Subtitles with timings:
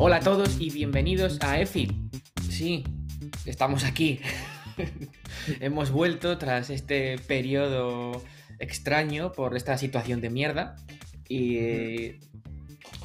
[0.00, 2.08] Hola a todos y bienvenidos a EFI.
[2.48, 2.84] Sí,
[3.46, 4.20] estamos aquí.
[5.60, 8.22] Hemos vuelto tras este periodo
[8.60, 10.76] extraño por esta situación de mierda.
[11.28, 12.12] Y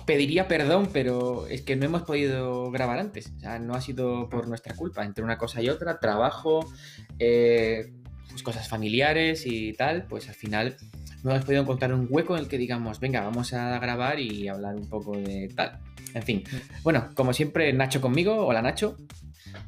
[0.05, 3.33] pediría perdón, pero es que no hemos podido grabar antes.
[3.37, 5.03] O sea, no ha sido por nuestra culpa.
[5.03, 6.71] Entre una cosa y otra, trabajo,
[7.17, 7.91] eh,
[8.29, 10.77] pues cosas familiares y tal, pues al final
[11.23, 14.47] no hemos podido encontrar un hueco en el que digamos, venga, vamos a grabar y
[14.47, 15.79] hablar un poco de tal.
[16.13, 16.43] En fin,
[16.83, 18.45] bueno, como siempre, Nacho conmigo.
[18.45, 18.97] Hola, Nacho.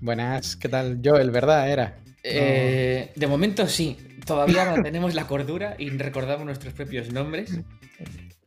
[0.02, 1.02] Buenas, ¿qué tal?
[1.02, 1.98] Yo, el verdad era.
[2.23, 7.59] Eh, de momento sí, todavía mantenemos la cordura y recordamos nuestros propios nombres.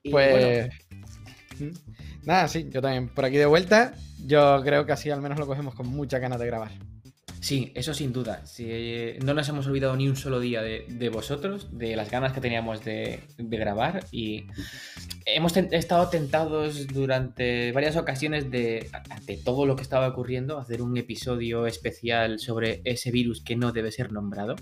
[0.02, 0.68] Y, pues.
[1.58, 1.74] Bueno,
[2.24, 3.94] nada, sí, yo también por aquí de vuelta.
[4.26, 6.72] Yo creo que así al menos lo cogemos con mucha ganas de grabar.
[7.40, 8.42] Sí, eso sin duda.
[9.24, 12.84] no nos hemos olvidado ni un solo día de, vosotros, de las ganas que teníamos
[12.84, 14.46] de, grabar y
[15.24, 20.96] hemos estado tentados durante varias ocasiones de, ante todo lo que estaba ocurriendo, hacer un
[20.96, 24.56] episodio especial sobre ese virus que no debe ser nombrado.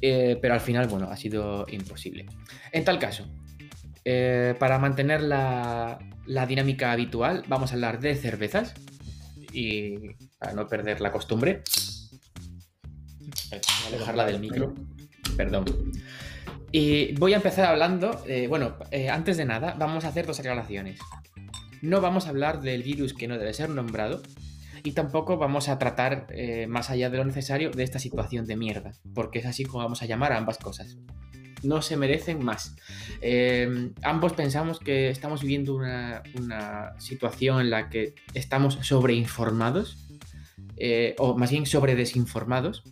[0.00, 2.26] Eh, pero al final, bueno, ha sido imposible.
[2.72, 3.26] En tal caso,
[4.04, 5.98] eh, para mantener la
[6.48, 8.74] dinámica habitual, vamos a hablar de cervezas
[9.52, 9.94] y
[10.42, 11.62] para no perder la costumbre,
[13.50, 14.74] voy a alejarla del micro.
[15.36, 15.64] Perdón.
[16.72, 20.40] Y voy a empezar hablando, eh, bueno, eh, antes de nada, vamos a hacer dos
[20.40, 20.98] aclaraciones.
[21.80, 24.20] No vamos a hablar del virus que no debe ser nombrado
[24.82, 28.56] y tampoco vamos a tratar eh, más allá de lo necesario de esta situación de
[28.56, 30.96] mierda, porque es así como vamos a llamar a ambas cosas
[31.62, 32.74] no se merecen más.
[34.02, 36.22] Ambos pensamos que estamos viviendo una,
[36.98, 40.01] situación en la que estamos sobreinformados,
[40.84, 42.82] eh, o más bien sobre desinformados,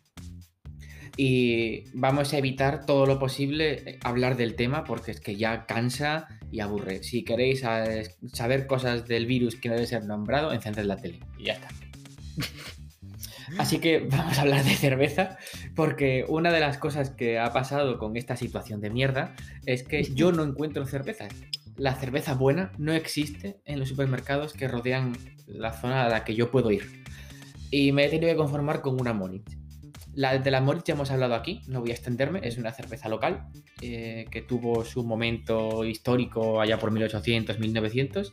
[1.17, 6.29] y vamos a evitar todo lo posible hablar del tema porque es que ya cansa
[6.53, 7.03] y aburre.
[7.03, 11.47] Si queréis saber cosas del virus que no debe ser nombrado, encended la tele y
[11.47, 11.69] ya está.
[13.59, 15.37] Así que vamos a hablar de cerveza,
[15.75, 19.34] porque una de las cosas que ha pasado con esta situación de mierda
[19.67, 21.34] es que yo no encuentro cervezas.
[21.77, 25.17] La cerveza buena no existe en los supermercados que rodean
[25.49, 27.00] la zona a la que yo puedo ir.
[27.70, 29.48] Y me he tenido que conformar con una Monit.
[30.14, 33.08] La de la Monit ya hemos hablado aquí, no voy a extenderme, es una cerveza
[33.08, 33.48] local
[33.81, 38.32] eh, que tuvo su momento histórico allá por 1800, 1900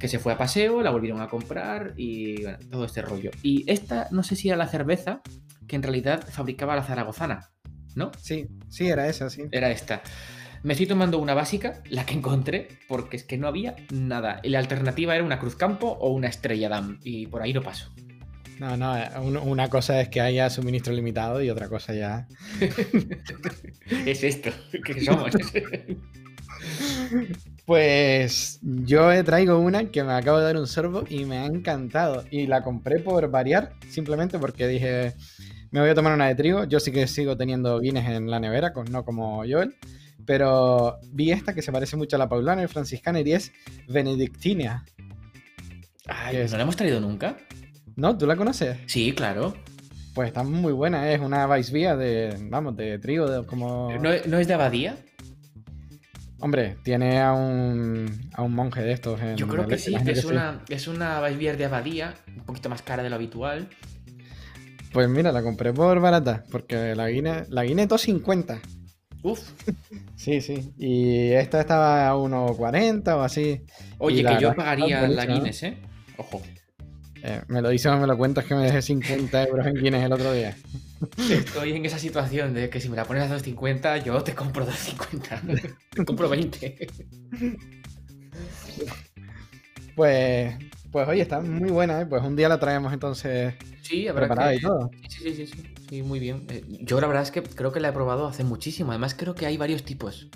[0.00, 3.30] que se fue a paseo, la volvieron a comprar y bueno, todo este rollo.
[3.42, 5.20] Y esta, no sé si era la cerveza
[5.68, 7.50] que en realidad fabricaba la zaragozana,
[7.94, 8.10] ¿no?
[8.18, 9.42] Sí, sí, era esa, sí.
[9.52, 10.02] Era esta.
[10.62, 14.40] Me estoy tomando una básica, la que encontré, porque es que no había nada.
[14.42, 17.62] Y la alternativa era una Cruz Campo o una Estrella Dam, y por ahí no
[17.62, 17.92] paso.
[18.60, 18.94] No, no,
[19.42, 22.28] una cosa es que haya suministro limitado y otra cosa ya.
[24.06, 24.50] es esto,
[24.84, 25.32] que somos.
[27.64, 32.24] Pues yo traigo una que me acabo de dar un sorbo y me ha encantado.
[32.30, 35.14] Y la compré por variar, simplemente porque dije,
[35.70, 36.64] me voy a tomar una de trigo.
[36.64, 39.76] Yo sí que sigo teniendo Guinness en la nevera, no como Joel.
[40.26, 43.52] Pero vi esta que se parece mucho a la paulana, el franciscana, y es
[43.88, 44.84] Benedictina.
[46.06, 47.36] ¿No la hemos traído nunca?
[48.00, 48.16] ¿No?
[48.16, 48.78] ¿Tú la conoces?
[48.86, 49.52] Sí, claro.
[50.14, 53.92] Pues está muy buena, es una Weissbier de, vamos, de trigo, de, como...
[54.00, 54.96] ¿No, ¿No es de abadía?
[56.38, 59.20] Hombre, tiene a un, a un monje de estos.
[59.20, 62.80] En Yo creo que sí, que es, una, es una de abadía, un poquito más
[62.80, 63.68] cara de lo habitual.
[64.94, 68.62] Pues mira, la compré por barata, porque la Guinness, la Guinness 250.
[69.24, 69.40] Uf.
[70.16, 70.72] sí, sí.
[70.78, 73.60] Y esta estaba a 1.40 o así.
[73.98, 75.76] Oye, que yo pagaría la Guinness, ¿eh?
[76.16, 76.40] Ojo.
[77.22, 80.04] Eh, me lo dices o me lo cuentas que me dejé 50 euros en Guinness
[80.04, 80.56] el otro día.
[81.30, 84.66] Estoy en esa situación de que si me la pones a 2.50, yo te compro
[84.66, 85.74] 2.50.
[85.90, 86.88] te compro 20.
[89.94, 90.54] Pues,
[90.90, 92.06] pues oye, está muy buena, ¿eh?
[92.06, 94.90] Pues un día la traemos entonces sí, habrá preparada y todo.
[95.08, 96.46] Sí, sí, sí, sí, muy bien.
[96.48, 98.92] Eh, yo la verdad es que creo que la he probado hace muchísimo.
[98.92, 100.28] Además creo que hay varios tipos.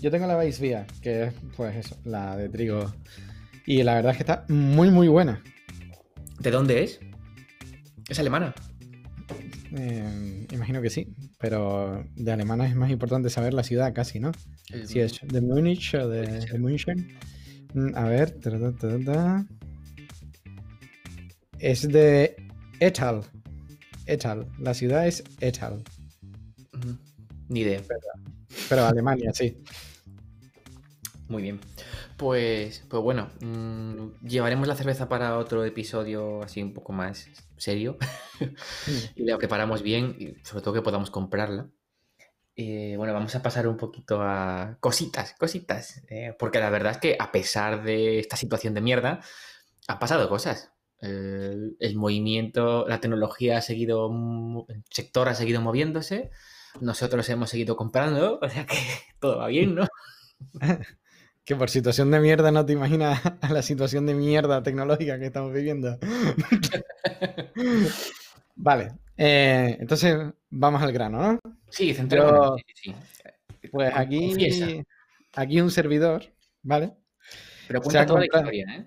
[0.00, 2.92] Yo tengo la Vía, que es pues eso, la de trigo.
[3.66, 5.42] Y la verdad es que está muy, muy buena.
[6.40, 7.00] ¿De dónde es?
[8.08, 8.54] ¿Es alemana?
[9.76, 11.08] Eh, imagino que sí,
[11.38, 14.32] pero de alemana es más importante saber la ciudad casi, ¿no?
[14.84, 17.08] si es de Múnich o de, de München.
[17.74, 18.38] Mm, a ver.
[21.58, 22.36] es de
[22.80, 23.22] Etal.
[24.06, 24.46] Etal.
[24.58, 25.82] La ciudad es Etal.
[27.48, 27.82] Ni idea.
[28.68, 29.56] pero Alemania, sí.
[31.28, 31.58] Muy bien.
[32.16, 37.98] Pues, pues bueno, mm, llevaremos la cerveza para otro episodio así un poco más serio.
[39.16, 41.68] y la preparamos bien, y sobre todo que podamos comprarla.
[42.56, 46.02] Eh, bueno, vamos a pasar un poquito a cositas, cositas.
[46.08, 49.20] Eh, porque la verdad es que a pesar de esta situación de mierda,
[49.88, 50.72] han pasado cosas.
[51.00, 54.10] El, el movimiento, la tecnología ha seguido,
[54.68, 56.30] el sector ha seguido moviéndose,
[56.80, 58.76] nosotros hemos seguido comprando, o sea que
[59.20, 59.86] todo va bien, ¿no?
[61.44, 65.26] Que por situación de mierda no te imaginas a la situación de mierda tecnológica que
[65.26, 65.98] estamos viviendo.
[68.56, 70.16] vale, eh, entonces
[70.50, 71.40] vamos al grano, ¿no?
[71.68, 72.94] Sí, sí.
[73.70, 74.66] Pues aquí, confiesa.
[75.34, 76.24] aquí un servidor,
[76.62, 76.94] ¿vale?
[77.66, 78.86] Pero cuenta toda la historia, ¿eh?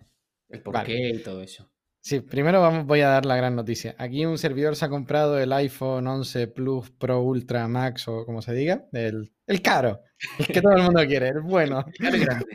[0.50, 0.88] El por Vale.
[0.88, 1.70] qué y todo eso.
[2.08, 3.94] Sí, primero vamos, voy a dar la gran noticia.
[3.98, 8.42] Aquí un servidor se ha comprado el iPhone 11 Plus Pro Ultra Max o como
[8.42, 10.00] se diga, el, el caro,
[10.40, 12.46] el que todo el mundo quiere, el bueno, Claro y grande.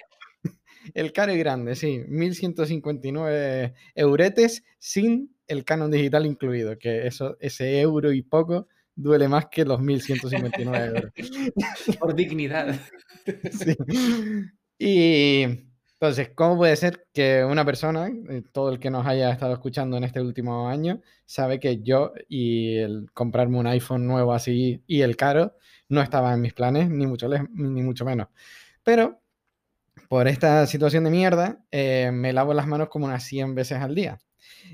[0.95, 7.79] el caro y grande, sí, 1159 euretes sin el canon digital incluido, que eso, ese
[7.79, 11.13] euro y poco duele más que los 1159 euros.
[12.01, 12.81] Por dignidad.
[13.53, 13.77] Sí.
[14.79, 15.72] Y
[16.03, 19.97] entonces, ¿cómo puede ser que una persona, eh, todo el que nos haya estado escuchando
[19.97, 25.03] en este último año, sabe que yo y el comprarme un iPhone nuevo así y
[25.03, 25.55] el caro
[25.89, 28.27] no estaba en mis planes, ni mucho, ni mucho menos.
[28.83, 29.21] Pero
[30.09, 33.95] por esta situación de mierda, eh, me lavo las manos como unas 100 veces al
[33.95, 34.19] día.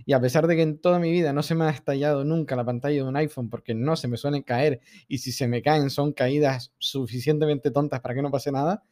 [0.06, 2.56] Y a pesar de que en toda mi vida no se me ha estallado nunca
[2.56, 5.60] la pantalla de un iPhone porque no se me suelen caer y si se me
[5.60, 8.82] caen son caídas suficientemente tontas para que no pase nada,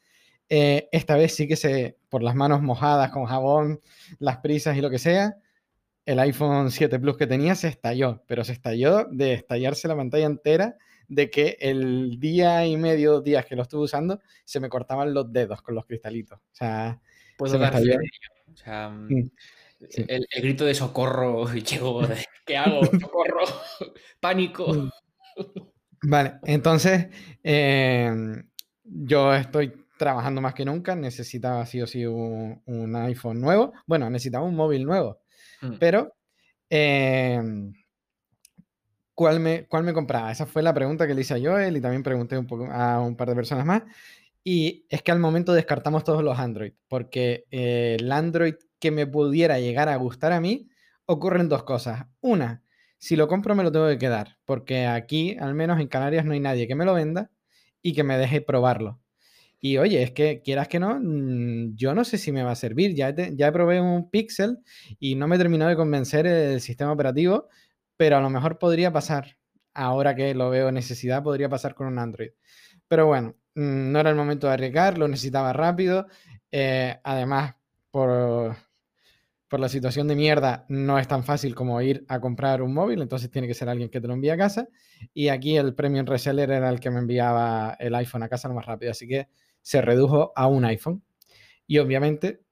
[0.48, 3.80] eh, esta vez sí que se, por las manos mojadas con jabón,
[4.18, 5.36] las prisas y lo que sea,
[6.04, 10.26] el iPhone 7 Plus que tenía se estalló, pero se estalló de estallarse la pantalla
[10.26, 10.76] entera,
[11.08, 15.14] de que el día y medio, dos días que lo estuve usando, se me cortaban
[15.14, 16.38] los dedos con los cristalitos.
[16.38, 17.00] O sea,
[17.36, 17.96] Puedo dar fe.
[18.52, 19.30] O sea, Mm,
[19.90, 20.04] sí.
[20.08, 22.06] el, el grito de socorro llegó.
[22.06, 22.80] de, ¿Qué hago?
[23.00, 23.44] ¡Socorro!
[24.20, 24.90] ¡Pánico!
[26.02, 27.08] Vale, entonces
[27.42, 28.10] eh,
[28.84, 34.08] yo estoy trabajando más que nunca, necesitaba sí o sí un, un iPhone nuevo, bueno,
[34.10, 35.20] necesitaba un móvil nuevo,
[35.62, 35.78] Mm.
[35.78, 36.14] pero
[36.68, 37.40] eh,
[39.14, 40.30] ¿cuál, me, ¿cuál me compraba?
[40.30, 43.00] Esa fue la pregunta que le hice a Joel y también pregunté un poco a
[43.00, 43.82] un par de personas más.
[44.44, 49.06] Y es que al momento descartamos todos los Android, porque eh, el Android que me
[49.06, 50.68] pudiera llegar a gustar a mí,
[51.06, 52.06] ocurren dos cosas.
[52.20, 52.62] Una,
[52.98, 56.32] si lo compro me lo tengo que quedar, porque aquí, al menos en Canarias, no
[56.32, 57.30] hay nadie que me lo venda
[57.82, 59.00] y que me deje probarlo.
[59.60, 62.54] Y oye, es que quieras que no, mm, yo no sé si me va a
[62.56, 62.94] servir.
[62.94, 64.58] Ya, ya probé un Pixel
[64.98, 67.48] y no me terminó de convencer el sistema operativo,
[67.96, 69.36] pero a lo mejor podría pasar.
[69.74, 72.30] Ahora que lo veo necesidad, podría pasar con un Android.
[72.88, 76.06] Pero bueno, mm, no era el momento de arriesgar, lo necesitaba rápido.
[76.52, 77.54] eh, además,
[77.90, 78.56] por,
[79.48, 83.00] por la situación de mierda, no es tan fácil como ir a comprar un móvil,
[83.02, 84.68] entonces tiene que ser alguien que te lo envíe a casa.
[85.14, 88.54] Y aquí el Premium Reseller era el que me enviaba el iPhone a casa lo
[88.54, 89.28] más rápido, así que
[89.66, 91.02] se redujo a un iPhone.
[91.66, 92.44] Y obviamente,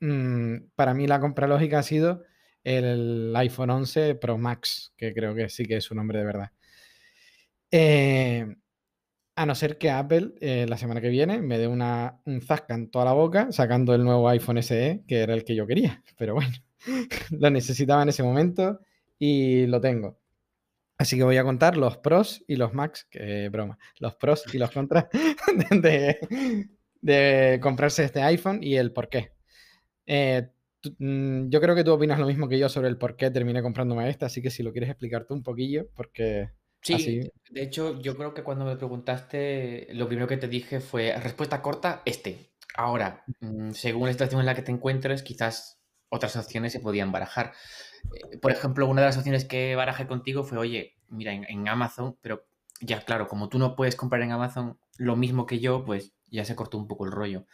[0.00, 2.24] mm, para mí la compra lógica ha sido
[2.64, 6.50] el iPhone 11 Pro Max, que creo que sí que es su nombre de verdad.
[7.70, 8.56] Eh,
[9.36, 12.74] a no ser que Apple eh, la semana que viene me dé una, un zasca
[12.74, 16.02] en toda la boca sacando el nuevo iPhone SE, que era el que yo quería.
[16.18, 16.56] Pero bueno,
[17.30, 18.80] lo necesitaba en ese momento
[19.16, 20.18] y lo tengo.
[20.98, 24.58] Así que voy a contar los pros y los max, que broma, los pros y
[24.58, 25.06] los contras
[25.70, 26.18] de,
[27.00, 29.32] de comprarse este iPhone y el por qué.
[30.06, 30.48] Eh,
[30.98, 33.62] mm, yo creo que tú opinas lo mismo que yo sobre el por qué terminé
[33.62, 36.50] comprándome este, así que si lo quieres explicar tú un poquillo, porque
[36.80, 37.18] Sí, así...
[37.18, 41.14] de- de hecho, yo creo que cuando me preguntaste, lo primero que te dije fue
[41.18, 42.50] respuesta corta, este.
[42.76, 47.10] Ahora, mm, según la situación en la que te encuentres, quizás otras opciones se podían
[47.10, 47.52] barajar.
[48.32, 51.68] Eh, Por ejemplo, una de las opciones que barajé contigo fue, oye, mira, en, en
[51.68, 52.46] Amazon, pero
[52.80, 56.44] ya claro, como tú no puedes comprar en Amazon lo mismo que yo, pues ya
[56.44, 57.46] se cortó un poco el rollo.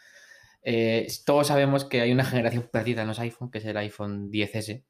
[0.63, 4.31] Eh, todos sabemos que hay una generación perdida en los iPhone, que es el iPhone
[4.31, 4.83] 10S.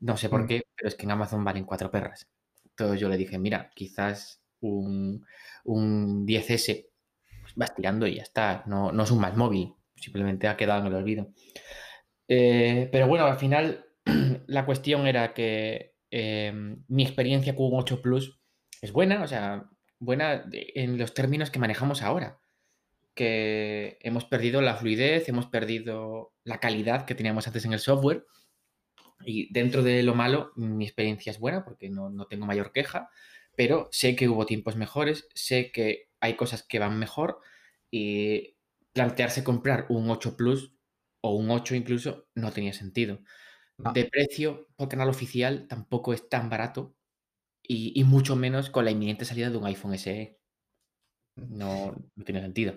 [0.00, 0.46] No sé por Mm.
[0.46, 2.28] qué, pero es que en Amazon valen cuatro perras.
[2.64, 5.24] Entonces yo le dije, mira, quizás un,
[5.64, 6.86] un 10S
[7.42, 8.62] pues vas tirando y ya está.
[8.66, 11.30] No, no es un mal móvil, simplemente ha quedado en el olvido.
[12.28, 13.85] Eh, pero bueno, al final
[14.46, 16.52] la cuestión era que eh,
[16.88, 18.40] mi experiencia con un 8 Plus
[18.80, 22.38] es buena, o sea, buena en los términos que manejamos ahora.
[23.14, 28.24] Que hemos perdido la fluidez, hemos perdido la calidad que teníamos antes en el software.
[29.24, 33.08] Y dentro de lo malo, mi experiencia es buena porque no, no tengo mayor queja,
[33.56, 37.40] pero sé que hubo tiempos mejores, sé que hay cosas que van mejor
[37.90, 38.56] y
[38.92, 40.74] plantearse comprar un 8 Plus
[41.22, 43.20] o un 8 incluso no tenía sentido.
[43.78, 43.92] No.
[43.92, 46.96] De precio, por canal oficial, tampoco es tan barato
[47.62, 50.38] y, y mucho menos con la inminente salida de un iPhone SE.
[51.36, 52.74] No, no tiene sentido.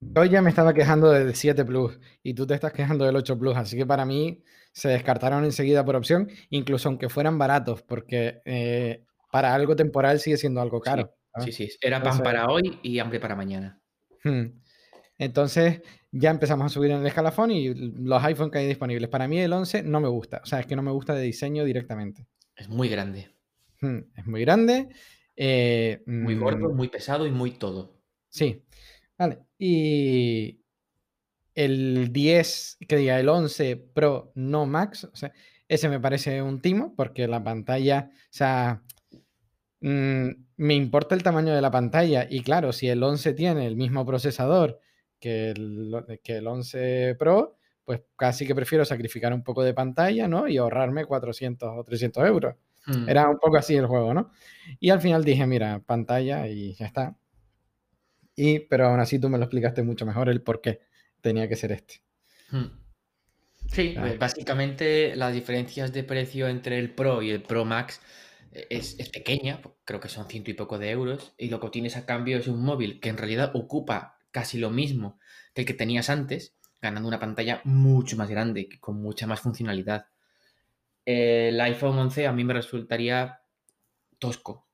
[0.00, 3.38] Yo ya me estaba quejando del 7 Plus y tú te estás quejando del 8
[3.38, 4.42] Plus, así que para mí
[4.72, 10.38] se descartaron enseguida por opción, incluso aunque fueran baratos, porque eh, para algo temporal sigue
[10.38, 11.14] siendo algo caro.
[11.44, 13.80] Sí, sí, era pan para hoy y hambre para mañana.
[14.24, 14.60] Hmm.
[15.18, 19.08] Entonces ya empezamos a subir en el escalafón y los iPhone que hay disponibles.
[19.08, 21.22] Para mí el 11 no me gusta, o sea, es que no me gusta de
[21.22, 22.26] diseño directamente.
[22.56, 23.30] Es muy grande.
[23.80, 24.88] Hmm, es muy grande.
[25.36, 27.96] Eh, muy gordo, mm, muy pesado y muy todo.
[28.28, 28.62] Sí.
[29.16, 29.38] Vale.
[29.58, 30.60] Y
[31.54, 35.32] el 10, que diga el 11 Pro no Max, o sea,
[35.68, 38.82] ese me parece un timo porque la pantalla, o sea,
[39.80, 43.76] mm, me importa el tamaño de la pantalla y claro, si el 11 tiene el
[43.76, 44.80] mismo procesador
[45.20, 50.26] que el, que el 11 Pro, pues casi que prefiero sacrificar un poco de pantalla,
[50.26, 50.48] ¿no?
[50.48, 52.56] Y ahorrarme 400 o 300 euros.
[52.86, 53.08] Hmm.
[53.08, 54.30] Era un poco así el juego, ¿no?
[54.78, 57.16] Y al final dije, mira, pantalla y ya está.
[58.34, 60.80] Y, pero aún así tú me lo explicaste mucho mejor el por qué
[61.20, 62.02] tenía que ser este.
[62.50, 62.80] Hmm.
[63.66, 68.00] Sí, pues, básicamente las diferencias de precio entre el Pro y el Pro Max
[68.52, 71.70] eh, es, es, pequeña, creo que son ciento y poco de euros, y lo que
[71.70, 75.18] tienes a cambio es un móvil que en realidad ocupa casi lo mismo
[75.54, 80.06] que el que tenías antes, ganando una pantalla mucho más grande, con mucha más funcionalidad.
[81.04, 83.40] El iPhone 11 a mí me resultaría
[84.18, 84.68] tosco.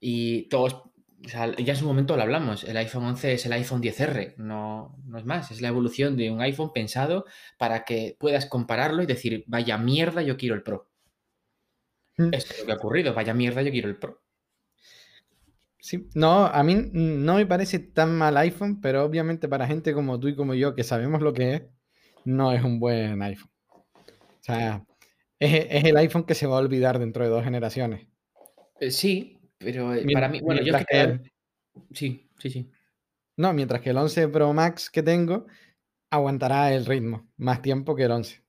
[0.00, 0.82] Y todos,
[1.18, 5.18] ya en su momento lo hablamos, el iPhone 11 es el iPhone 10R, no, no
[5.18, 7.24] es más, es la evolución de un iPhone pensado
[7.58, 10.88] para que puedas compararlo y decir, vaya mierda, yo quiero el Pro.
[12.16, 12.32] Mm.
[12.32, 14.22] Esto es lo que ha ocurrido, vaya mierda, yo quiero el Pro.
[15.80, 20.18] Sí, no, a mí no me parece tan mal iPhone, pero obviamente para gente como
[20.18, 21.62] tú y como yo que sabemos lo que es,
[22.24, 23.50] no es un buen iPhone.
[23.70, 24.84] O sea,
[25.38, 28.06] es, el iPhone que se va a olvidar dentro de dos generaciones.
[28.80, 31.20] Eh, sí, pero eh, para mí, bueno, yo que...
[31.92, 32.70] Sí, sí, sí.
[33.36, 35.46] No, mientras que el 11 Pro Max que tengo
[36.10, 38.42] aguantará el ritmo más tiempo que el 11.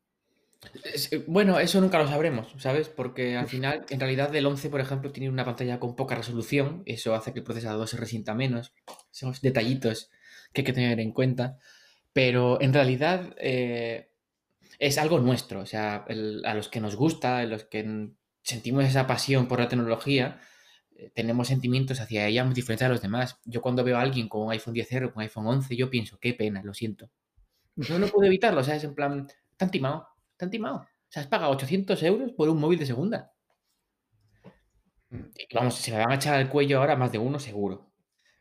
[0.61, 2.89] Eh, bueno, eso nunca lo sabremos, ¿sabes?
[2.89, 6.83] Porque al final, en realidad, el 11, por ejemplo, tiene una pantalla con poca resolución.
[6.85, 8.73] Eso hace que el procesador se resienta menos.
[9.11, 10.09] Son detallitos
[10.53, 11.57] que hay que tener en cuenta.
[12.13, 14.11] Pero en realidad eh,
[14.79, 15.61] es algo nuestro.
[15.61, 16.05] O sea,
[16.43, 18.09] a los que nos gusta, a los que
[18.43, 20.41] sentimos esa pasión por la tecnología,
[20.95, 23.39] eh, tenemos sentimientos hacia ella muy diferentes a los demás.
[23.45, 25.89] Yo cuando veo a alguien con un iPhone 10R o con un iPhone 11, yo
[25.89, 27.09] pienso, qué pena, lo siento.
[27.75, 30.08] Yo no puedo evitarlo, o sea, es en plan, tan timado
[30.45, 30.77] han timado.
[30.77, 33.33] O sea, has pagado 800 euros por un móvil de segunda.
[35.09, 35.21] Mm.
[35.53, 37.91] Vamos, se me van a echar al cuello ahora más de uno seguro.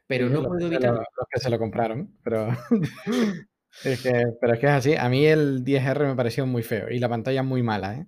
[0.06, 0.98] Pero no puedo evitarlo.
[0.98, 2.48] Los que se lo compraron, pero...
[3.84, 4.96] es que, pero es que es así.
[4.96, 8.06] A mí el 10R me pareció muy feo y la pantalla muy mala, ¿eh?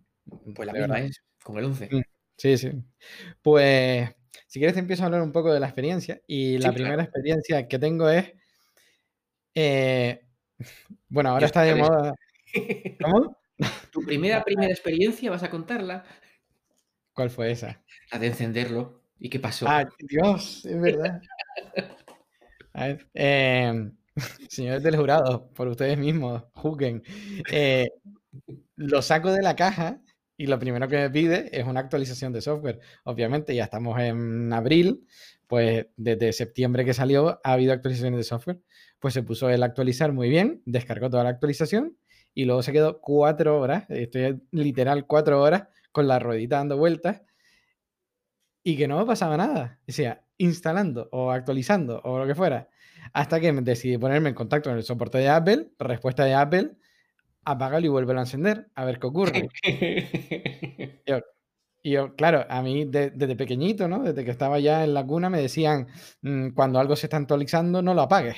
[0.55, 1.89] Pues la verdad es, con el 11.
[1.91, 2.03] Mm,
[2.37, 2.73] sí, sí.
[3.43, 4.09] Pues,
[4.47, 6.21] si quieres te empiezo a hablar un poco de la experiencia.
[6.27, 8.33] Y la primera experiencia que tengo es...
[9.55, 10.23] Eh,
[11.09, 12.15] bueno, ahora está de moda...
[13.03, 13.40] ¿Cómo?
[13.91, 16.05] Tu primera, primera experiencia, ¿vas a contarla?
[17.13, 17.83] ¿Cuál fue esa?
[18.13, 19.03] La de encenderlo.
[19.19, 19.67] ¿Y qué pasó?
[19.69, 21.21] Ah, Dios, es verdad.
[22.73, 23.97] A ver, em,
[24.49, 27.03] señores del jurado, por ustedes mismos, juzguen.
[27.51, 27.91] Eh,
[28.77, 30.01] lo saco de la caja
[30.37, 32.81] y lo primero que me pide es una actualización de software.
[33.05, 35.07] Obviamente, ya estamos en abril,
[35.47, 38.61] pues desde septiembre que salió ha habido actualizaciones de software.
[39.01, 41.99] Pues se puso el actualizar muy bien, descargó toda la actualización
[42.35, 47.23] y luego se quedó cuatro horas, estoy literal cuatro horas con la ruedita dando vueltas
[48.63, 49.79] y que no me pasaba nada.
[49.87, 52.69] Decía, instalando o actualizando o lo que fuera.
[53.13, 56.73] Hasta que decidí ponerme en contacto con el soporte de Apple, respuesta de Apple,
[57.45, 59.49] apágalo y vuelve a encender, a ver qué ocurre.
[61.83, 64.03] y yo, claro, a mí desde pequeñito, ¿no?
[64.03, 65.89] Desde que estaba ya en la cuna me decían,
[66.23, 68.37] mm, cuando algo se está actualizando, no lo apagues.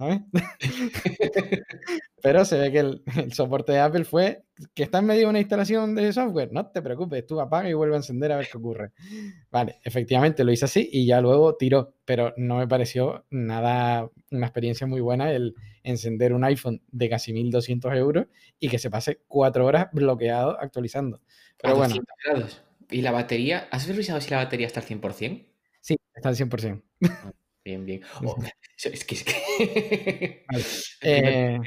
[2.22, 3.02] Pero se ve que el,
[3.32, 6.52] soporte de Apple fue que está en medio de una instalación de software.
[6.52, 8.92] No te preocupes, tú apaga y vuelve a encender a ver qué ocurre.
[9.50, 14.46] Vale, efectivamente lo hice así y ya luego tiró, pero no me pareció nada, una
[14.46, 18.26] experiencia muy buena el encender un iPhone de casi 1200 euros
[18.58, 21.20] y que se pase cuatro horas bloqueado actualizando.
[21.60, 21.94] Pero bueno.
[22.90, 23.68] ¿Y la batería?
[23.70, 25.46] ¿Has revisado si la batería está al 100%?
[25.80, 26.82] Sí, está al 100%.
[27.64, 28.02] Bien, bien.
[28.24, 28.36] Oh,
[28.84, 30.46] es que, es que...
[31.02, 31.58] Eh,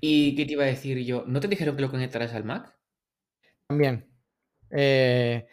[0.00, 1.24] ¿Y qué te iba a decir yo?
[1.26, 2.76] ¿No te dijeron que lo conectaras al Mac?
[3.66, 4.06] También.
[4.70, 5.46] Eh,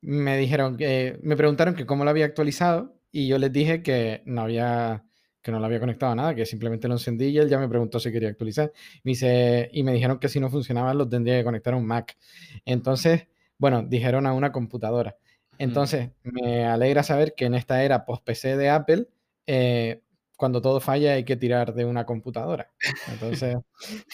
[0.00, 4.22] me dijeron que me preguntaron que cómo lo había actualizado y yo les dije que
[4.26, 5.04] no había
[5.42, 7.68] que no lo había conectado a nada, que simplemente lo encendí y él ya me
[7.68, 8.72] preguntó si quería actualizar.
[9.02, 11.86] Me dice, y me dijeron que si no funcionaba lo tendría que conectar a un
[11.86, 12.16] Mac.
[12.64, 15.16] Entonces, bueno, dijeron a una computadora.
[15.58, 19.08] Entonces, me alegra saber que en esta era post-PC de Apple,
[19.46, 20.02] eh,
[20.36, 22.70] cuando todo falla hay que tirar de una computadora.
[23.12, 23.56] Entonces,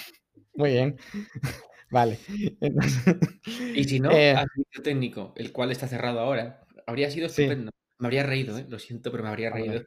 [0.54, 0.96] muy bien.
[1.90, 2.18] Vale.
[3.76, 4.34] y si no, eh,
[4.82, 7.70] técnico, el cual está cerrado ahora, habría sido estupendo.
[7.98, 8.66] Me habría reído, ¿eh?
[8.68, 9.84] lo siento, pero me habría reído.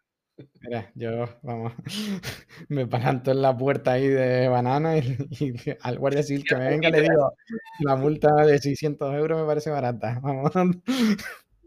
[0.61, 1.73] Mira, yo, vamos,
[2.69, 6.91] me planto en la puerta ahí de banana y, al guardia civil que me venga
[6.91, 7.33] le digo,
[7.79, 10.19] la multa de 600 euros me parece barata.
[10.21, 10.51] Vamos.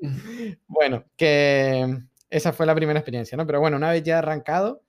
[0.67, 1.99] Bueno, que
[2.31, 3.47] esa fue la primera experiencia, ¿no?
[3.47, 4.83] Pero bueno, una vez ya arrancado,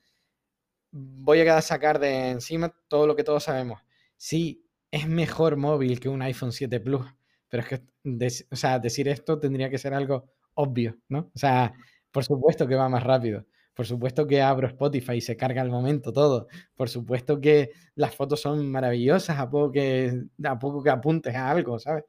[0.91, 3.81] voy a sacar de encima todo lo que todos sabemos.
[4.17, 7.05] Sí, es mejor móvil que un iPhone 7 Plus,
[7.49, 11.31] pero es que, o sea, decir esto tendría que ser algo obvio, ¿no?
[11.33, 11.73] O sea,
[12.11, 13.45] por supuesto que va más rápido.
[13.73, 16.47] Por supuesto que abro Spotify y se carga al momento todo.
[16.75, 21.49] Por supuesto que las fotos son maravillosas a poco que, a poco que apuntes a
[21.49, 22.03] algo, ¿sabes?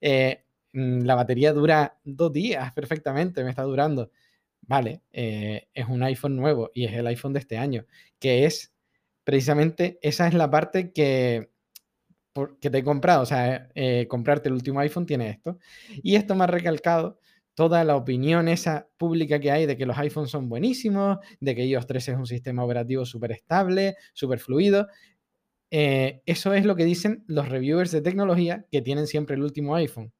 [0.00, 0.47] Eh, mm,
[0.78, 4.10] la batería dura dos días perfectamente, me está durando.
[4.62, 7.86] Vale, eh, es un iPhone nuevo y es el iPhone de este año,
[8.18, 8.74] que es
[9.24, 11.50] precisamente esa es la parte que,
[12.60, 13.22] que te he comprado.
[13.22, 15.58] O sea, eh, comprarte el último iPhone tiene esto.
[16.02, 17.18] Y esto me ha recalcado
[17.54, 21.66] toda la opinión esa pública que hay de que los iPhones son buenísimos, de que
[21.66, 24.86] iOS 13 es un sistema operativo súper estable, súper fluido.
[25.70, 29.74] Eh, eso es lo que dicen los reviewers de tecnología que tienen siempre el último
[29.74, 30.12] iPhone.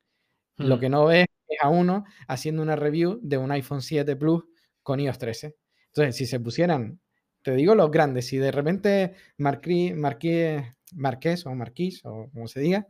[0.59, 4.45] Lo que no ves es a uno haciendo una review de un iPhone 7 Plus
[4.83, 5.57] con iOS 13.
[5.87, 7.00] Entonces, si se pusieran,
[7.43, 12.88] te digo los grandes, si de repente Marquis, Marqués o Marquis o como se diga,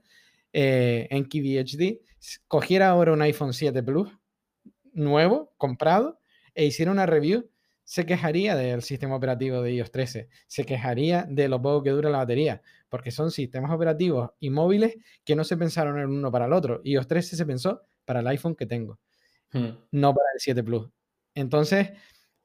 [0.53, 2.01] eh, en KVHD,
[2.47, 4.11] cogiera ahora un iPhone 7 Plus
[4.93, 6.21] nuevo, comprado,
[6.55, 7.49] e hiciera una review,
[7.85, 12.11] se quejaría del sistema operativo de iOS 13, se quejaría de lo poco que dura
[12.11, 16.47] la batería, porque son sistemas operativos y móviles que no se pensaron el uno para
[16.47, 16.81] el otro.
[16.85, 18.99] iOS 13 se pensó para el iPhone que tengo,
[19.53, 19.69] hmm.
[19.93, 20.89] no para el 7 Plus.
[21.35, 21.91] Entonces,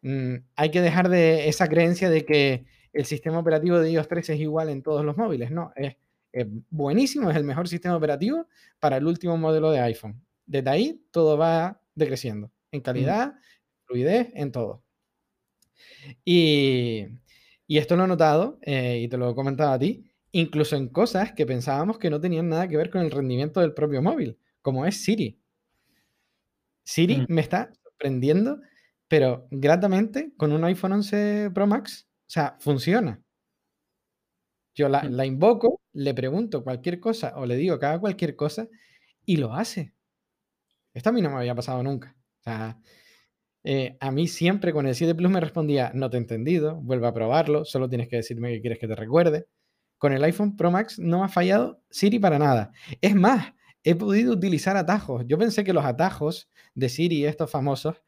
[0.01, 4.33] mm, hay que dejar de esa creencia de que el sistema operativo de iOS 13
[4.33, 5.51] es igual en todos los móviles.
[5.51, 5.95] No, es,
[6.31, 8.47] es buenísimo, es el mejor sistema operativo
[8.79, 10.21] para el último modelo de iPhone.
[10.45, 12.83] Desde ahí todo va decreciendo en mm.
[12.83, 13.33] calidad,
[13.85, 14.83] fluidez, en todo.
[16.25, 17.07] Y,
[17.67, 21.31] esto lo he notado, eh, y te lo he comentado a ti, incluso en cosas
[21.31, 24.85] que pensábamos que no tenían nada que ver con el rendimiento del propio móvil, como
[24.85, 25.39] es Siri.
[26.83, 27.25] Siri mm.
[27.29, 28.59] me está sorprendiendo,
[29.07, 33.21] pero gratamente con un iPhone 11 Pro Max, o sea, funciona.
[34.75, 35.11] Yo la, mm.
[35.11, 38.67] la invoco, le pregunto cualquier cosa o le digo que haga cualquier cosa
[39.23, 39.93] y lo hace.
[40.95, 42.15] Esto a mí no me había pasado nunca.
[42.39, 42.79] O sea,
[43.63, 47.07] eh, a mí siempre con el 7 Plus me respondía, no te he entendido, vuelve
[47.07, 49.45] a probarlo, solo tienes que decirme que quieres que te recuerde.
[50.03, 52.73] Con el iPhone Pro Max no ha fallado Siri para nada.
[52.99, 53.53] Es más,
[53.85, 55.23] he podido utilizar atajos.
[55.27, 58.03] Yo pensé que los atajos de Siri, estos famosos,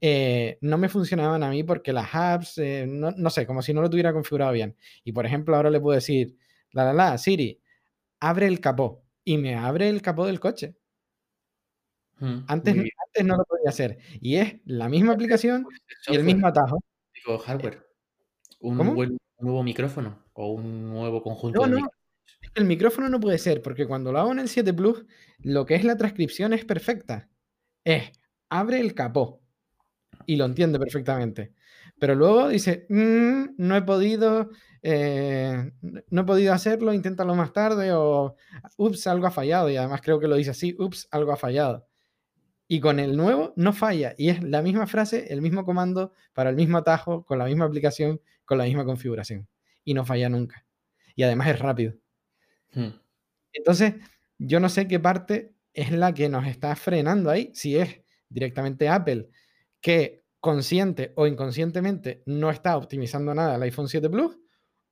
[0.00, 3.74] eh, no me funcionaban a mí porque las apps, eh, no, no, sé, como si
[3.74, 4.74] no lo tuviera configurado bien.
[5.04, 6.34] Y por ejemplo, ahora le puedo decir,
[6.70, 7.60] la, la, la, Siri,
[8.20, 9.04] abre el capó.
[9.22, 10.74] Y me abre el capó del coche.
[12.20, 13.98] Mm, antes, antes no lo podía hacer.
[14.18, 15.66] Y es la misma aplicación
[16.06, 16.82] y el mismo atajo.
[17.14, 17.86] Digo, hardware.
[18.60, 21.88] Un nuevo micrófono o un nuevo conjunto no, no.
[22.54, 25.04] El micrófono no puede ser, porque cuando lo hago en el 7 Plus,
[25.40, 27.28] lo que es la transcripción es perfecta.
[27.84, 28.12] Es,
[28.48, 29.40] abre el capó.
[30.26, 31.52] Y lo entiende perfectamente.
[31.98, 34.50] Pero luego dice, mm, no he podido,
[34.82, 35.72] eh,
[36.10, 38.36] no he podido hacerlo, inténtalo más tarde, o
[38.76, 39.70] ups, algo ha fallado.
[39.70, 41.86] Y además creo que lo dice así, ups, algo ha fallado.
[42.68, 44.14] Y con el nuevo no falla.
[44.16, 47.66] Y es la misma frase, el mismo comando para el mismo atajo, con la misma
[47.66, 49.48] aplicación, con la misma configuración.
[49.84, 50.64] Y no falla nunca.
[51.14, 51.94] Y además es rápido.
[52.72, 52.90] Hmm.
[53.52, 53.94] Entonces,
[54.38, 57.50] yo no sé qué parte es la que nos está frenando ahí.
[57.54, 59.28] Si es directamente Apple,
[59.80, 64.36] que consciente o inconscientemente no está optimizando nada el iPhone 7 Plus,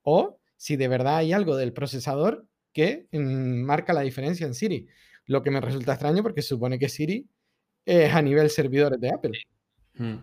[0.02, 4.88] o si de verdad hay algo del procesador que mm, marca la diferencia en Siri.
[5.26, 7.28] Lo que me resulta extraño porque supone que Siri
[7.84, 9.38] es a nivel servidores de Apple.
[9.94, 10.18] Hmm.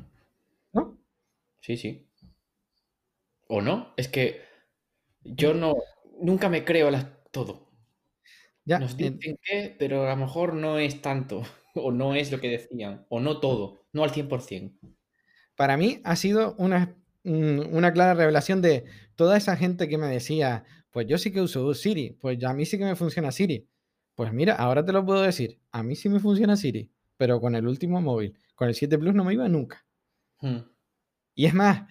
[0.74, 0.98] ¿No?
[1.60, 2.09] Sí, sí.
[3.49, 3.93] ¿O no?
[3.97, 4.41] Es que
[5.23, 5.75] yo no,
[6.21, 6.89] nunca me creo
[7.31, 7.69] todo.
[8.63, 11.41] Ya, Nos dicen que, pero a lo mejor no es tanto,
[11.75, 14.79] o no es lo que decían, o no todo, no al 100%.
[15.55, 18.85] Para mí ha sido una, una clara revelación de
[19.15, 22.65] toda esa gente que me decía, pues yo sí que uso Siri, pues a mí
[22.65, 23.67] sí que me funciona Siri.
[24.15, 27.53] Pues mira, ahora te lo puedo decir, a mí sí me funciona Siri pero con
[27.53, 28.33] el último móvil.
[28.55, 29.85] Con el 7 Plus no me iba nunca.
[30.39, 30.59] Hmm.
[31.35, 31.83] Y es más,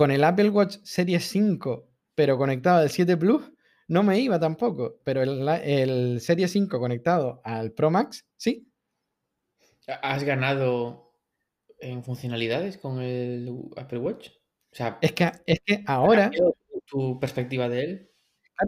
[0.00, 3.52] con el Apple Watch Series 5, pero conectado al 7 Plus,
[3.86, 4.98] no me iba tampoco.
[5.04, 8.66] Pero el, el Series 5 conectado al Pro Max, sí.
[10.00, 11.12] ¿Has ganado
[11.80, 14.28] en funcionalidades con el Apple Watch?
[14.72, 18.10] O sea, Es que, es que ahora, ¿cambió tu perspectiva de él?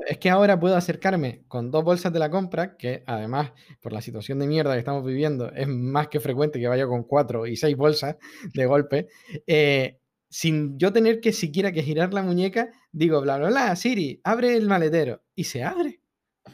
[0.06, 4.02] es que ahora puedo acercarme con dos bolsas de la compra, que además, por la
[4.02, 7.56] situación de mierda que estamos viviendo, es más que frecuente que vaya con cuatro y
[7.56, 8.16] seis bolsas
[8.52, 9.08] de golpe.
[9.46, 10.01] eh,
[10.32, 14.56] sin yo tener que siquiera que girar la muñeca, digo, bla, bla, bla, Siri, abre
[14.56, 15.22] el maletero.
[15.34, 16.00] Y se abre.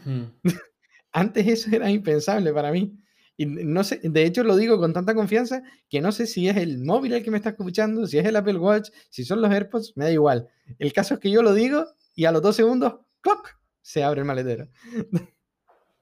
[0.04, 0.24] Hmm.
[1.12, 2.98] Antes eso era impensable para mí.
[3.36, 6.56] Y no sé, de hecho lo digo con tanta confianza que no sé si es
[6.56, 9.48] el móvil el que me está escuchando, si es el Apple Watch, si son los
[9.50, 10.48] AirPods, me da igual.
[10.80, 11.86] El caso es que yo lo digo
[12.16, 13.56] y a los dos segundos, ¡cloc!
[13.80, 14.68] se abre el maletero.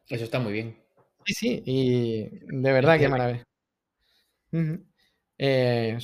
[0.09, 0.77] Eso está muy bien.
[1.27, 3.45] Sí, sí, y de verdad qué que- maravilla.
[4.53, 4.85] Ujú.
[5.39, 5.99] Eh.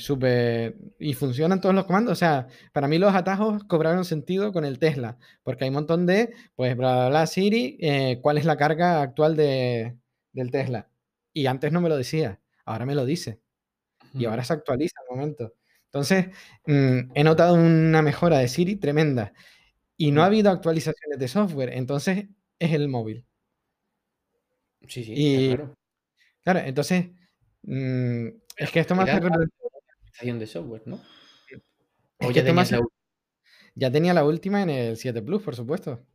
[0.99, 2.11] Y funcionan todos los comandos.
[2.13, 6.05] O sea, para mí los atajos cobraron sentido con el Tesla, porque hay un montón
[6.05, 9.97] de, pues, bla, bla, bla, Siri, eh, ¿cuál es la carga actual de,
[10.33, 10.89] del Tesla?
[11.33, 13.41] Y antes no me lo decía, ahora me lo dice.
[14.13, 15.53] Y ahora se actualiza al momento.
[15.85, 16.27] Entonces,
[16.67, 19.33] mm, he notado una mejora de Siri tremenda.
[19.97, 20.27] Y no ha Mm.
[20.27, 22.27] habido actualizaciones de software, entonces
[22.59, 23.25] es el móvil.
[24.87, 25.75] Sí, sí, Y claro.
[26.43, 27.07] claro, entonces,
[27.63, 30.95] mm, es que esto me hace actualización de software, ¿no?
[31.49, 31.59] Es
[32.19, 32.83] O que ya hace- la.
[33.75, 36.05] Ya tenía la última en el 7 Plus, por supuesto.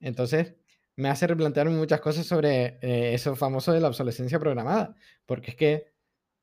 [0.00, 0.54] Entonces,
[0.96, 4.94] me hace replantear muchas cosas sobre eh, eso famoso de la obsolescencia programada,
[5.26, 5.92] porque es que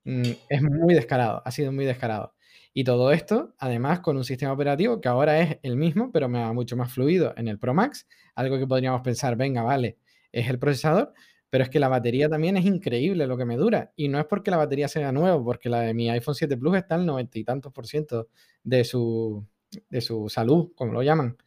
[0.04, 2.34] mm, es muy descarado, ha sido muy descarado.
[2.74, 6.40] Y todo esto, además, con un sistema operativo que ahora es el mismo, pero me
[6.40, 9.98] va mucho más fluido en el Pro Max, algo que podríamos pensar, venga, vale,
[10.32, 11.14] es el procesador,
[11.52, 13.92] pero es que la batería también es increíble lo que me dura.
[13.98, 16.78] Y no es porque la batería sea nueva, porque la de mi iPhone 7 Plus
[16.78, 18.30] está al 90 y tantos por ciento
[18.64, 19.46] de su,
[19.90, 21.38] de su salud, como lo llaman.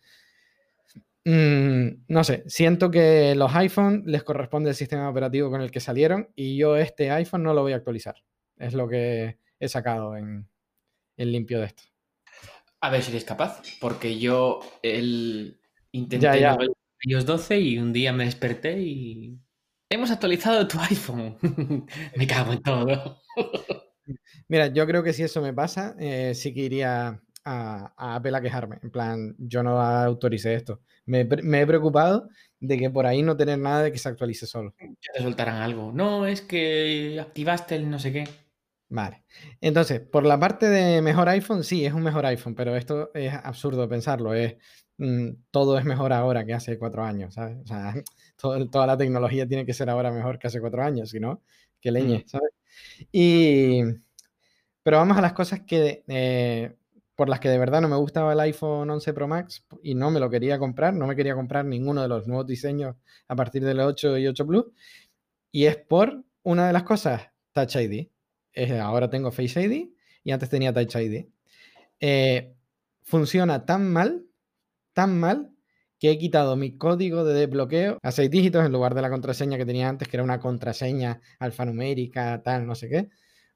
[1.25, 5.81] Mm, no sé, siento que los iPhone les corresponde el sistema operativo con el que
[5.81, 8.17] salieron y yo este iPhone no lo voy a actualizar.
[8.59, 10.47] Es lo que he sacado en,
[11.17, 11.83] en limpio de esto.
[12.83, 15.59] A ver si eres capaz, porque yo el...
[15.93, 16.51] intenté Ya, ya.
[16.51, 19.39] navegar en iOS 12 y un día me desperté y...
[19.95, 21.37] Hemos actualizado tu iPhone.
[22.17, 23.21] me cago en todo.
[24.49, 28.37] Mira, yo creo que si eso me pasa, eh, sí que iría a, a Apple
[28.37, 28.79] a quejarme.
[28.83, 30.81] En plan, yo no autoricé esto.
[31.07, 32.29] Me, he pre- me he preocupado
[32.59, 34.75] de que por ahí no tener nada de que se actualice solo.
[34.81, 35.93] Ya te soltarán algo.
[35.93, 38.29] No, es que activaste el no sé qué.
[38.89, 39.25] Vale.
[39.61, 43.33] Entonces, por la parte de mejor iPhone, sí, es un mejor iPhone, pero esto es
[43.33, 44.35] absurdo pensarlo.
[44.35, 44.57] Es,
[45.51, 47.59] todo es mejor ahora que hace cuatro años, ¿sabes?
[47.65, 47.95] O sea,
[48.37, 51.43] todo- toda la tecnología tiene que ser ahora mejor que hace cuatro años, si no,
[51.81, 52.51] que leñe, ¿sabes?
[53.13, 53.83] Y,
[54.83, 56.75] pero vamos a las cosas que, eh,
[57.17, 60.11] por las que de verdad no me gustaba el iPhone 11 Pro Max y no
[60.11, 62.97] me lo quería comprar, no me quería comprar ninguno de los nuevos diseños
[63.29, 64.67] a partir del 8 y 8 Plus.
[65.53, 68.11] Y es por una de las cosas, Touch ID.
[68.53, 69.91] Es- ahora tengo Face ID
[70.25, 71.29] y antes tenía Touch ID.
[72.01, 72.55] Eh,
[73.03, 74.25] funciona tan mal,
[74.95, 75.51] tan mal,
[75.99, 79.57] que he quitado mi código de desbloqueo a seis dígitos en lugar de la contraseña
[79.59, 83.09] que tenía antes, que era una contraseña alfanumérica, tal, no sé qué.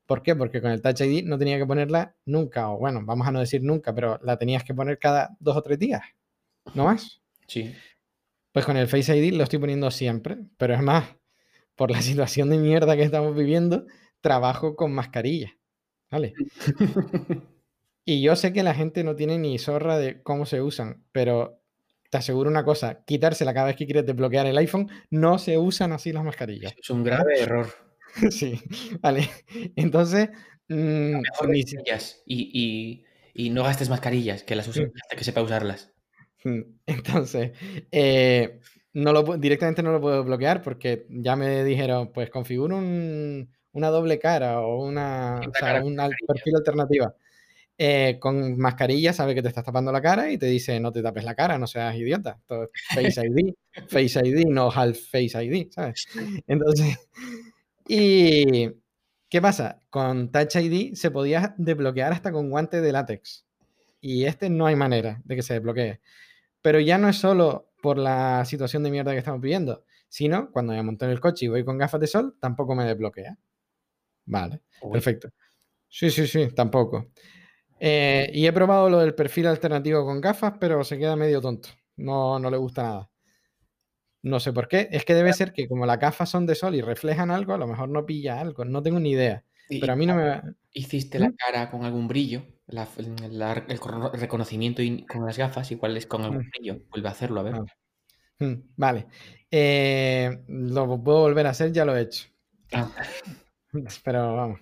[0.07, 0.35] ¿Por qué?
[0.35, 3.41] Porque con el Touch ID no tenía que ponerla nunca, o bueno, vamos a no
[3.41, 6.03] decir nunca, pero la tenías que poner cada dos o tres días,
[6.75, 7.21] no más.
[7.47, 7.75] Sí.
[8.53, 11.17] Pues con el Face ID lo estoy poniendo siempre, pero es más,
[11.77, 13.87] por la situación de mierda que estamos viviendo,
[14.21, 15.53] trabajo con mascarilla,
[16.11, 16.33] ¿vale?
[18.11, 21.61] Y yo sé que la gente no tiene ni zorra de cómo se usan, pero
[22.09, 25.93] te aseguro una cosa, quitársela cada vez que quieres desbloquear el iPhone, no se usan
[25.93, 26.75] así las mascarillas.
[26.81, 27.67] es un grave error.
[28.31, 28.63] Sí,
[29.03, 29.29] vale.
[29.77, 30.31] Entonces,
[30.69, 31.85] mm, Mejor ni y,
[32.25, 34.93] y, y no gastes mascarillas, que las uses Mm.
[35.03, 35.93] hasta que sepa usarlas.
[36.45, 37.53] Mm, Entonces,
[37.93, 38.59] eh,
[38.95, 43.89] no lo, directamente no lo puedo bloquear porque ya me dijeron, pues configura un- una
[43.89, 45.95] doble cara o una, o sea, cara un
[46.27, 47.15] perfil alternativa.
[47.81, 51.01] Eh, con mascarilla sabe que te estás tapando la cara y te dice no te
[51.01, 52.39] tapes la cara, no seas idiota.
[52.41, 53.55] Esto es Face ID,
[53.87, 56.09] Face ID, no half Face ID, ¿sabes?
[56.49, 56.99] Entonces,
[57.89, 58.69] ¿y
[59.29, 59.79] qué pasa?
[59.91, 63.47] Con Touch ID se podía desbloquear hasta con guante de látex.
[64.01, 66.01] Y este no hay manera de que se desbloquee.
[66.61, 70.73] Pero ya no es solo por la situación de mierda que estamos viviendo, sino cuando
[70.73, 73.39] me monto en el coche y voy con gafas de sol, tampoco me desbloquea.
[74.27, 75.29] Vale, Uy, perfecto.
[75.89, 77.13] Sí, sí, sí, tampoco.
[77.81, 81.69] Eh, y he probado lo del perfil alternativo con gafas, pero se queda medio tonto.
[81.97, 83.11] No, no le gusta nada.
[84.23, 84.89] No sé por qué.
[84.91, 87.59] Es que debe ser que como las gafas son de sol y reflejan algo, a
[87.59, 88.65] lo mejor no pilla algo.
[88.65, 89.45] No tengo ni idea.
[89.69, 90.41] Pero a mí no me...
[90.73, 91.35] Hiciste la ¿Mm?
[91.37, 92.89] cara con algún brillo, la-
[93.31, 96.51] la- el cono- reconocimiento con las gafas, igual es con algún Mm.
[96.51, 96.81] brillo.
[96.91, 97.53] Vuelve a hacerlo, a ver.
[97.55, 97.73] Vale.
[98.41, 99.07] Mm, Vale.
[99.51, 102.29] Eh, lo puedo volver a hacer, ya lo he hecho.
[102.73, 102.91] Ah,
[104.05, 104.61] Pero vamos.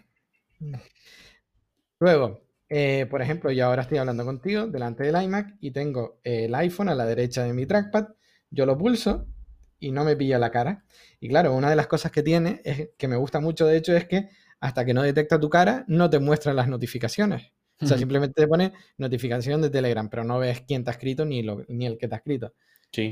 [2.00, 6.54] Luego, Eh, por ejemplo, yo ahora estoy hablando contigo delante del iMac y tengo el
[6.54, 8.08] iPhone a la derecha de mi trackpad.
[8.50, 9.26] Yo lo pulso
[9.78, 10.84] y no me pilla la cara.
[11.20, 13.96] Y claro, una de las cosas que tiene, es, que me gusta mucho de hecho,
[13.96, 14.28] es que
[14.60, 17.52] hasta que no detecta tu cara, no te muestra las notificaciones.
[17.78, 21.26] O sea, simplemente te pone notificación de Telegram, pero no ves quién te ha escrito
[21.26, 22.54] ni, ni el que te ha escrito.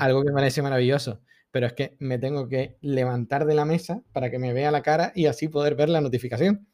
[0.00, 1.20] Algo que me parece maravilloso.
[1.50, 4.82] Pero es que me tengo que levantar de la mesa para que me vea la
[4.82, 6.66] cara y así poder ver la notificación.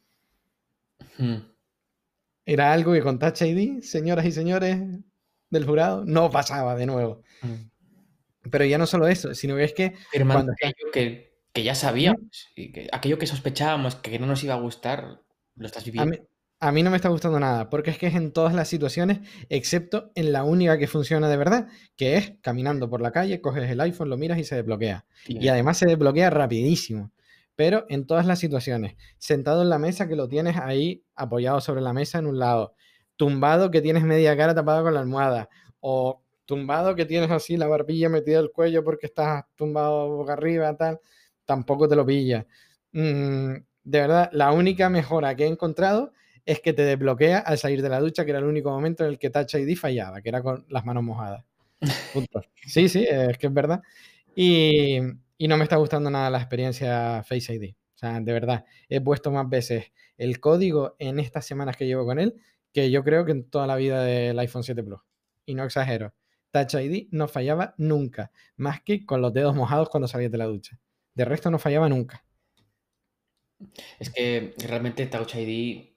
[2.45, 4.79] Era algo que con Touch ID, señoras y señores
[5.51, 7.23] del jurado, no pasaba de nuevo.
[8.51, 9.95] Pero ya no solo eso, sino que es que.
[10.27, 10.53] cuando...
[10.53, 14.61] aquello que, que, ya sabíamos, y que, aquello que sospechábamos que no nos iba a
[14.61, 15.21] gustar,
[15.57, 16.17] lo estás viviendo.
[16.63, 19.21] A mí, no me está gustando nada, porque es que es en todas las situaciones,
[19.49, 23.71] excepto en la única que funciona de verdad, que es caminando por la calle, coges
[23.71, 25.07] el iPhone, lo miras y se desbloquea.
[25.27, 27.13] Y además se desbloquea rapidísimo.
[27.61, 31.83] Pero en todas las situaciones, sentado en la mesa que lo tienes ahí apoyado sobre
[31.83, 32.75] la mesa en un lado,
[33.17, 37.67] tumbado que tienes media cara tapada con la almohada, o tumbado que tienes así la
[37.67, 41.01] barbilla metida al cuello porque estás tumbado boca arriba, tal,
[41.45, 42.47] tampoco te lo pilla.
[42.93, 46.15] Mm, de verdad, la única mejora que he encontrado
[46.47, 49.11] es que te desbloquea al salir de la ducha, que era el único momento en
[49.11, 51.45] el que Touch ID fallaba, que era con las manos mojadas.
[52.67, 53.83] Sí, sí, es que es verdad.
[54.35, 55.01] Y,
[55.41, 57.73] y no me está gustando nada la experiencia Face ID.
[57.73, 62.05] O sea, de verdad, he puesto más veces el código en estas semanas que llevo
[62.05, 62.35] con él
[62.75, 65.01] que yo creo que en toda la vida del iPhone 7 Plus.
[65.47, 66.13] Y no exagero.
[66.51, 70.45] Touch ID no fallaba nunca, más que con los dedos mojados cuando salías de la
[70.45, 70.79] ducha.
[71.15, 72.23] De resto no fallaba nunca.
[73.99, 75.89] Es que realmente Touch ID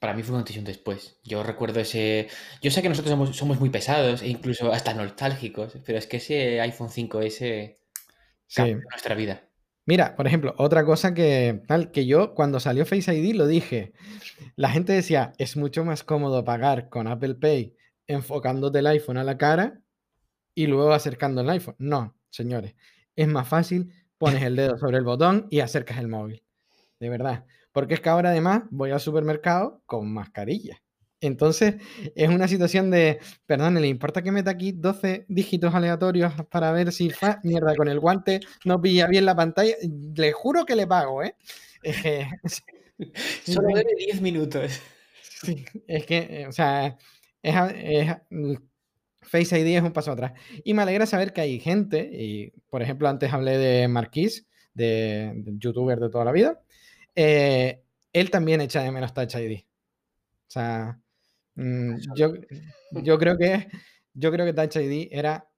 [0.00, 1.20] para mí fue una decisión después.
[1.24, 2.28] Yo recuerdo ese...
[2.62, 6.58] Yo sé que nosotros somos, muy pesados e incluso hasta nostálgicos, pero es que ese
[6.62, 7.81] iPhone 5S
[8.54, 9.42] cambió nuestra vida.
[9.84, 13.92] Mira, por ejemplo, otra cosa que, tal, que yo cuando salió Face ID lo dije.
[14.54, 19.24] La gente decía, es mucho más cómodo pagar con Apple Pay enfocándote el iPhone a
[19.24, 19.80] la cara
[20.54, 21.76] y luego acercando el iPhone.
[21.78, 22.74] No, señores.
[23.16, 26.44] Es más fácil, pones el dedo sobre el botón y acercas el móvil.
[27.00, 27.44] De verdad.
[27.72, 30.82] Porque es que ahora además voy al supermercado con mascarilla.
[31.22, 31.76] Entonces
[32.14, 36.92] es una situación de, perdón, ¿le importa que meta aquí 12 dígitos aleatorios para ver
[36.92, 39.74] si fa, mierda con el guante no pilla bien la pantalla?
[40.14, 41.34] Le juro que le pago, ¿eh?
[43.46, 44.80] Solo debe 10 minutos.
[45.86, 46.98] es que, eh, o sea,
[47.40, 47.54] es,
[48.30, 48.54] mm,
[49.22, 50.32] Face ID es un paso atrás.
[50.64, 55.44] Y me alegra saber que hay gente, y por ejemplo, antes hablé de Marquis, de,
[55.58, 56.60] youtuber de toda la vida,
[57.14, 57.82] eh,
[58.12, 59.60] él también echa de menos Touch ID.
[59.60, 61.01] O sea,
[61.54, 62.32] mm, yo,
[63.02, 63.68] yo, creo que
[64.14, 65.48] yo creo que Touch ID era,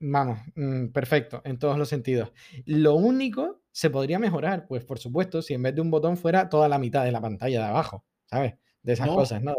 [0.00, 2.32] vamos, mm, perfecto en todos los sentidos.
[2.64, 6.48] Lo único se podría mejorar, pues por supuesto, si en vez de un botón fuera
[6.48, 8.54] toda la mitad de la pantalla de abajo, ¿sabes?
[8.82, 9.54] De esas cosas, ¿no?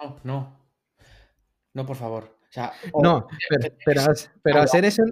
[0.00, 0.58] No, no.
[1.74, 2.38] No, por favor.
[3.02, 3.26] no,
[3.84, 4.02] pero,
[4.42, 5.02] pero, hacer eso,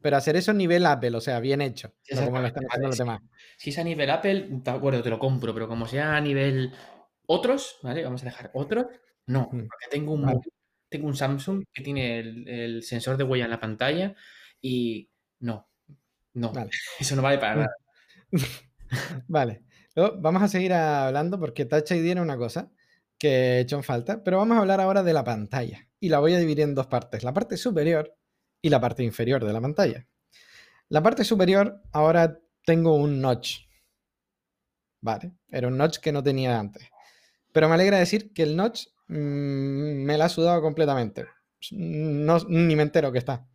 [0.00, 1.92] pero hacer eso a nivel Apple, o sea, bien hecho.
[2.14, 3.20] como lo están haciendo los demás.
[3.56, 6.72] Si es a nivel Apple, de acuerdo, te lo compro, pero como sea a nivel
[7.26, 8.04] otros, ¿vale?
[8.04, 8.86] Vamos a dejar otros.
[9.26, 10.40] No, mm, porque tengo un,
[10.88, 14.14] tengo un Samsung que tiene el, sensor de huella en la pantalla
[14.60, 15.10] y
[15.40, 15.68] no,
[16.34, 16.52] no,
[17.00, 17.76] eso no vale para nada.
[19.28, 19.62] vale,
[20.18, 22.70] vamos a seguir hablando porque Touch ID era una cosa
[23.18, 26.18] que he hecho en falta, pero vamos a hablar ahora de la pantalla y la
[26.18, 28.14] voy a dividir en dos partes, la parte superior
[28.60, 30.06] y la parte inferior de la pantalla.
[30.88, 33.60] La parte superior ahora tengo un notch,
[35.00, 35.32] ¿vale?
[35.48, 36.88] Era un notch que no tenía antes.
[37.56, 41.24] Pero me alegra decir que el notch mm, me la ha sudado completamente.
[41.70, 43.46] No, ni me entero que está.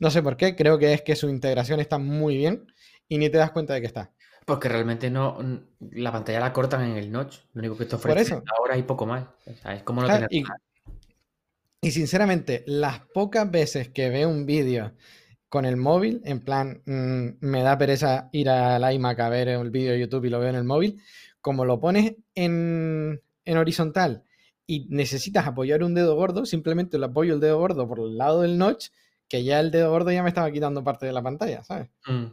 [0.00, 2.66] No sé por qué, creo que es que su integración está muy bien
[3.06, 4.14] y ni te das cuenta de que está.
[4.46, 5.36] Porque realmente no.
[5.80, 7.40] La pantalla la cortan en el notch.
[7.52, 9.26] Lo único que esto ofrece ahora hay poco más.
[9.44, 10.42] es como no tener y,
[11.82, 14.92] y, sinceramente, las pocas veces que veo un vídeo
[15.50, 19.70] con el móvil, en plan, mm, me da pereza ir al iMac a ver el
[19.70, 21.02] vídeo de YouTube y lo veo en el móvil.
[21.44, 24.24] Como lo pones en, en horizontal
[24.66, 28.40] y necesitas apoyar un dedo gordo, simplemente lo apoyo el dedo gordo por el lado
[28.40, 28.86] del notch,
[29.28, 31.90] que ya el dedo gordo ya me estaba quitando parte de la pantalla, ¿sabes?
[32.06, 32.28] Mm.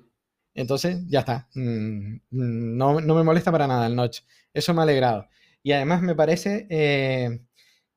[0.53, 1.49] Entonces, ya está.
[1.55, 4.21] Mm, mm, no, me molesta para nada el notch.
[4.53, 5.27] Eso me ha alegrado.
[5.61, 7.41] Y además me parece eh,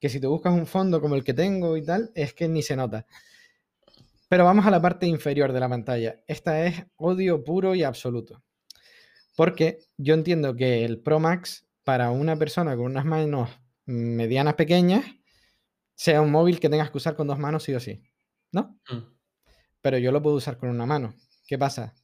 [0.01, 2.63] que si te buscas un fondo como el que tengo y tal, es que ni
[2.63, 3.07] se nota.
[4.29, 6.23] Pero vamos a la parte inferior de la pantalla.
[6.27, 8.43] Esta es odio puro y absoluto.
[9.37, 13.51] Porque yo entiendo que el Pro Max, para una persona con unas manos
[13.87, 15.05] medianas pequeñas,
[15.95, 18.03] sea un móvil que tengas que usar con dos manos sí o sí.
[18.53, 18.79] ¿No?
[18.89, 18.99] Mm.
[19.81, 21.15] Pero yo lo puedo usar con una mano.
[21.47, 21.95] ¿Qué pasa?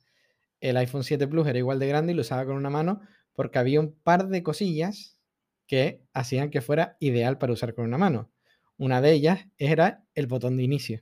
[0.63, 3.01] el iPhone 7 Plus era igual de grande y lo usaba con una mano
[3.33, 5.19] porque había un par de cosillas
[5.67, 8.31] que hacían que fuera ideal para usar con una mano.
[8.77, 11.01] Una de ellas era el botón de inicio.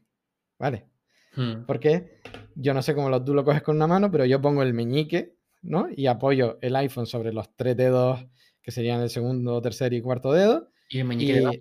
[0.60, 0.86] ¿Vale?
[1.34, 1.64] Hmm.
[1.66, 2.20] Porque
[2.54, 4.74] yo no sé cómo lo- tú lo coges con una mano, pero yo pongo el
[4.74, 5.88] meñique, ¿no?
[5.94, 8.26] Y apoyo el iPhone sobre los tres dedos
[8.62, 10.70] que serían el segundo, tercer y cuarto dedo.
[10.88, 11.56] Y el meñique Y, debajo.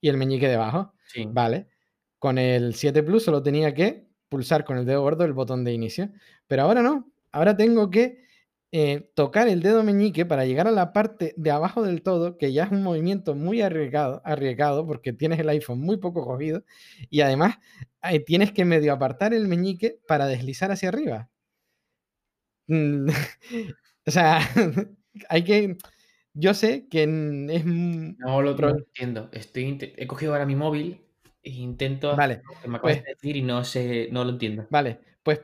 [0.00, 0.92] y el meñique debajo.
[1.06, 1.26] Sí.
[1.30, 1.68] Vale.
[2.18, 5.72] Con el 7 Plus solo tenía que pulsar con el dedo gordo el botón de
[5.72, 6.10] inicio.
[6.46, 7.12] Pero ahora no.
[7.32, 8.22] Ahora tengo que
[8.72, 12.52] eh, tocar el dedo meñique para llegar a la parte de abajo del todo, que
[12.52, 16.64] ya es un movimiento muy arriesgado, arriesgado porque tienes el iPhone muy poco cogido.
[17.10, 17.56] Y además
[18.02, 21.30] eh, tienes que medio apartar el meñique para deslizar hacia arriba.
[22.66, 23.08] Mm,
[24.06, 24.38] o sea,
[25.28, 25.76] hay que...
[26.34, 27.64] Yo sé que mm, es...
[27.64, 29.28] mm, No lo, no entiendo.
[29.32, 31.00] Estoy, he cogido ahora mi móvil
[31.42, 34.30] e intento Vale, lo que me acabas pues- de decir y no sé, no lo
[34.30, 34.66] entiendo.
[34.70, 35.40] Vale, pues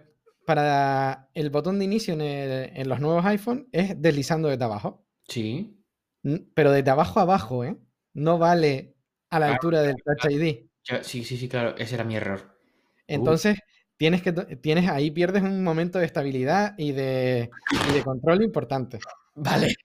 [0.47, 5.05] para el botón de inicio en, el- en los nuevos iPhone es deslizando desde abajo.
[5.27, 5.79] Sí.
[6.23, 7.77] N- Pero desde abajo a abajo, ¿eh?
[8.15, 8.95] No vale
[9.29, 10.69] a la Claro, altura del Touch ID.
[11.03, 11.77] Sí, sí, sí, claro.
[11.77, 12.59] Ese era mi error.
[13.07, 13.59] Entonces,
[13.99, 17.51] tienes que tienes ahí pierdes un momento de estabilidad y de,
[17.91, 19.01] y de control importante.
[19.37, 19.77] Vale.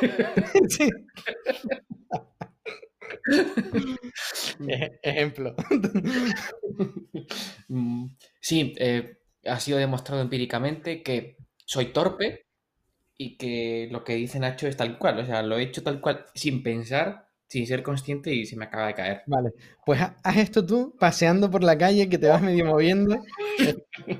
[0.68, 0.90] Sí.
[4.68, 5.54] Ej- Ejemplo.
[7.68, 8.06] Mm,
[8.40, 12.46] Sí, eh, ha sido demostrado empíricamente que soy torpe
[13.18, 15.20] y que lo que dice Nacho es tal cual.
[15.20, 17.23] O sea, lo he hecho tal cual sin pensar,
[17.54, 19.22] sin ser consciente y se me acaba de caer.
[19.26, 19.50] Vale,
[19.86, 23.16] pues ha- haz esto tú paseando por la calle que te vas medio moviendo.
[23.58, 23.76] Es,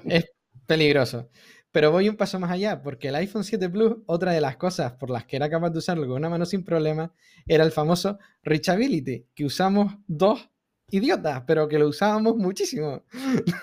[0.07, 0.25] es
[0.67, 1.29] peligroso.
[1.73, 4.93] Pero voy un paso más allá, porque el iPhone 7 Plus, otra de las cosas
[4.93, 7.13] por las que era capaz de usarlo con una mano sin problema,
[7.49, 10.49] era el famoso Reachability, que usamos dos
[10.91, 13.03] idiotas, pero que lo usábamos muchísimo.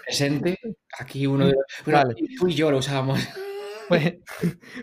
[0.05, 0.59] Presente,
[0.99, 1.63] aquí uno de los...
[1.85, 2.15] Vale.
[2.37, 3.19] tú y yo lo usábamos.
[3.87, 4.15] Pues,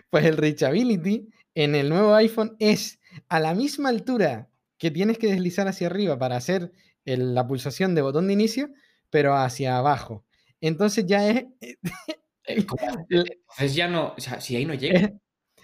[0.09, 4.49] pues el Reachability en el nuevo iPhone es a la misma altura
[4.79, 6.71] que tienes que deslizar hacia arriba para hacer
[7.05, 8.69] el- la pulsación de botón de inicio,
[9.11, 10.25] pero hacia abajo.
[10.61, 11.75] Entonces ya es, Eh.
[12.47, 15.11] Entonces ya no, o sea, si ahí no llega, es,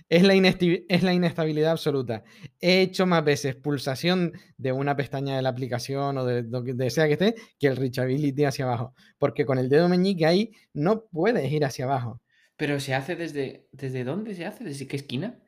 [0.09, 2.23] es la inesti- es la inestabilidad absoluta.
[2.61, 7.07] He hecho más veces pulsación de una pestaña de la aplicación o de donde sea
[7.07, 11.51] que esté que el Reachability hacia abajo, porque con el dedo meñique ahí no puedes
[11.51, 12.21] ir hacia abajo.
[12.57, 14.63] pero se hace desde, ¿desde dónde se hace?
[14.63, 15.39] ¿Desde qué esquina?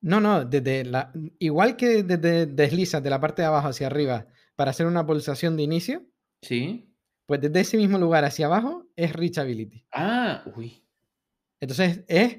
[0.00, 4.26] No, no, desde la, igual que desde deslizas de la parte de abajo hacia arriba
[4.56, 6.04] para hacer una pulsación de inicio,
[6.42, 6.94] Sí.
[7.26, 9.84] pues desde ese mismo lugar hacia abajo es Reachability.
[9.92, 10.84] Ah, uy.
[11.60, 12.38] Entonces es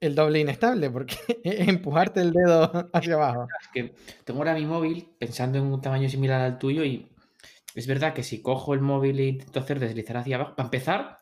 [0.00, 3.46] el doble inestable porque es empujarte el dedo hacia abajo.
[3.60, 7.08] Es que tengo ahora mi móvil pensando en un tamaño similar al tuyo y
[7.74, 11.16] es verdad que si cojo el móvil e intento hacer deslizar hacia abajo, para empezar,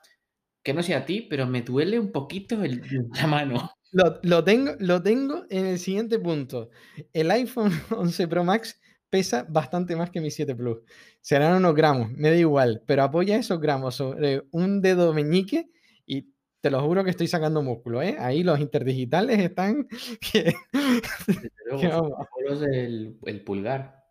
[0.63, 2.83] que no sea a ti, pero me duele un poquito el-
[3.15, 3.71] la mano.
[3.93, 6.71] Lo, lo tengo, lo tengo en el siguiente punto.
[7.13, 10.79] El iPhone 11 Pro Max pesa bastante más que mi 7 Plus.
[11.21, 15.69] Serán unos gramos, me da igual, pero apoya esos gramos sobre un dedo meñique
[16.07, 16.29] y
[16.61, 18.17] te lo juro que estoy sacando músculo, ¿eh?
[18.19, 19.89] Ahí los interdigitales están...
[20.33, 20.55] que-
[21.67, 24.05] luego, Que del el pulgar.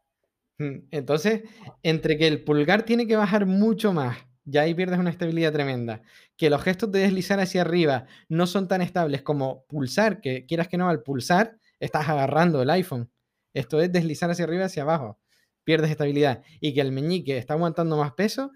[0.60, 1.44] Mm, Entonces,
[1.84, 4.18] entre que el pulgar tiene que bajar mucho más,
[4.50, 6.02] ya ahí pierdes una estabilidad tremenda,
[6.38, 10.68] que los gestos de deslizar hacia arriba no son tan estables como pulsar, que quieras
[10.68, 13.10] que no, al pulsar estás agarrando el iPhone.
[13.54, 15.20] Esto es deslizar hacia arriba hacia abajo.
[15.64, 16.44] Pierdes estabilidad.
[16.60, 18.52] Y que el meñique está aguantando más peso,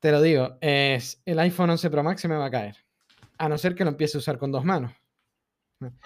[0.00, 2.76] te lo digo, es el iPhone 11 Pro Max se me va a caer.
[3.38, 4.92] A no ser que lo empiece a usar con dos manos.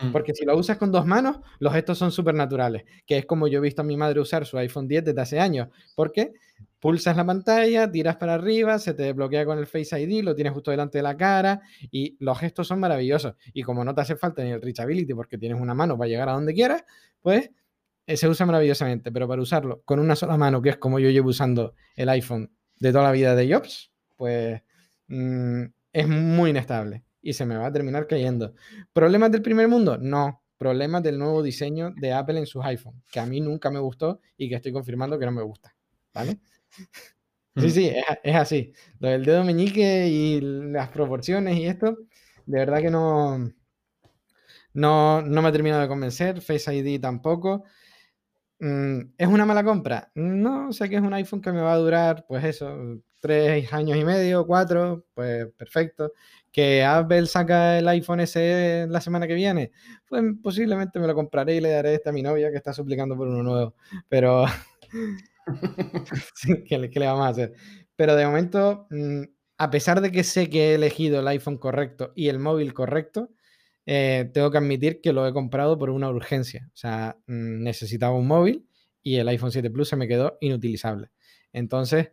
[0.00, 0.12] Mm.
[0.12, 3.48] Porque si lo usas con dos manos, los gestos son súper naturales, que es como
[3.48, 5.68] yo he visto a mi madre usar su iPhone 10 desde hace años.
[5.94, 6.32] Porque
[6.80, 10.52] pulsas la pantalla, tiras para arriba, se te desbloquea con el Face ID, lo tienes
[10.52, 11.60] justo delante de la cara
[11.90, 13.34] y los gestos son maravillosos.
[13.52, 16.28] Y como no te hace falta ni el Reachability porque tienes una mano para llegar
[16.28, 16.84] a donde quieras,
[17.20, 17.50] pues
[18.06, 19.10] eh, se usa maravillosamente.
[19.12, 22.50] Pero para usarlo con una sola mano, que es como yo llevo usando el iPhone
[22.78, 24.62] de toda la vida de Jobs, pues
[25.08, 28.54] mm, es muy inestable y se me va a terminar cayendo.
[28.92, 29.98] ¿Problemas del primer mundo?
[29.98, 30.42] No.
[30.58, 34.20] Problemas del nuevo diseño de Apple en sus iPhone, que a mí nunca me gustó
[34.36, 35.74] y que estoy confirmando que no me gusta.
[36.14, 36.40] ¿Vale?
[37.56, 37.70] Sí, Mm.
[37.70, 38.72] sí, es, es así.
[39.00, 41.98] Lo del dedo meñique y las proporciones y esto,
[42.46, 43.50] de verdad que no,
[44.72, 46.40] no, no me ha terminado de convencer.
[46.40, 47.64] Face ID tampoco.
[48.60, 50.10] Mm, ¿Es una mala compra?
[50.14, 52.76] No, sé que es un iPhone que me va a durar, pues eso,
[53.20, 56.12] tres años y medio, cuatro, pues perfecto.
[56.52, 59.72] Que Apple saca el iPhone SE la semana que viene,
[60.08, 63.16] pues posiblemente me lo compraré y le daré este a mi novia que está suplicando
[63.16, 63.74] por uno nuevo.
[64.08, 64.46] Pero,
[66.68, 67.54] ¿qué, le- le vamos a hacer?
[67.96, 69.22] Pero de momento, mm,
[69.58, 73.30] a pesar de que sé que he elegido el iPhone correcto y el móvil correcto,
[73.86, 76.68] eh, tengo que admitir que lo he comprado por una urgencia.
[76.72, 78.68] O sea, mm, necesitaba un móvil
[79.02, 81.10] y el iPhone 7 Plus se me quedó inutilizable.
[81.52, 82.12] Entonces,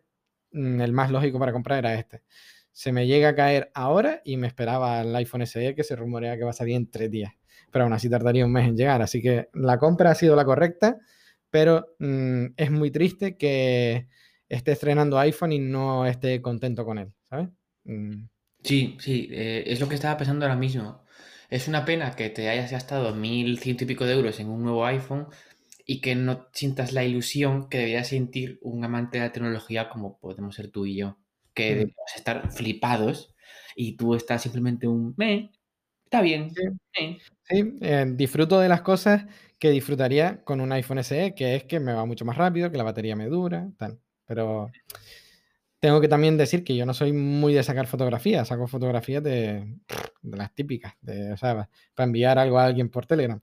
[0.56, 2.24] el más lógico para comprar era este.
[2.72, 6.38] Se me llega a caer ahora y me esperaba el iPhone SE que se rumorea
[6.38, 7.34] que va a salir en tres días.
[7.72, 9.02] Pero aún así tardaría un mes en llegar.
[9.02, 10.98] Así que la compra ha sido la correcta,
[11.50, 14.08] pero mm, es muy triste que
[14.50, 17.50] esté estrenando iPhone y no esté contento con él, ¿sabes?
[18.64, 21.04] Sí, sí, eh, es lo que estaba pensando ahora mismo.
[21.50, 24.64] Es una pena que te hayas gastado mil ciento y pico de euros en un
[24.64, 25.28] nuevo iPhone
[25.86, 30.18] y que no sientas la ilusión que debería sentir un amante de la tecnología como
[30.20, 31.18] podemos ser tú y yo.
[31.54, 31.78] Que mm.
[31.78, 33.36] debemos estar flipados
[33.76, 35.52] y tú estás simplemente un me,
[36.06, 36.52] está bien.
[37.44, 39.26] Sí, eh, disfruto de las cosas
[39.60, 42.78] que disfrutaría con un iPhone SE, que es que me va mucho más rápido, que
[42.78, 44.00] la batería me dura, tal.
[44.26, 44.72] Pero
[45.80, 49.78] tengo que también decir que yo no soy muy de sacar fotografías, saco fotografías de,
[50.24, 53.40] las típicas, de, o sea, para enviar algo a alguien por Telegram.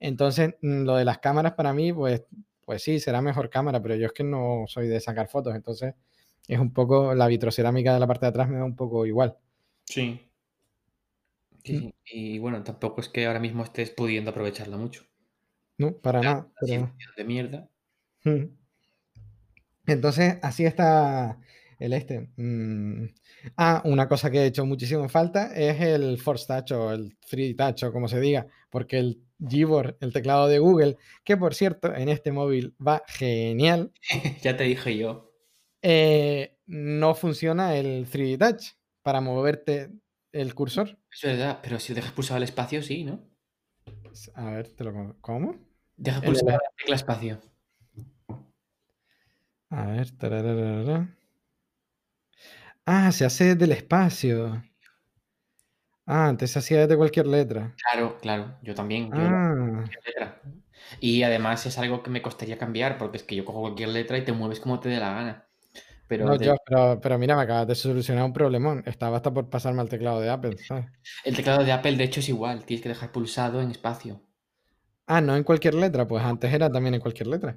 [0.00, 2.24] Entonces, mm, lo de las cámaras para mí, pues,
[2.64, 5.94] pues sí, será mejor cámara, pero yo es que no soy de sacar fotos, entonces
[6.46, 9.36] es un poco, la vitrocerámica de la parte de atrás me da un poco igual.
[9.84, 10.20] Sí.
[11.64, 11.90] Sí, mm.
[12.06, 15.04] Y bueno, tampoco es que ahora mismo estés pudiendo aprovecharla mucho.
[15.76, 16.48] No, para nada.
[17.16, 17.68] De mierda.
[18.24, 18.44] Mm.
[19.86, 21.38] Entonces, así está
[21.78, 22.30] el este.
[22.36, 23.06] Mm,
[23.56, 27.56] ah, una cosa que he hecho muchísimo falta es el Force Touch o el 3D
[27.56, 31.94] Touch o como se diga, porque el Gboard, el teclado de Google, que por cierto
[31.94, 33.92] en este móvil va genial.
[34.42, 35.32] ya te dije yo.
[35.82, 38.72] Eh, no funciona el 3D Touch
[39.02, 39.90] para moverte
[40.32, 40.98] el cursor.
[41.10, 43.24] Es verdad, pero si dejas pulsado el espacio, sí, ¿no?
[44.34, 45.54] A ver, te lo ¿Cómo?
[45.96, 47.40] Deja pulsado la tecla espacio.
[49.70, 50.08] A ver.
[52.90, 54.64] Ah, se hace desde el espacio.
[56.06, 57.74] Ah, antes se hacía desde cualquier letra.
[57.76, 59.10] Claro, claro, yo también.
[59.12, 59.84] Ah.
[60.98, 64.16] Y además es algo que me costaría cambiar, porque es que yo cojo cualquier letra
[64.16, 65.48] y te mueves como te dé la gana.
[66.06, 66.34] Pero,
[67.02, 68.82] pero, mira, me acabas de solucionar un problemón.
[68.86, 70.86] Estaba hasta por pasarme al teclado de Apple, ¿sabes?
[71.24, 72.64] El teclado de Apple, de hecho, es igual.
[72.64, 74.22] Tienes que dejar pulsado en espacio.
[75.06, 76.08] Ah, no en cualquier letra.
[76.08, 77.54] Pues antes era también en cualquier letra.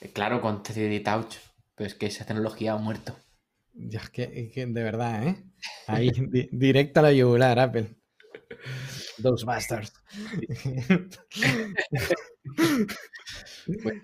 [0.00, 1.36] Eh, claro, con 3D Touch.
[1.76, 3.14] Pero es que esa tecnología ha muerto.
[3.74, 5.36] Ya es que, de verdad, ¿eh?
[5.86, 6.10] Ahí,
[6.50, 7.96] directa a la yugular, Apple.
[9.22, 9.92] Those bastards.
[13.82, 13.94] Pues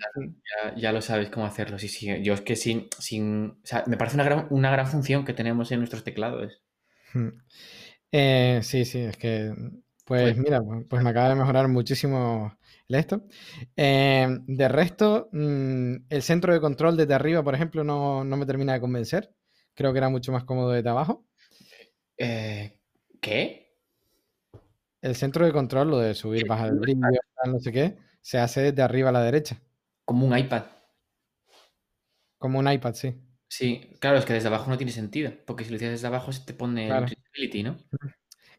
[0.77, 1.77] ya, lo sabes cómo hacerlo.
[1.77, 2.07] Sí, sí.
[2.23, 2.87] Yo es que sin.
[2.97, 6.61] sin me parece una gran, una gran función que tenemos en nuestros teclados.
[7.13, 7.29] Hmm.
[8.11, 9.53] Eh, sí, sí, es que.
[10.05, 12.57] Pues, pues mira, pues, pues me acaba de mejorar muchísimo
[12.97, 13.23] esto.
[13.75, 18.45] Eh, de resto, mm, el centro de control desde arriba, por ejemplo, no, no, me
[18.45, 19.31] termina de convencer.
[19.79, 21.25] Creo que era mucho más cómodo desde abajo.
[22.17, 22.81] Eh,
[23.21, 23.77] ¿Qué?
[24.99, 26.99] El centro de control, lo de subir, bajar el brillo,
[27.45, 29.57] no sé qué, se hace desde arriba a la derecha.
[30.03, 30.63] Como un iPad.
[32.37, 33.15] Como un iPad, sí.
[33.47, 36.33] Sí, claro, es que desde abajo no tiene sentido, porque si lo hicieras desde abajo
[36.33, 37.05] se te pone claro.
[37.63, 37.77] ¿no?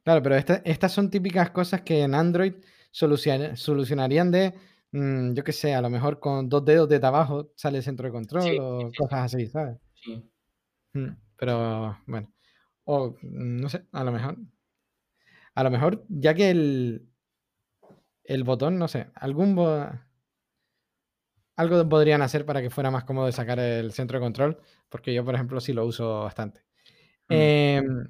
[0.02, 2.54] Claro, pero estas son típicas cosas que en Android
[2.92, 4.54] solucionarían de,
[4.92, 8.06] mm, yo qué sé, a lo mejor con dos dedos de abajo sale el centro
[8.06, 9.76] de control o cosas así, ¿sabes?
[10.02, 10.26] Sí.
[11.36, 12.32] Pero bueno,
[12.84, 14.36] o no sé, a lo mejor,
[15.54, 17.08] a lo mejor, ya que el,
[18.24, 19.54] el botón, no sé, algún
[21.56, 25.24] algo podrían hacer para que fuera más cómodo sacar el centro de control, porque yo,
[25.24, 26.62] por ejemplo, sí lo uso bastante.
[27.28, 27.34] Mm.
[27.34, 28.08] Em,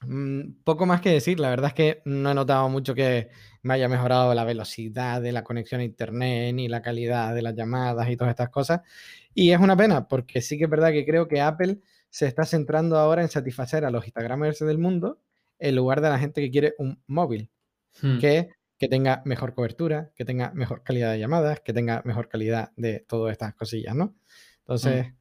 [0.00, 3.30] mm, poco más que decir, la verdad es que no he notado mucho que
[3.66, 7.54] me haya mejorado la velocidad de la conexión a internet, ni la calidad de las
[7.54, 8.80] llamadas y todas estas cosas.
[9.34, 12.44] Y es una pena, porque sí que es verdad que creo que Apple se está
[12.44, 15.20] centrando ahora en satisfacer a los Instagramers del mundo
[15.58, 17.50] en lugar de la gente que quiere un móvil.
[18.00, 18.18] Hmm.
[18.18, 22.72] Que que tenga mejor cobertura, que tenga mejor calidad de llamadas, que tenga mejor calidad
[22.76, 24.14] de todas estas cosillas, ¿no?
[24.58, 25.14] Entonces,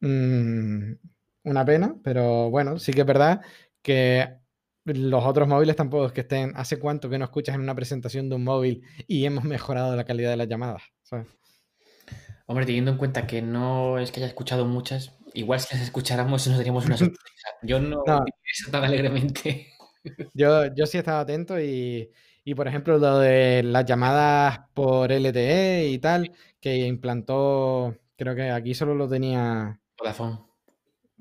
[0.00, 0.92] mm,
[1.44, 3.40] una pena, pero bueno, sí que es verdad
[3.82, 4.38] que
[4.84, 8.28] los otros móviles tampoco es que estén, ¿hace cuánto que no escuchas en una presentación
[8.28, 10.82] de un móvil y hemos mejorado la calidad de las llamadas?
[12.46, 16.46] Hombre, teniendo en cuenta que no es que haya escuchado muchas, igual si las escucháramos
[16.46, 17.48] nos daríamos una sorpresa.
[17.62, 18.24] Yo no, no.
[18.70, 19.68] tan alegremente.
[20.34, 22.10] Yo, yo sí estaba atento y,
[22.42, 28.50] y por ejemplo, lo de las llamadas por LTE y tal, que implantó, creo que
[28.50, 30.40] aquí solo lo tenía Vodafone.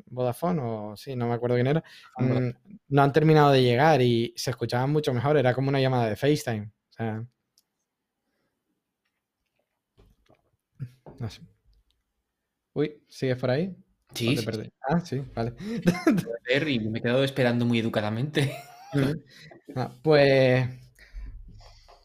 [0.07, 1.83] Vodafone o sí, no me acuerdo quién era.
[2.17, 2.49] Mm,
[2.89, 6.15] no han terminado de llegar y se escuchaban mucho mejor, era como una llamada de
[6.15, 6.71] FaceTime.
[6.89, 7.25] O sea,
[11.19, 11.41] no sé.
[12.73, 13.75] Uy, ¿sigues por ahí?
[14.13, 14.35] Sí.
[14.89, 15.53] Ah, sí, vale.
[16.67, 18.55] y me he quedado esperando muy educadamente.
[19.75, 20.67] Ah, pues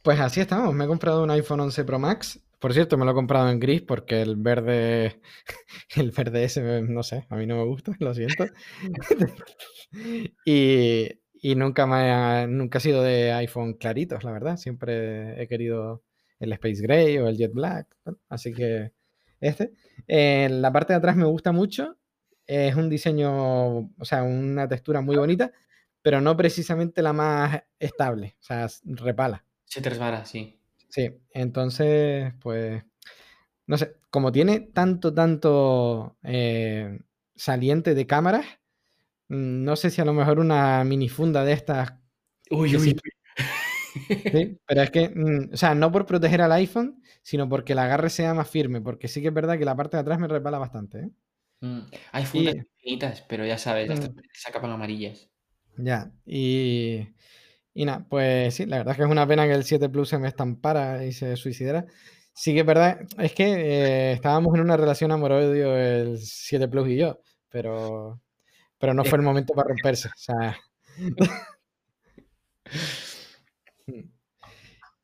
[0.02, 0.72] Pues así estamos.
[0.74, 2.38] Me he comprado un iPhone 11 Pro Max.
[2.66, 5.20] Por cierto, me lo he comprado en gris porque el verde,
[5.94, 8.44] el verde ese, no sé, a mí no me gusta, lo siento.
[10.44, 14.56] y, y nunca me ha, nunca ha sido de iPhone claritos, la verdad.
[14.56, 16.02] Siempre he querido
[16.40, 17.86] el Space Gray o el Jet Black.
[18.28, 18.90] Así que
[19.40, 19.70] este.
[20.08, 21.96] La parte de atrás me gusta mucho.
[22.48, 25.52] Es un diseño, o sea, una textura muy bonita,
[26.02, 28.34] pero no precisamente la más estable.
[28.40, 29.44] O sea, repala.
[29.66, 30.58] Se te resbala, sí.
[30.88, 32.82] Sí, entonces, pues,
[33.66, 36.98] no sé, como tiene tanto, tanto eh,
[37.34, 38.46] saliente de cámaras,
[39.28, 41.94] mm, no sé si a lo mejor una minifunda de estas.
[42.50, 42.96] Uy, uy,
[44.32, 47.78] Sí, pero es que, mm, o sea, no por proteger al iPhone, sino porque el
[47.78, 50.28] agarre sea más firme, porque sí que es verdad que la parte de atrás me
[50.28, 50.98] resbala bastante.
[51.00, 51.10] ¿eh?
[51.60, 51.80] Mm,
[52.12, 54.18] hay fundas pequeñitas, pero ya sabes, estas mm.
[54.32, 55.28] se acaban amarillas.
[55.78, 57.08] Ya, y,
[57.78, 60.08] y nada, pues sí, la verdad es que es una pena que el 7 Plus
[60.08, 61.84] se me estampara y se suicidara.
[62.32, 66.88] Sí que es verdad, es que eh, estábamos en una relación amor-odio el 7 Plus
[66.88, 67.20] y yo,
[67.50, 68.22] pero,
[68.78, 70.08] pero no fue el momento para romperse.
[70.08, 70.56] O sea.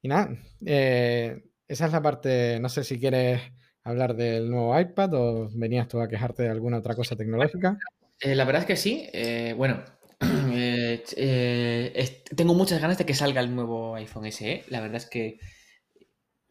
[0.01, 0.31] y nada,
[0.65, 3.43] eh, esa es la parte, no sé si quieres
[3.85, 7.77] hablar del nuevo iPad o venías tú a quejarte de alguna otra cosa tecnológica.
[8.19, 9.11] Eh, la verdad es que sí.
[9.59, 9.85] bueno,
[11.17, 14.65] Eh, tengo muchas ganas de que salga el nuevo iPhone SE.
[14.69, 15.39] La verdad es que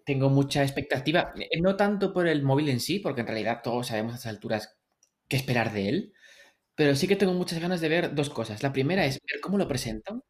[0.06, 1.34] tengo mucha expectativa.
[1.36, 4.32] Eh, no tanto por el móvil en sí, porque en realidad todos sabemos a estas
[4.32, 4.78] alturas
[5.28, 6.14] qué esperar de él.
[6.76, 8.64] Pero sí que tengo muchas ganas de ver dos cosas.
[8.64, 10.24] La primera es ver cómo lo presentan.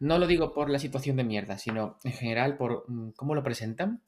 [0.00, 3.42] No lo digo por la situación de mierda, sino en general por mm, cómo lo
[3.42, 4.02] presentan.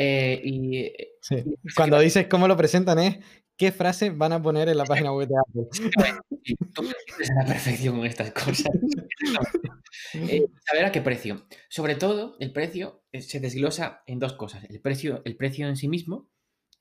[0.00, 0.92] Eh, y,
[1.74, 3.18] Cuando dices cómo lo presentan es
[3.56, 5.66] qué frase van a poner en la página web de Apple.
[6.72, 8.68] Tú a la perfección con estas cosas.
[10.14, 11.48] eh, saber a qué precio.
[11.68, 14.62] Sobre todo, el precio eh, se desglosa en dos cosas.
[14.70, 16.30] El precio, el precio en sí mismo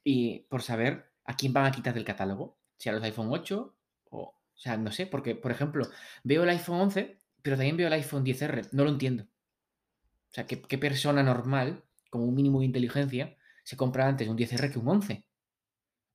[0.04, 2.60] y por saber a quién van a quitar del catálogo.
[2.78, 3.76] Si a los iPhone 8
[4.12, 4.20] o...
[4.20, 5.88] O sea, no sé, porque, por ejemplo,
[6.24, 8.70] veo el iPhone 11, pero también veo el iPhone 10R.
[8.72, 9.24] No lo entiendo.
[9.24, 11.84] O sea, ¿qué, qué persona normal,
[12.18, 15.26] con un mínimo de inteligencia, se compra antes un 10R que un 11?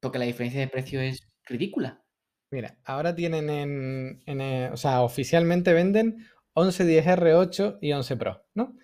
[0.00, 2.02] Porque la diferencia de precio es ridícula.
[2.50, 8.76] Mira, ahora tienen en, eh, o sea, oficialmente venden 11 10R8 y 11 Pro, ¿no?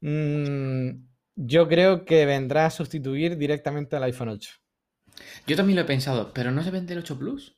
[0.00, 4.50] Mm, yo creo que vendrá a sustituir directamente al iPhone 8.
[5.46, 7.56] Yo también lo he pensado, pero ¿no se vende el 8 Plus?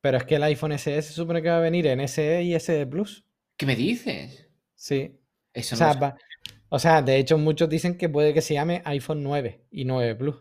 [0.00, 2.58] Pero es que el iPhone SE se supone que va a venir en SE y
[2.58, 3.24] SE Plus.
[3.56, 4.48] ¿Qué me dices?
[4.74, 5.20] Sí.
[5.52, 6.16] Eso o, sea,
[6.70, 10.14] o sea, de hecho muchos dicen que puede que se llame iPhone 9 y 9
[10.14, 10.36] Plus.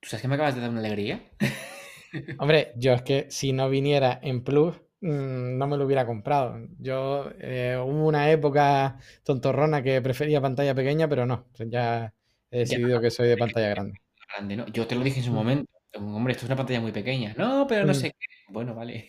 [0.00, 1.22] ¿Tú sabes que me acabas de dar una alegría?
[2.38, 6.58] Hombre, yo es que si no viniera en Plus, mm, no me lo hubiera comprado.
[6.78, 11.46] Yo eh, hubo una época tontorrona que prefería pantalla pequeña, pero no.
[11.58, 12.12] Ya
[12.50, 14.00] he decidido que soy de pantalla grande.
[14.28, 14.66] grande ¿no?
[14.66, 15.70] Yo te lo dije en su momento.
[15.94, 17.34] Hombre, esto es una pantalla muy pequeña.
[17.38, 17.96] No, pero no mm.
[17.96, 18.26] sé qué.
[18.48, 19.08] Bueno, vale.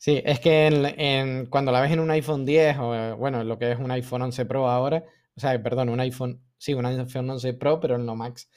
[0.00, 3.78] Sí, es que cuando la ves en un iPhone 10 o bueno, lo que es
[3.78, 5.04] un iPhone 11 Pro ahora,
[5.36, 8.48] o sea, perdón, un iPhone, sí, un iPhone 11 Pro, pero no Max.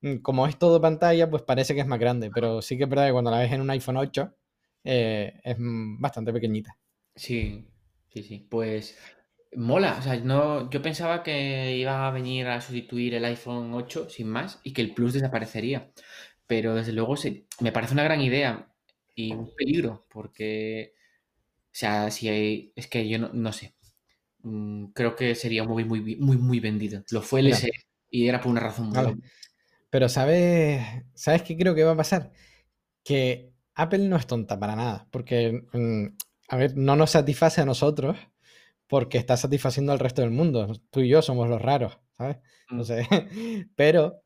[0.00, 2.90] Mm, como es todo pantalla, pues parece que es más grande, pero sí que es
[2.90, 4.34] verdad que cuando la ves en un iPhone 8
[4.82, 6.76] eh, es bastante pequeñita.
[7.14, 7.68] Sí,
[8.08, 8.48] sí, sí.
[8.50, 8.98] Pues
[9.54, 9.98] mola.
[10.00, 14.30] O sea, no, yo pensaba que iba a venir a sustituir el iPhone 8 sin
[14.30, 15.92] más y que el Plus desaparecería.
[16.48, 17.14] Pero desde luego
[17.60, 18.68] me parece una gran idea
[19.18, 20.94] y un peligro porque,
[21.64, 23.74] o sea, si hay, es que yo no, sé.
[24.44, 27.02] Mm, creo que sería un móvil muy, muy, muy vendido.
[27.10, 27.68] Lo fue el S
[28.10, 29.20] y era por una razón muy
[29.90, 32.30] pero ¿sabes, ¿sabes qué creo que va a pasar?
[33.02, 36.06] Que Apple no es tonta para nada, porque, mm,
[36.48, 38.16] a ver, no nos satisface a nosotros
[38.86, 40.72] porque está satisfaciendo al resto del mundo.
[40.90, 42.36] Tú y yo somos los raros, ¿sabes?
[42.70, 42.84] No mm.
[42.84, 43.08] sé.
[43.76, 44.22] Pero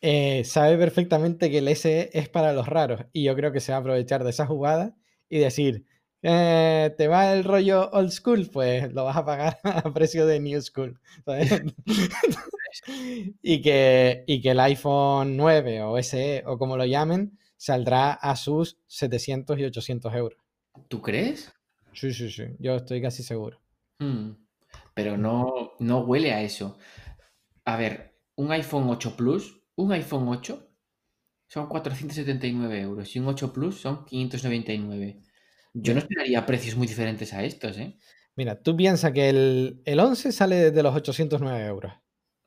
[0.00, 3.72] eh, sabe perfectamente que el SE es para los raros y yo creo que se
[3.72, 4.96] va a aprovechar de esa jugada
[5.28, 5.86] y decir,
[6.22, 8.48] eh, ¿te va el rollo old school?
[8.52, 11.00] Pues lo vas a pagar a precio de new school.
[13.42, 18.36] y, que, y que el iPhone 9 o SE o como lo llamen saldrá a
[18.36, 20.38] sus 700 y 800 euros.
[20.88, 21.52] ¿Tú crees?
[21.92, 22.44] Sí, sí, sí.
[22.58, 23.60] Yo estoy casi seguro.
[23.98, 24.32] Hmm.
[24.94, 26.78] Pero no, no huele a eso.
[27.64, 30.68] A ver, un iPhone 8 Plus, un iPhone 8
[31.48, 35.20] son 479 euros y un 8 Plus son 599.
[35.74, 37.96] Yo no esperaría precios muy diferentes a estos, ¿eh?
[38.34, 41.92] Mira, tú piensas que el, 11 sale desde los 809 euros.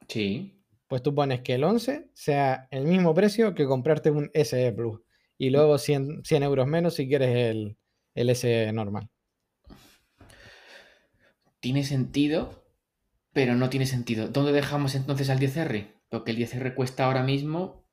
[0.07, 0.63] Sí.
[0.87, 4.99] Pues tú pones que el 11 sea el mismo precio que comprarte un SE Plus.
[5.37, 7.77] Y luego 100, 100 euros menos si quieres el,
[8.13, 9.09] el SE normal.
[11.59, 12.65] tiene sentido,
[13.33, 14.27] pero no tiene sentido.
[14.27, 15.98] ¿Dónde dejamos entonces al 10R?
[16.09, 17.85] Porque el 10R cuesta ahora mismo...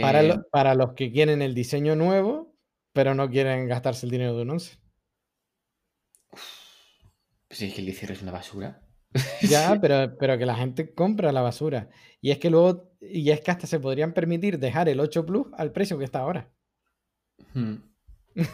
[0.00, 2.54] Para, eh, lo- para los que quieren el diseño nuevo,
[2.92, 4.78] pero no quieren gastarse el dinero de un 11.
[7.48, 8.82] Pues es que el 10R es una basura.
[9.42, 11.88] Ya, pero, pero que la gente compra la basura.
[12.20, 15.46] Y es que luego, y es que hasta se podrían permitir dejar el 8 Plus
[15.56, 16.50] al precio que está ahora.
[17.54, 17.76] Hmm.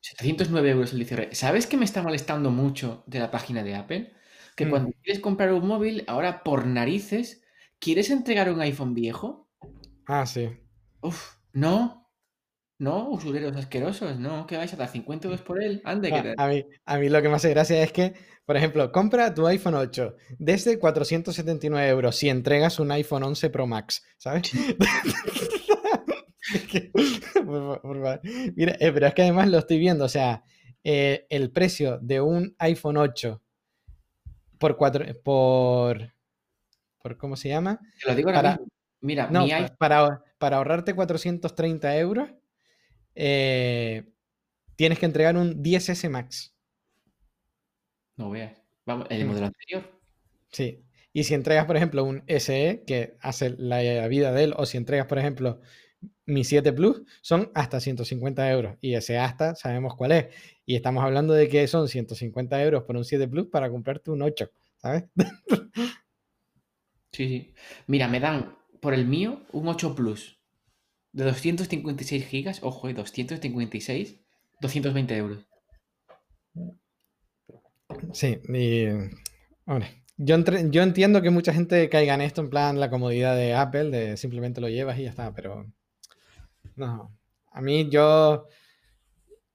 [0.00, 1.34] 709 euros el 10R.
[1.34, 4.12] ¿Sabes qué me está molestando mucho de la página de Apple?
[4.56, 4.70] Que Mm.
[4.70, 7.42] cuando quieres comprar un móvil, ahora por narices,
[7.78, 9.48] ¿quieres entregar un iPhone viejo?
[10.06, 10.48] ah, sí.
[11.02, 12.02] Uf, no.
[12.78, 15.80] No, usureros asquerosos, no, que vais a dar 50 euros por él.
[15.84, 18.12] Ande, que Ah, a, mí, a mí lo que me hace gracia es que,
[18.44, 23.66] por ejemplo, compra tu iPhone 8 desde 479 euros si entregas un iPhone 11 Pro
[23.66, 24.50] Max, ¿sabes?
[26.54, 27.02] Es que, por
[27.76, 28.20] fa- por favor.
[28.54, 30.44] Mira, eh, pero es que además lo estoy viendo, o sea,
[30.84, 33.42] eh, el precio de un iPhone 8
[34.58, 36.12] por cuatro, por,
[37.02, 37.78] por ¿cómo se llama?
[38.02, 38.68] Te lo digo ahora Para- mismo.
[39.00, 42.30] Mira, No, mi para, para ahorrarte 430 euros,
[43.14, 44.08] eh,
[44.74, 46.54] tienes que entregar un 10S Max.
[48.16, 48.60] No veas.
[48.86, 50.00] Vamos, el modelo anterior.
[50.50, 50.82] Sí.
[51.12, 54.76] Y si entregas, por ejemplo, un SE, que hace la vida de él, o si
[54.76, 55.60] entregas, por ejemplo,
[56.24, 58.76] mi 7 Plus, son hasta 150 euros.
[58.80, 60.26] Y ese hasta sabemos cuál es.
[60.66, 64.20] Y estamos hablando de que son 150 euros por un 7 Plus para comprarte un
[64.22, 65.04] 8, ¿sabes?
[67.12, 67.54] Sí, sí.
[67.86, 70.38] Mira, me dan por el mío un 8 Plus
[71.12, 72.62] de 256 gigas.
[72.62, 74.20] Ojo, eh, 256,
[74.60, 75.46] 220 euros.
[78.12, 78.86] Sí, y,
[79.66, 83.36] hombre, yo, entre- yo entiendo que mucha gente caiga en esto en plan la comodidad
[83.36, 85.66] de Apple, de simplemente lo llevas y ya está, pero
[86.74, 87.16] no.
[87.52, 88.48] A mí yo,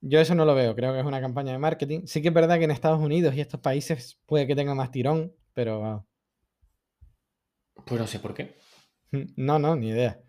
[0.02, 2.02] yo eso no lo veo, creo que es una campaña de marketing.
[2.06, 4.90] Sí que es verdad que en Estados Unidos y estos países puede que tenga más
[4.90, 6.06] tirón, pero
[7.86, 8.56] Pues no sé por qué.
[9.36, 10.20] no, no, ni idea.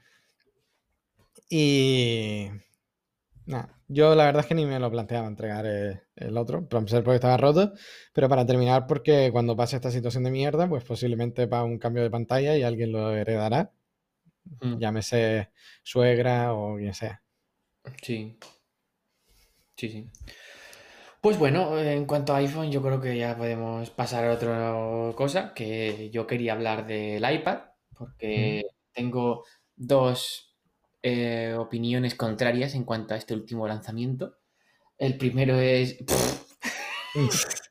[1.50, 2.50] Y
[3.46, 6.90] nada, yo la verdad es que ni me lo planteaba entregar eh, el otro, por
[6.90, 7.74] ser porque estaba roto,
[8.14, 12.04] pero para terminar porque cuando pase esta situación de mierda, pues posiblemente va un cambio
[12.04, 13.72] de pantalla y alguien lo heredará,
[14.62, 15.52] Mm, llámese
[15.84, 17.24] suegra o quien sea.
[18.02, 18.38] Sí.
[19.78, 20.10] Sí, sí.
[21.22, 25.54] Pues bueno, en cuanto a iPhone, yo creo que ya podemos pasar a otra cosa,
[25.54, 27.60] que yo quería hablar del iPad,
[27.94, 28.64] porque
[28.94, 29.46] tengo
[29.76, 30.58] dos
[31.02, 34.36] eh, opiniones contrarias en cuanto a este último lanzamiento.
[34.98, 35.98] El primero es...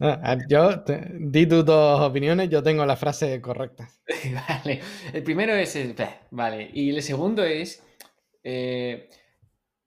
[0.00, 3.88] Ah, Yo, te- di tus dos opiniones, yo tengo la frase correcta.
[4.48, 4.80] Vale,
[5.12, 5.76] el primero es...
[5.76, 5.94] eh,
[6.30, 7.82] Vale, y el segundo es...
[8.42, 9.08] eh,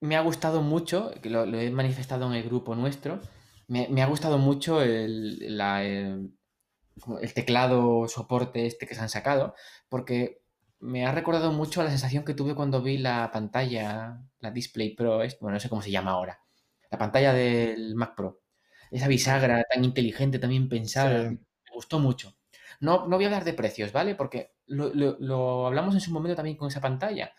[0.03, 3.21] me ha gustado mucho, que lo, lo he manifestado en el grupo nuestro,
[3.67, 6.31] me, me ha gustado mucho el, la, el-
[7.01, 9.55] como el teclado soporte este que se han sacado,
[9.89, 10.43] porque
[10.79, 14.95] me ha recordado mucho a la sensación que tuve cuando vi la pantalla, la Display
[14.95, 16.39] Pro, bueno, no sé cómo se llama ahora,
[16.91, 18.41] la pantalla del Mac Pro.
[18.91, 21.37] Esa bisagra tan inteligente, tan bien pensada, Sí.
[21.39, 22.35] me gustó mucho.
[22.79, 24.15] No, no voy a hablar de precios, ¿vale?
[24.15, 27.33] Porque lo, lo- lo hablamos en su momento también con esa pantalla.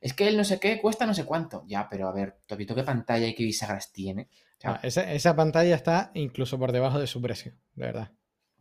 [0.00, 1.64] Es que el no sé qué cuesta no sé cuánto.
[1.66, 4.28] Ya, pero a ver, ¿tú has visto qué pantalla y qué bisagras tiene?
[4.58, 8.12] O sea, Ah, esa, esa pantalla está incluso por debajo de su precio, de verdad.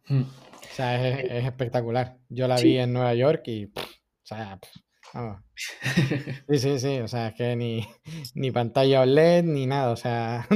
[0.08, 0.22] hmm.
[0.22, 2.18] O sea, es, es espectacular.
[2.30, 2.68] Yo la Sí.
[2.68, 4.70] vi en Nueva York y, pff, o sea, pff,
[5.14, 5.42] vamos.
[6.50, 7.88] Sí, sí, sí, o sea, es que ni,
[8.36, 10.48] ni pantalla OLED ni nada, o sea,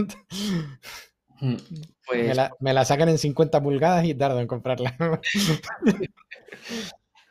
[1.40, 1.56] Hmm.
[1.56, 1.58] me
[2.06, 4.96] Pues la, me la sacan en 50 pulgadas y tardo en comprarla.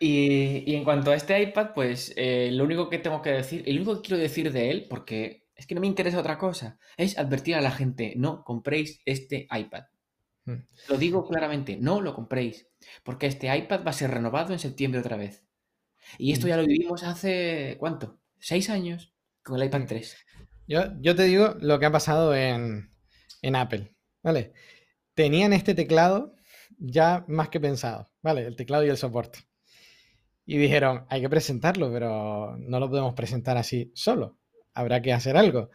[0.03, 3.63] Y, y en cuanto a este iPad, pues eh, lo único que tengo que decir,
[3.67, 6.39] y lo único que quiero decir de él, porque es que no me interesa otra
[6.39, 9.85] cosa, es advertir a la gente, no compréis este iPad.
[10.47, 10.55] Mm.
[10.89, 12.69] Lo digo claramente, no lo compréis,
[13.05, 15.45] porque este iPad va a ser renovado en septiembre otra vez.
[16.19, 16.49] Y esto Mm.
[16.49, 18.21] ya lo vivimos hace, ¿cuánto?
[18.39, 19.15] ¿Seis años?
[19.43, 19.87] Con el iPad Mm.
[19.87, 20.17] 3.
[20.67, 22.91] Yo, yo te digo lo que ha pasado en,
[23.43, 24.55] en Apple, ¿vale?
[25.15, 26.37] Tenían este teclado
[26.79, 28.47] ya más que pensado, ¿vale?
[28.47, 29.41] El teclado y el soporte.
[30.51, 34.37] Y dijeron, hay que presentarlo, pero no lo podemos presentar así solo.
[34.75, 35.71] Habrá que hacer algo.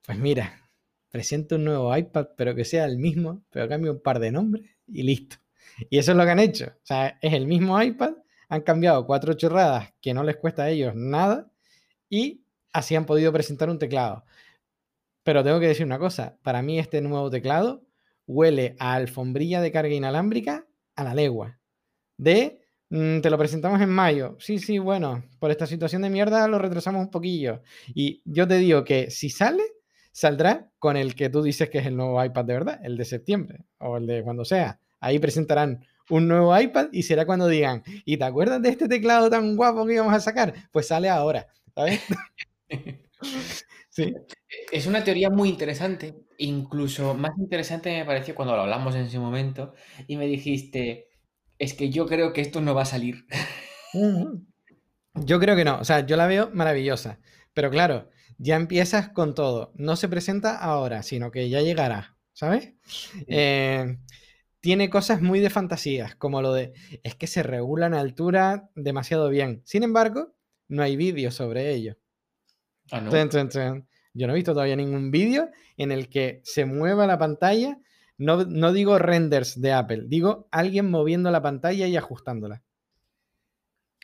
[0.00, 0.70] Pues mira,
[1.10, 4.64] presento un nuevo iPad, pero que sea el mismo, pero cambio un par de nombres
[4.86, 5.36] y listo.
[5.90, 6.68] Y eso es lo que han hecho.
[6.68, 8.14] O sea, es el mismo iPad,
[8.48, 11.50] han cambiado cuatro chorradas que no les cuesta a ellos nada
[12.08, 14.24] y así han podido presentar un teclado.
[15.22, 17.84] Pero tengo que decir una cosa, para mí este nuevo teclado
[18.26, 21.60] huele a alfombrilla de carga inalámbrica a la legua.
[22.16, 22.57] De,
[22.90, 24.36] mm, te lo presentamos en mayo.
[24.38, 27.62] Sí, sí, bueno, por esta situación de mierda lo retrasamos un poquillo.
[27.94, 29.62] Y yo te digo que si sale,
[30.12, 33.04] saldrá con el que tú dices que es el nuevo iPad de verdad, el de
[33.04, 34.80] septiembre o el de cuando sea.
[35.00, 39.30] Ahí presentarán un nuevo iPad y será cuando digan, ¿y te acuerdas de este teclado
[39.30, 40.54] tan guapo que íbamos a sacar?
[40.72, 42.00] Pues sale ahora, ¿sabes?
[43.90, 44.14] sí.
[44.72, 49.18] Es una teoría muy interesante, incluso más interesante me pareció cuando lo hablamos en ese
[49.18, 49.74] momento
[50.06, 51.07] y me dijiste,
[51.58, 53.26] es que yo creo que esto no va a salir.
[55.14, 57.18] Yo creo que no, o sea, yo la veo maravillosa,
[57.52, 62.74] pero claro, ya empiezas con todo, no se presenta ahora, sino que ya llegará, ¿sabes?
[63.26, 63.98] Eh,
[64.60, 69.28] tiene cosas muy de fantasías, como lo de, es que se regula en altura demasiado
[69.28, 70.36] bien, sin embargo,
[70.68, 71.96] no hay vídeo sobre ello.
[72.92, 73.10] Ah, ¿no?
[74.14, 77.78] Yo no he visto todavía ningún vídeo en el que se mueva la pantalla.
[78.18, 82.62] No, no, digo renders de Apple, digo alguien moviendo la pantalla y ajustándola.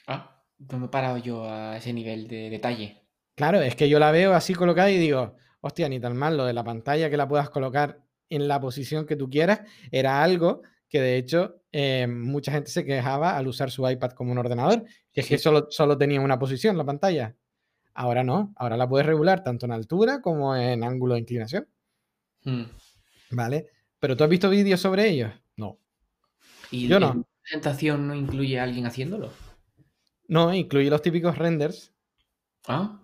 [0.06, 3.02] Ah, no me he parado yo a ese nivel de detalle.
[3.34, 6.44] Claro, es que yo la veo así colocada y digo, hostia, ni tan mal lo
[6.44, 10.62] de la pantalla que la puedas colocar en la posición que tú quieras, era algo
[10.88, 14.84] que de hecho eh, mucha gente se quejaba al usar su iPad como un ordenador,
[15.12, 17.34] que es que solo, solo tenía una posición la pantalla.
[17.94, 21.66] Ahora no, ahora la puedes regular tanto en altura como en ángulo de inclinación.
[22.44, 22.64] Hmm.
[23.30, 23.70] ¿Vale?
[24.04, 25.32] ¿Pero tú has visto vídeos sobre ellos?
[25.56, 25.78] No.
[26.70, 27.14] ¿Y Yo no.
[27.14, 29.32] ¿La presentación no incluye a alguien haciéndolo?
[30.28, 31.90] No, incluye los típicos renders.
[32.68, 33.00] Ah.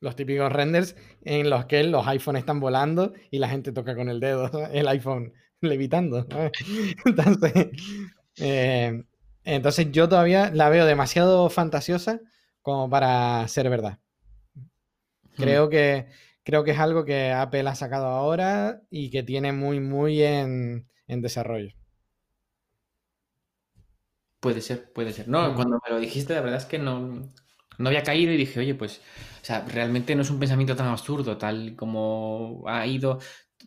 [0.00, 4.08] Los típicos renders en los que los iPhones están volando y la gente toca con
[4.08, 6.26] el dedo el iPhone levitando.
[7.04, 7.68] Entonces,
[8.38, 9.04] eh,
[9.44, 12.18] entonces yo todavía la veo demasiado fantasiosa
[12.62, 13.98] como para ser verdad.
[14.54, 14.62] Hmm.
[15.36, 16.06] Creo que,
[16.44, 20.86] creo que es algo que Apple ha sacado ahora y que tiene muy, muy en,
[21.08, 21.74] desarrollo.
[24.40, 25.26] Puede ser, puede ser.
[25.26, 27.32] No, cuando me lo dijiste, la verdad es que no,
[27.78, 29.00] no había caído y dije, oye, pues,
[29.42, 33.18] o sea, realmente no es un pensamiento tan absurdo, tal como ha ido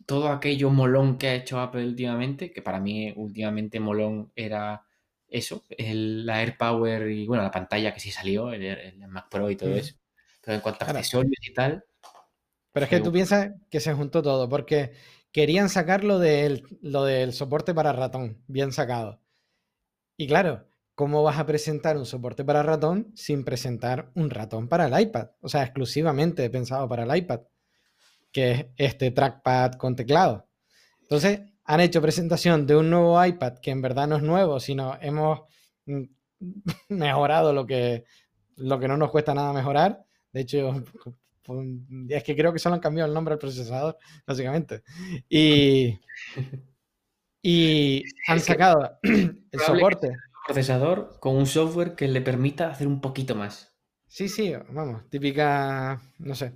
[0.06, 4.84] todo aquello molón que ha hecho Apple últimamente, que para mí últimamente molón era
[5.26, 9.56] eso, el, la AirPower y bueno, la pantalla que sí salió, el, Mac Pro y
[9.56, 9.96] todo eso.
[10.40, 11.84] Pero en cuanto a accesorios y tal.
[12.72, 14.92] Pero es que tú piensas que se juntó todo, porque
[15.32, 19.20] querían sacar lo del, lo del soporte para ratón, bien sacado.
[20.16, 24.86] Y claro, ¿cómo vas a presentar un soporte para ratón sin presentar un ratón para
[24.86, 25.30] el iPad?
[25.40, 27.40] O sea, exclusivamente pensado para el iPad,
[28.32, 30.48] que es este trackpad con teclado.
[31.02, 34.98] Entonces, han hecho presentación de un nuevo iPad que en verdad no es nuevo, sino
[35.00, 35.42] hemos
[35.86, 36.02] mm,
[36.88, 38.04] mejorado lo que,
[38.56, 40.04] lo que no nos cuesta nada mejorar.
[40.32, 40.82] De hecho,
[42.08, 43.96] es que creo que solo han cambiado el nombre del procesador,
[44.26, 44.82] básicamente.
[45.28, 45.98] Y,
[47.42, 50.10] y han sacado el soporte.
[50.46, 53.74] procesador con un software que le permita hacer un poquito más.
[54.06, 56.54] Sí, sí, vamos, típica, no sé.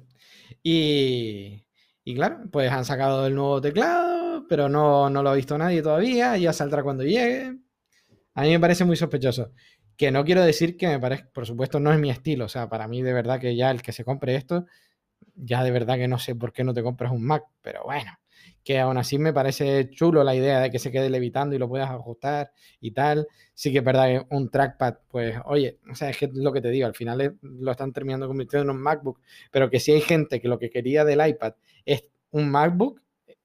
[0.63, 1.67] Y,
[2.05, 5.83] y claro, pues han sacado el nuevo teclado, pero no, no lo ha visto nadie
[5.83, 7.59] todavía, ya saldrá cuando llegue.
[8.35, 9.53] A mí me parece muy sospechoso.
[9.97, 12.47] Que no quiero decir que me parezca, por supuesto, no es mi estilo.
[12.47, 14.67] O sea, para mí de verdad que ya el que se compre esto,
[15.35, 18.13] ya de verdad que no sé por qué no te compras un Mac, pero bueno,
[18.65, 21.69] que aún así me parece chulo la idea de que se quede levitando y lo
[21.69, 23.27] puedas ajustar y tal.
[23.55, 26.61] Sí que es verdad que un trackpad, pues, oye, o sea, es que lo que
[26.61, 29.21] te digo, al final lo están terminando convirtiendo en un MacBook,
[29.51, 33.01] pero que si hay gente que lo que quería del iPad es un MacBook,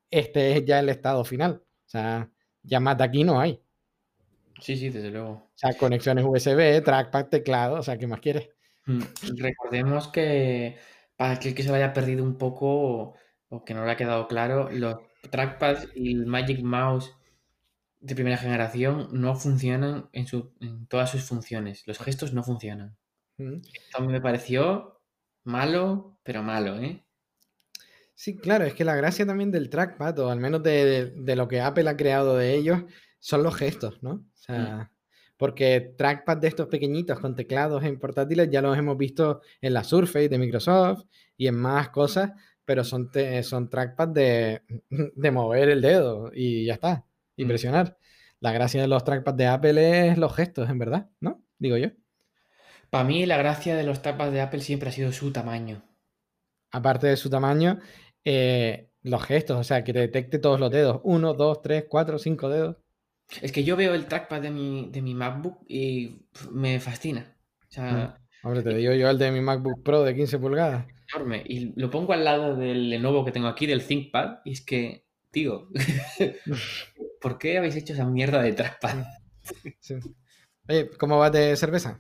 [0.10, 1.62] este es ya el estado final.
[1.86, 2.30] O sea,
[2.64, 3.62] ya más de aquí no hay.
[4.60, 5.30] Sí, sí, desde luego.
[5.30, 8.50] O sea, conexiones USB, trackpad, teclado, o sea, ¿qué más quieres?
[8.86, 9.02] Mm,
[9.38, 10.78] recordemos que
[11.16, 13.16] para aquel que se vaya perdido un poco
[13.50, 14.98] o que no le ha quedado claro, los
[15.30, 17.14] trackpads y el Magic Mouse
[18.00, 21.84] de primera generación no funcionan en, su, en todas sus funciones.
[21.88, 22.98] Los gestos no funcionan.
[23.38, 23.62] Mm.
[23.74, 25.02] Esto me pareció
[25.44, 27.04] malo, pero malo, ¿eh?
[28.14, 31.62] Sí, claro, es que la gracia también del trackpad, o al menos de, lo que
[31.62, 32.82] Apple ha creado de ellos,
[33.20, 34.12] son los gestos, ¿no?
[34.12, 34.92] O sea,
[35.38, 39.84] porque trackpad de estos pequeñitos con teclados en portátiles ya los hemos visto en la
[39.84, 41.04] Surface de Microsoft
[41.38, 42.32] y en más cosas,
[42.66, 43.12] pero son,
[43.44, 47.06] son trackpad de, de, mover el dedo y ya está,
[47.36, 47.48] y mm.
[47.48, 47.98] presionar.
[48.40, 51.44] La gracia de los trackpads de Apple es los gestos, en verdad, ¿no?
[51.58, 51.90] Digo yo.
[52.90, 55.84] Para mí la gracia de los trackpads de Apple siempre ha sido su tamaño.
[56.72, 57.80] Aparte de su tamaño,
[58.24, 61.02] eh, los gestos, o sea, que te detecte todos los dedos.
[61.04, 62.78] Uno, dos, tres, cuatro, cinco dedos.
[63.42, 66.22] Es que yo veo el trackpad de mi, de mi MacBook y
[66.52, 67.36] me fascina.
[67.68, 68.28] O sea, mm.
[68.48, 70.86] Hombre, te digo yo el de mi MacBook Pro de 15 pulgadas.
[71.14, 71.44] Enorme.
[71.46, 75.06] Y lo pongo al lado del Lenovo que tengo aquí, del ThinkPad, y es que,
[75.32, 75.70] tío,
[77.22, 79.06] ¿por qué habéis hecho esa mierda de trackpad?
[80.70, 82.00] Oye, ¿cómo va de cerveza?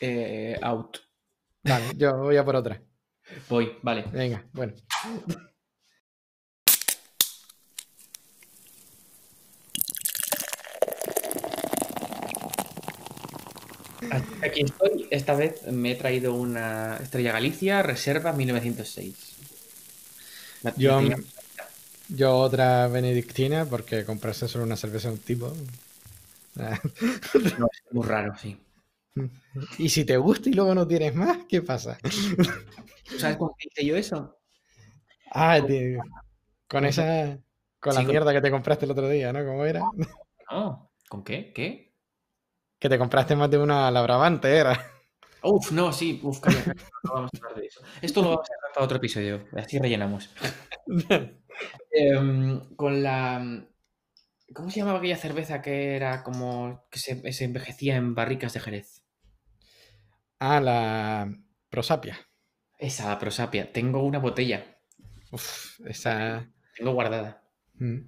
[0.00, 0.98] Eh, out.
[1.62, 2.80] Vale, yo voy a por otra.
[3.48, 4.04] Voy, vale.
[4.12, 4.74] Venga, bueno.
[14.42, 15.08] Aquí estoy.
[15.10, 19.36] Esta vez me he traído una Estrella Galicia Reserva 1906.
[20.62, 20.74] La-
[22.08, 25.52] Yo, otra benedictina porque comprarse solo una cerveza de un tipo.
[26.56, 26.66] No,
[27.66, 28.58] es muy raro, sí.
[29.78, 31.98] Y si te gusta y luego no tienes más, ¿qué pasa?
[33.08, 34.36] ¿Tú sabes cómo hice yo eso?
[35.30, 36.02] Ah, tío,
[36.68, 37.38] con esa.
[37.80, 39.44] Con la con- mierda que te compraste el otro día, ¿no?
[39.44, 39.80] ¿Cómo era?
[40.50, 40.90] No.
[41.08, 41.52] ¿Con qué?
[41.54, 41.85] ¿Qué?
[42.78, 44.92] Que te compraste más de una labravante, era.
[45.42, 47.80] Uf, no, sí, uf, calla, calla, no vamos a hablar de eso.
[48.02, 50.30] Esto lo vamos a dejar para otro episodio, así rellenamos.
[51.90, 53.66] Em, con la.
[54.54, 56.86] ¿Cómo se llamaba aquella cerveza que era como.
[56.90, 59.02] que se, se envejecía en barricas de Jerez?
[60.38, 61.34] Ah, la
[61.70, 62.18] prosapia.
[62.78, 63.72] Esa, la prosapia.
[63.72, 64.78] Tengo una botella.
[65.32, 66.46] Uf, esa.
[66.76, 67.42] Tengo guardada.
[67.74, 67.98] mm.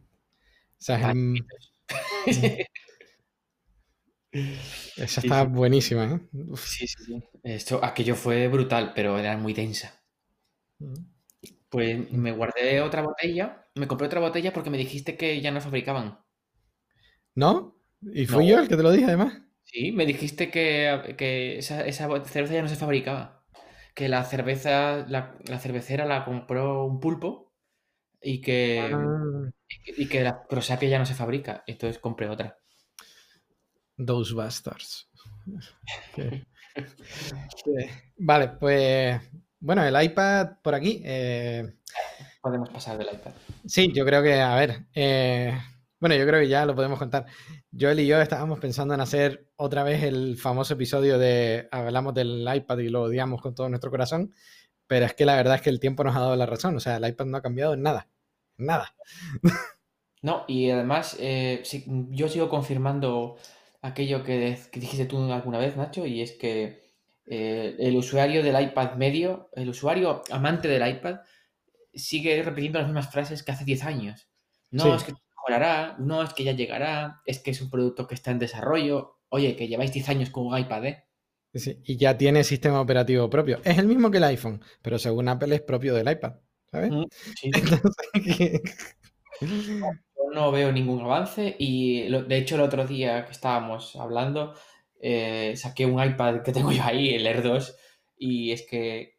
[0.79, 1.47] Esa, es el-
[4.97, 5.45] esa está sí.
[5.45, 6.21] buenísima, ¿eh?
[6.49, 6.67] Uf.
[6.73, 7.23] Sí, sí, sí.
[7.43, 10.05] Esto, aquello fue brutal, pero era muy densa.
[11.71, 13.67] Pues me guardé otra botella.
[13.75, 16.19] Me compré otra botella porque me dijiste que ya no fabricaban.
[17.35, 17.75] ¿No?
[18.03, 18.49] ¿Y fui No.
[18.49, 19.33] yo el que te lo dije, además?
[19.65, 23.45] Sí, me dijiste que, que esa, esa cerveza ya no se fabricaba.
[23.95, 27.53] Que la cerveza, la, la cervecera la compró un pulpo
[28.23, 29.51] y que, Ah,
[29.87, 31.65] y que la prosapia ya no se fabrica.
[31.67, 32.59] Entonces compré otra.
[33.99, 35.09] Those bastards.
[38.19, 39.21] Vale, pues.
[39.61, 41.03] Bueno, el iPad por aquí.
[41.05, 41.75] eh,
[42.41, 43.33] Podemos pasar del iPad.
[43.67, 45.53] Sí, yo creo que, a ver, eh,
[45.99, 47.27] bueno, yo creo que ya lo podemos contar.
[47.79, 52.49] Joel y yo estábamos pensando en hacer otra vez el famoso episodio de hablamos del
[52.53, 54.33] iPad y lo odiamos con todo nuestro corazón,
[54.87, 56.81] pero es que la verdad es que el tiempo nos ha dado la razón, o
[56.81, 58.09] sea, el iPad no ha cambiado en nada,
[58.57, 58.95] en nada.
[60.23, 63.37] No, y además eh, sí, yo sigo confirmando
[63.81, 66.83] aquello que, dijiste tú alguna vez, Nacho, y es que
[67.27, 71.21] eh, el usuario del iPad medio, el usuario amante del iPad,
[71.95, 74.29] sigue repitiendo las mismas frases que hace 10 años.
[74.71, 74.91] No, Sí.
[74.91, 78.31] es que mejorará, no, es que ya llegará, es que es un producto que está
[78.31, 79.19] en desarrollo.
[79.29, 81.05] Oye, que lleváis 10 años con un iPad, ¿eh?
[81.55, 83.61] Sí, y ya tiene sistema operativo propio.
[83.65, 86.35] Es el mismo que el iPhone, pero según Apple es propio del iPad,
[86.71, 86.91] ¿sabes?
[86.91, 87.05] Mm,
[87.37, 87.51] sí.
[87.55, 88.61] Entonces,
[90.39, 94.55] no veo ningún avance y lo- de hecho el otro día que estábamos hablando
[95.01, 97.77] eh, saqué un iPad que tengo yo ahí, el Air 2,
[98.17, 99.19] y es que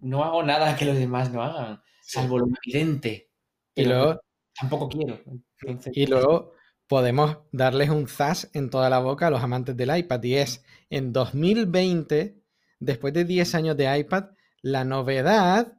[0.00, 3.30] no hago nada que los demás no hagan, salvo lo evidente.
[3.74, 4.20] y luego,
[4.58, 5.18] tampoco quiero.
[5.60, 6.52] Entonces, Y luego
[6.86, 10.22] podemos darles un zas en toda la boca a los amantes del iPad.
[10.22, 12.36] Y es, en 2020,
[12.78, 14.26] después de 10 años de iPad,
[14.62, 15.72] la novedad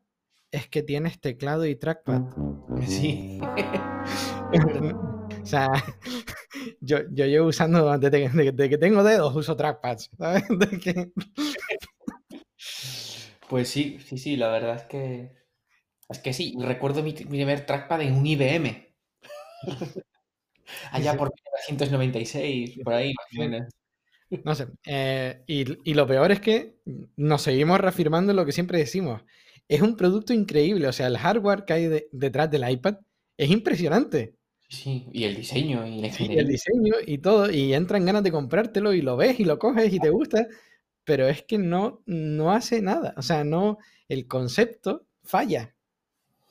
[0.51, 2.23] es que tienes teclado y trackpad.
[2.85, 3.39] sí.
[4.51, 5.69] o sea,
[6.81, 10.09] yo, yo llevo usando, desde que, desde que tengo dedos, uso trackpads.
[10.17, 10.43] ¿sabes?
[10.49, 11.11] De que-
[13.49, 15.31] Pues sí, sí, sí, la verdad es que
[16.09, 18.93] es que sí, recuerdo mi, mi primer trackpad en un IBM.
[20.91, 23.69] Allá por 1996, por ahí más o menos.
[24.43, 24.67] No sé.
[24.85, 26.77] eh, y, y lo peor es que
[27.17, 29.23] nos seguimos reafirmando lo que siempre decimos.
[29.67, 30.87] Es un producto increíble.
[30.87, 32.97] O sea, el hardware que hay de- detrás del iPad
[33.37, 34.36] es impresionante.
[34.69, 36.41] Sí, y el diseño y la ingeniería.
[36.41, 37.49] el diseño y todo.
[37.49, 40.47] Y entran ganas de comprártelo y lo ves y lo coges y te gusta.
[41.05, 43.13] Pero es que no, no hace nada.
[43.17, 43.77] O sea, no.
[44.09, 45.75] El concepto falla.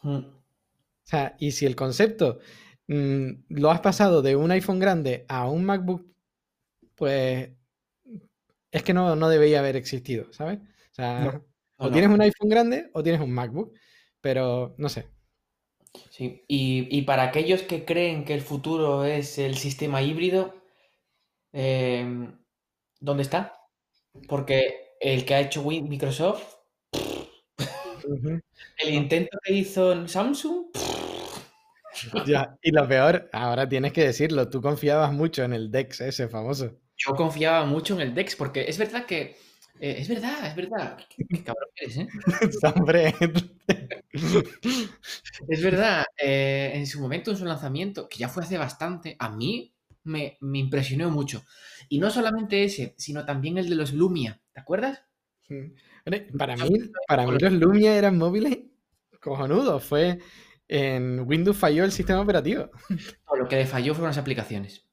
[0.03, 0.19] Mm.
[0.19, 2.41] O sea, y si el concepto
[2.89, 6.07] mm, lo has pasado de un iPhone grande a un MacBook,
[6.95, 7.51] pues
[8.71, 10.59] es que no, no debería haber existido, ¿sabes?
[10.59, 11.45] O sea, No,
[11.77, 13.73] o No, tienes un iPhone grande o tienes un MacBook,
[14.21, 15.07] pero no sé.
[16.11, 20.55] Sí, y, y para aquellos que creen que el futuro es el sistema híbrido,
[21.53, 22.29] eh,
[23.01, 23.55] ¿dónde está?
[24.29, 26.57] Porque el que ha hecho Microsoft,
[28.79, 30.67] el intento que hizo en Samsung,
[32.27, 36.29] Ya, Y lo peor, ahora tienes que decirlo, tú confiabas mucho en el DeX ese
[36.29, 36.77] famoso.
[36.97, 39.37] yo confiaba mucho en el DeX, porque es verdad que,
[39.81, 42.09] eh, es verdad, es verdad, qué, qué cabrón eres, ¿eh?
[42.75, 43.15] Hombre,
[45.49, 49.31] Es verdad, eh, en su momento, en su lanzamiento, que ya fue hace bastante, a
[49.31, 49.75] mí
[50.05, 51.45] me, me impresionó mucho.
[51.89, 55.03] Y no solamente ese, sino también el de los Lumia, ¿te acuerdas?
[56.39, 58.59] Para mí, para mí los Lumia eran móviles
[59.21, 59.85] cojonudos.
[59.85, 60.19] Fue
[60.69, 62.71] en Windows falló el sistema operativo.
[63.29, 64.86] No, lo que le falló fueron las aplicaciones.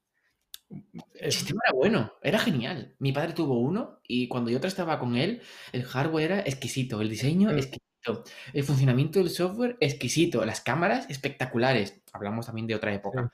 [1.16, 2.96] El sistema era bueno, era genial.
[3.00, 7.10] Mi padre tuvo uno y cuando yo estaba con él, el hardware era exquisito, el
[7.10, 7.58] diseño Mm.
[7.58, 8.24] exquisito.
[8.54, 12.02] El funcionamiento del software exquisito, las cámaras espectaculares.
[12.12, 13.32] Hablamos también de otra época.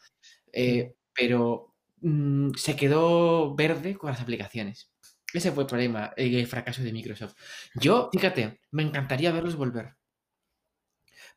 [0.53, 4.91] Eh, pero mm, se quedó verde con las aplicaciones.
[5.33, 7.35] Ese fue el problema, el fracaso de Microsoft.
[7.75, 9.95] Yo, fíjate, me encantaría verlos volver.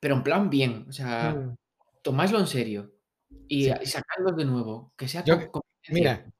[0.00, 1.56] Pero en plan bien, o sea, mm.
[2.02, 2.94] tomadlo en serio
[3.48, 5.24] y, sacarlos de nuevo, que sea
[5.88, 6.32] Mira,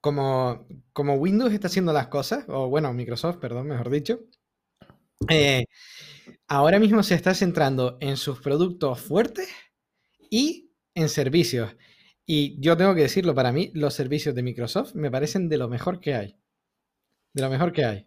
[0.00, 4.20] como, como Windows está haciendo las cosas, o bueno, Microsoft, perdón, mejor dicho,
[5.28, 5.64] eh,
[6.46, 9.48] ahora mismo se está centrando en sus productos fuertes
[10.30, 11.74] y en servicios.
[12.26, 15.68] Y yo tengo que decirlo, para mí los servicios de Microsoft me parecen de lo
[15.68, 16.36] mejor que hay.
[17.32, 18.06] De lo mejor que hay.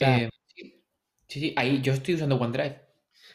[0.00, 0.84] Eh, sí,
[1.28, 2.89] sí, ahí yo estoy usando OneDrive.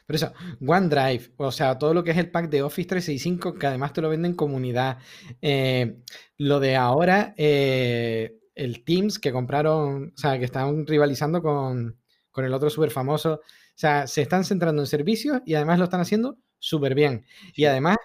[0.06, 0.34] Por eso,
[0.66, 4.02] OneDrive, o sea, todo lo que es el pack de Office 365, que además te
[4.02, 5.00] lo venden en comunidad.
[5.42, 5.98] Eh,
[6.38, 11.98] lo de ahora, eh, el Teams que compraron, o sea, que están rivalizando con,
[12.32, 13.34] con el otro súper famoso.
[13.36, 17.26] O sea, se están centrando en servicios y además lo están haciendo súper bien.
[17.56, 17.98] Y además,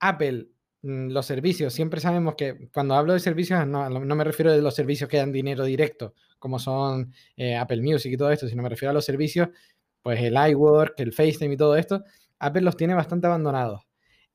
[0.00, 0.48] Apple
[0.86, 4.74] Mm, los servicios, siempre sabemos que cuando hablo de servicios no, me refiero a los
[4.74, 8.68] servicios que dan dinero directo, como son eh, Apple Music y todo esto, sino me
[8.68, 9.48] refiero a los servicios,
[10.06, 12.04] pues el iWork, el FaceTime y todo esto,
[12.38, 13.82] Apple los tiene bastante abandonados.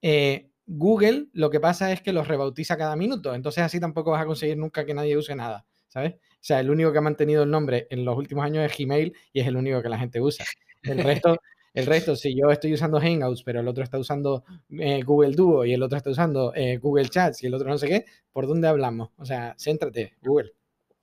[0.02, 4.22] Eh, Google lo que pasa es que los rebautiza cada minuto, entonces así tampoco vas
[4.22, 6.16] a conseguir nunca que nadie use nada, ¿sabes?
[6.16, 9.16] O sea, el único que ha mantenido el nombre en los últimos años es Gmail
[9.32, 10.44] y es el único que la gente usa.
[10.84, 11.38] El resto
[11.74, 14.44] el resto, si yo estoy usando Hangouts, pero el otro está usando
[14.78, 17.78] eh, Google Duo y el otro está usando eh, Google Chats y el otro no
[17.78, 19.12] sé qué, ¿por dónde hablamos?
[19.16, 20.52] O sea, céntrate, Google.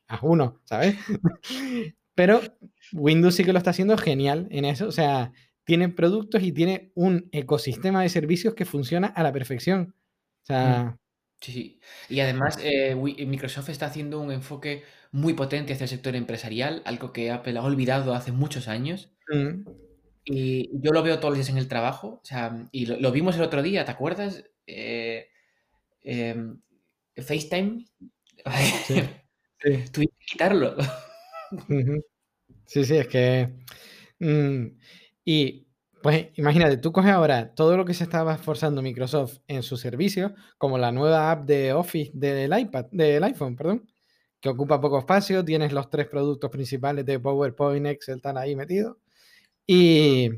[0.08, 0.94] Haz uno, ¿sabes?
[2.14, 2.42] pero
[2.92, 4.86] Windows sí que lo está haciendo genial en eso.
[4.86, 5.32] O sea,
[5.64, 9.94] tiene productos y tiene un ecosistema de servicios que funciona a la perfección.
[10.42, 10.84] O sea.
[10.84, 10.98] Mm.
[11.40, 11.80] Sí, sí.
[12.08, 14.82] Y además, eh, Microsoft está haciendo un enfoque
[15.12, 19.12] muy potente hacia el sector empresarial, algo que Apple ha olvidado hace muchos años.
[19.28, 19.68] Mm.
[20.24, 23.36] Y yo lo veo todos los días en el trabajo, o sea, y lo, vimos
[23.36, 24.44] el otro día, ¿te acuerdas?
[24.66, 25.28] Eh,
[26.02, 26.60] em,
[27.16, 27.86] FaceTime.
[28.86, 29.02] Sí.
[29.92, 30.76] Tuviste que quitarlo.
[32.68, 33.48] Sí, sí, es que.
[34.20, 34.78] Mm,
[35.24, 35.66] y
[36.02, 40.34] pues imagínate, tú coges ahora todo lo que se estaba esforzando Microsoft en su servicio,
[40.58, 43.88] como la nueva app de Office del iPad, del iPhone, perdón,
[44.40, 48.96] que ocupa poco espacio, tienes los tres productos principales de PowerPoint, Excel, están ahí metidos.
[49.66, 50.30] Y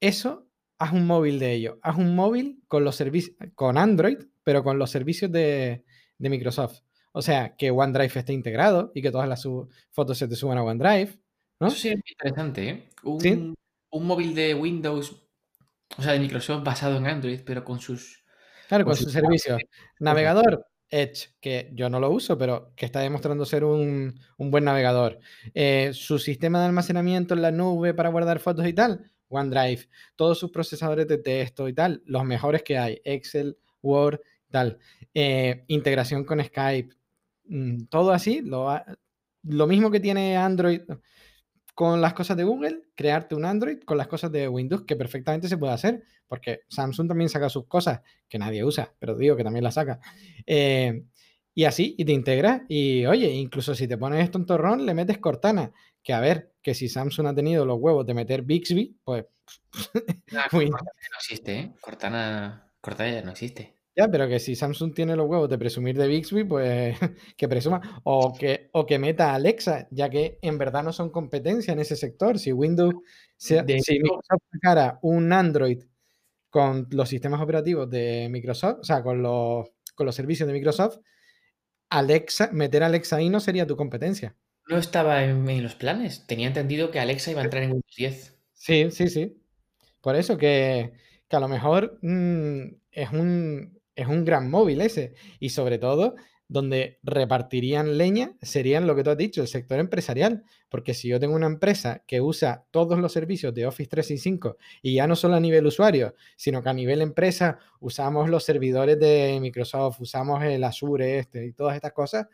[0.00, 1.78] eso, haz un móvil de ello.
[1.82, 5.84] Haz un móvil con los servicios, con Android, pero con los servicios de,
[6.18, 6.80] Microsoft.
[7.12, 9.46] O sea, que OneDrive esté integrado y que todas las
[9.90, 11.21] fotos se te suban a OneDrive.
[11.62, 11.68] ¿No?
[11.68, 12.88] Eso sí es interesante, ¿eh?
[13.04, 13.54] Un,
[13.90, 15.16] un móvil de Windows,
[15.96, 18.24] o sea, de Microsoft basado en Android, pero con sus.
[18.68, 19.60] Claro, con, sus, servicios.
[20.00, 25.20] Navegador, Edge, que yo no lo uso, pero que está demostrando ser un, buen navegador.
[25.54, 29.88] Eh, su sistema de almacenamiento en la nube para guardar fotos y tal, OneDrive.
[30.16, 34.78] Todos sus procesadores de texto y tal, los mejores que hay, Excel, Word, tal.
[35.14, 36.94] Eh, integración con Skype,
[37.44, 38.74] mm, todo así, lo,
[39.42, 40.80] lo mismo que tiene Android
[41.74, 45.48] con las cosas de Google, crearte un Android con las cosas de Windows, que perfectamente
[45.48, 49.44] se puede hacer, porque Samsung también saca sus cosas que nadie usa, pero digo que
[49.44, 50.00] también las saca.
[50.46, 51.04] Eh,
[51.54, 54.94] y así, y te integras, y oye, incluso si te pones esto en torrón, le
[54.94, 58.98] metes Cortana, que a ver, que si Samsung ha tenido los huevos de meter Bixby,
[59.04, 59.26] pues...
[60.50, 61.72] Cortana no existe, ¿eh?
[61.80, 63.81] Cortana, Cortana ya no existe.
[63.94, 66.96] Ya, pero que si Samsung tiene los huevos de presumir de Bixby, pues
[67.36, 68.00] que presuma.
[68.04, 71.96] O que, o que meta Alexa, ya que en verdad no son competencia en ese
[71.96, 72.38] sector.
[72.38, 72.94] Si Windows,
[73.36, 75.82] si, Microsoft sacara un Android
[76.48, 80.98] con los sistemas operativos de Microsoft, o sea, con los, con los servicios de Microsoft,
[81.90, 84.34] Alexa, meter Alexa ahí no sería tu competencia.
[84.68, 86.26] No estaba en, los planes.
[86.26, 88.38] Tenía entendido que Alexa iba a entrar en Windows 10.
[88.54, 89.36] Sí, sí, sí.
[90.00, 90.94] Por eso que,
[91.28, 92.62] que a lo mejor mm,
[92.92, 95.14] es un es un gran móvil ese.
[95.38, 96.14] Y sobre todo,
[96.52, 100.44] donde repartirían leña serían lo que tú has dicho, el sector empresarial.
[100.68, 104.94] Porque si yo tengo una empresa que usa todos los servicios de Office 365 y
[104.94, 109.38] ya no solo a nivel usuario, sino que a nivel empresa usamos los servidores de
[109.40, 112.26] Microsoft, usamos el Azure este y todas estas cosas,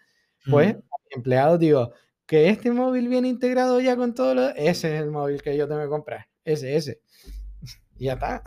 [0.50, 0.76] pues
[1.10, 1.92] empleados digo,
[2.26, 4.48] que este móvil viene integrado ya con todo lo...
[4.50, 6.26] Ese es el móvil que yo tengo que comprar.
[6.44, 7.00] Ese, ese.
[7.98, 8.42] y ya está.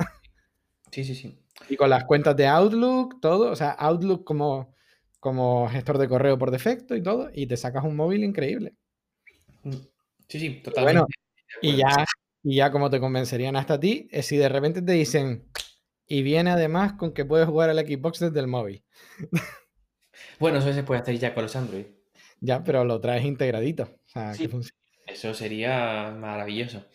[0.92, 1.41] Sí, sí, sí.
[1.70, 4.76] Y con las cuentas de Outlook, todo, o sea, Outlook como,
[5.20, 8.74] como gestor de correo por defecto y todo, y te sacas un móvil increíble.
[9.64, 9.72] Mm.
[10.28, 11.00] Sí, sí, totalmente.
[11.00, 11.08] Bueno,
[11.62, 12.06] y ya,
[12.44, 15.46] y ya como te convencerían hasta a ti, es si de repente te dicen,
[16.08, 18.84] y viene además con que puedes jugar al Xbox desde el móvil.
[20.40, 21.86] Bueno, eso se puede hacer ya con los Android.
[22.40, 23.90] Ya, pero lo traes integradito.
[25.06, 26.86] eso sería maravilloso.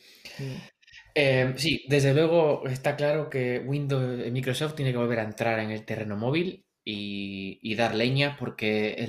[1.19, 5.59] Eh, sí, desde luego está claro que Windows, eh, Microsoft tiene que volver a entrar
[5.61, 9.09] en el terreno móvil y, dar leña porque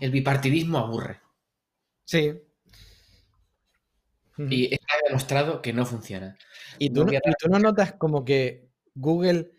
[0.00, 1.20] el bipartidismo aburre.
[2.04, 2.40] Sí.
[4.38, 6.38] Y está demostrado que no funciona.
[6.78, 9.50] ¿Y tú, no, notas como que Google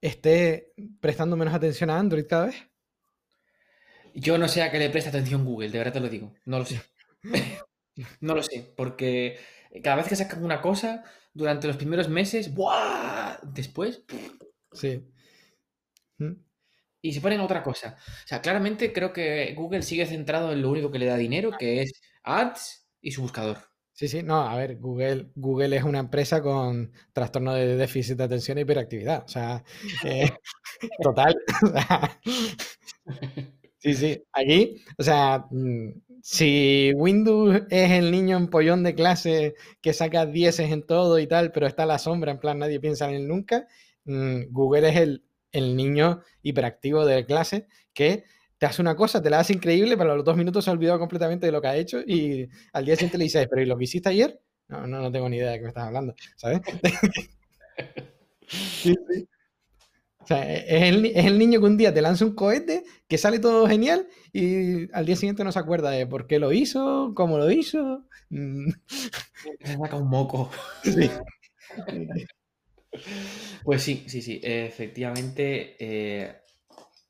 [0.00, 2.56] esté prestando menos atención a Android cada vez?
[4.14, 6.34] Yo no sé a qué le presta atención Google, de verdad te lo digo.
[6.44, 6.80] No lo sé.
[8.20, 9.38] no lo sé, porque
[9.82, 13.38] cada vez que sacan una cosa, durante los primeros meses, ¡buah!
[13.42, 14.02] Después.
[14.72, 15.04] Sí.
[16.18, 16.32] ¿Mm?
[17.02, 17.96] Y se ponen otra cosa.
[17.98, 21.50] O sea, claramente creo que Google sigue centrado en lo único que le da dinero,
[21.58, 23.58] que es ads y su buscador.
[23.92, 28.24] Sí, sí, no, a ver, Google, Google es una empresa con trastorno de déficit de
[28.24, 29.24] atención e hiperactividad.
[29.24, 29.62] O sea,
[30.04, 30.30] eh,
[31.02, 31.34] total.
[33.78, 34.22] sí, sí.
[34.32, 35.90] Aquí, o sea, mm,
[36.22, 41.52] si Windows es el niño empollón de clase que saca dieces en todo y tal,
[41.52, 43.66] pero está a la sombra, en plan nadie piensa en él nunca,
[44.04, 48.24] mm, Google es el, niño hiperactivo de clase que
[48.58, 50.72] te hace una cosa, te la hace increíble, pero a los dos minutos se ha
[50.72, 53.66] olvidado completamente de lo que ha hecho y al día siguiente le dices, pero ¿y
[53.66, 54.40] lo que hiciste ayer?
[54.68, 56.60] No, no, no tengo ni idea de qué me estás hablando, ¿sabes?
[58.48, 59.29] sí, sí.
[60.22, 63.66] O sea, es el, niño que un día te lanza un cohete, que sale todo
[63.66, 67.50] genial y al día siguiente no se acuerda de por qué lo hizo, cómo lo
[67.50, 68.04] hizo.
[69.64, 70.50] Se saca un moco.
[70.82, 71.10] Sí.
[73.62, 74.40] Pues sí, sí, sí.
[74.42, 76.40] Efectivamente, eh,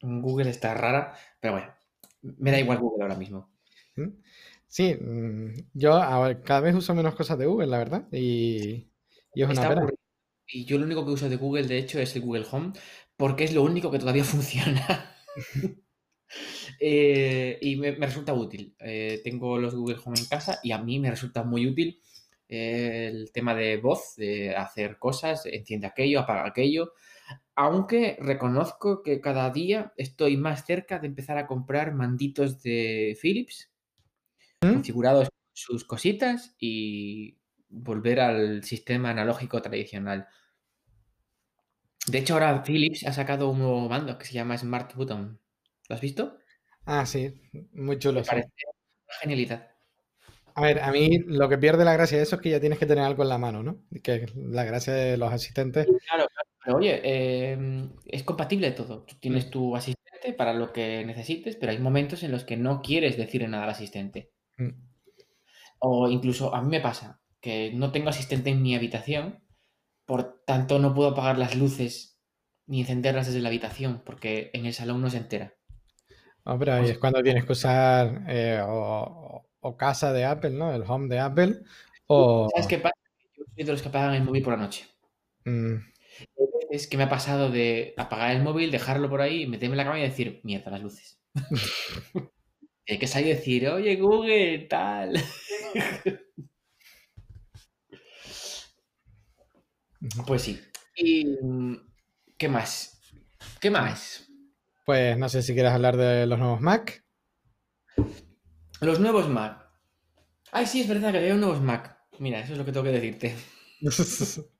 [0.02, 1.72] Google está rara, pero bueno,
[2.20, 3.50] me da igual Google ahora mismo.
[3.96, 4.08] ¿Mm?
[4.66, 5.98] Sí, mm, yo
[6.44, 8.90] cada vez uso menos cosas de Google, la verdad, y,
[9.34, 9.88] es una pena.
[10.52, 12.72] Y yo lo único que uso de Google, de hecho, es el Google Home,
[13.16, 15.16] porque es lo único que todavía funciona.
[16.78, 18.74] Eh, y me, resulta útil.
[18.78, 22.00] Eh, tengo los Google Home en casa y a mí me resulta muy útil
[22.48, 26.92] eh, el tema de voz, de hacer cosas, enciende aquello, apaga aquello.
[27.54, 33.70] Aunque reconozco que cada día estoy más cerca de empezar a comprar manditos de Philips,
[34.62, 34.72] ¿Mm?
[34.72, 37.38] configurados sus cositas y
[37.68, 40.26] volver al sistema analógico tradicional.
[42.10, 45.40] De hecho, ahora Philips ha sacado un nuevo mando que se llama Smart Button.
[45.88, 46.38] ¿Lo has visto?
[46.86, 47.32] Ah, sí,
[47.72, 48.20] muy chulo.
[48.20, 48.48] Me parece
[49.06, 49.70] una genialidad.
[50.54, 52.78] A ver, a mí lo que pierde la gracia de eso es que ya tienes
[52.78, 53.84] que tener algo en la mano, ¿no?
[54.02, 55.86] Que la gracia de los asistentes.
[55.86, 56.50] Claro, claro.
[56.64, 59.04] Pero oye, em, es compatible todo.
[59.04, 59.50] Tú tienes mm.
[59.50, 63.48] tu asistente para lo que necesites, pero hay momentos en los que no quieres decirle
[63.48, 64.32] nada al asistente.
[64.58, 64.70] Mm.
[65.78, 69.42] O incluso a mí me pasa que no tengo asistente en mi habitación
[70.10, 72.20] por tanto, no puedo apagar las luces
[72.66, 75.54] ni encenderlas desde la habitación, porque en el salón no se entera.
[76.42, 79.46] Hombre, ahí es cuando tienes que usar eh, o,
[79.78, 80.74] casa de Apple, ¿no?
[80.74, 81.60] El home de Apple.
[82.08, 82.48] O...
[82.52, 82.96] ¿Sabes qué pasa?
[83.36, 84.84] Yo soy de los que apagan el móvil por la noche.
[85.44, 85.76] Mm.
[86.72, 89.84] Es que me ha pasado de apagar el móvil, dejarlo por ahí, meterme en la
[89.84, 91.20] cama y decir, mierda, las luces.
[92.88, 95.22] Hay que salir y decir, oye, Google, tal.
[100.26, 100.60] Pues sí.
[100.96, 101.76] ¿Y mm,
[102.38, 103.00] qué más?
[103.60, 104.28] ¿Qué más?
[104.84, 107.04] Pues no sé si quieres hablar de los nuevos Mac.
[108.80, 109.68] Los nuevos Mac.
[110.52, 111.98] Ay, sí, es verdad que hay nuevos Mac.
[112.18, 113.36] Mira, eso es lo que tengo que decirte.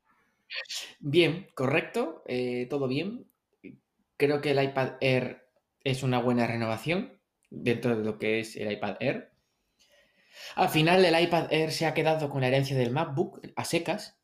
[1.01, 3.27] bien, correcto, eh, todo bien.
[4.17, 5.49] Creo que el iPad Air
[5.83, 7.19] es una buena renovación
[7.49, 9.33] dentro de lo que es el iPad Air.
[10.55, 14.20] Al final el iPad Air se ha quedado con la herencia del MacBook a secas,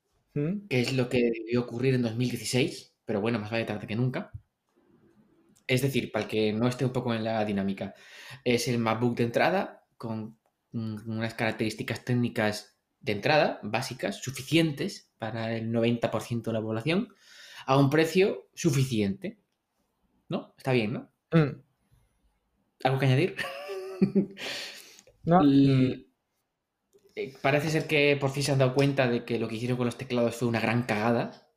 [0.68, 4.30] que es lo que debió ocurrir en 2016, pero bueno, más vale tarde que nunca.
[5.66, 7.94] Es decir, para el que no esté un poco en la dinámica,
[8.44, 10.38] es el MacBook de entrada con
[10.72, 17.08] unas características técnicas de entrada básicas, suficientes para el 90% de la población,
[17.66, 19.40] a un precio suficiente.
[20.28, 20.54] ¿No?
[20.58, 21.10] Está bien, ¿no?
[21.32, 21.62] Mm.
[22.84, 23.36] ¿Algo que añadir?
[25.24, 25.40] No.
[27.43, 29.86] Parece ser que por fin se han dado cuenta de que lo que hicieron con
[29.86, 31.48] los teclados fue una gran cagada.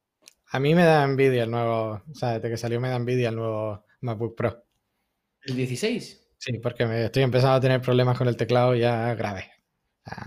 [0.52, 3.30] A mí me da envidia el nuevo, o sea, desde que salió me da envidia
[3.30, 4.64] el nuevo MacBook Pro.
[5.44, 6.28] ¿El 16?
[6.38, 9.52] Sí, porque me estoy empezando a tener problemas con el teclado ya grave.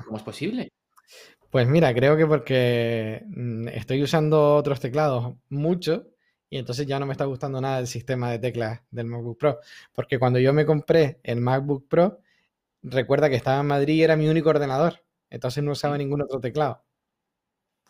[0.04, 0.68] ¿Cómo es posible?
[1.50, 6.06] Pues mira, creo que porque mm, estoy usando otros teclados mucho
[6.48, 9.58] y entonces ya no me está gustando nada el sistema de teclas del MacBook Pro.
[9.92, 12.20] Porque cuando yo me compré el MacBook Pro,
[12.82, 15.02] recuerda que estaba en Madrid y era mi único ordenador.
[15.32, 16.84] Entonces no usaba ningún otro teclado.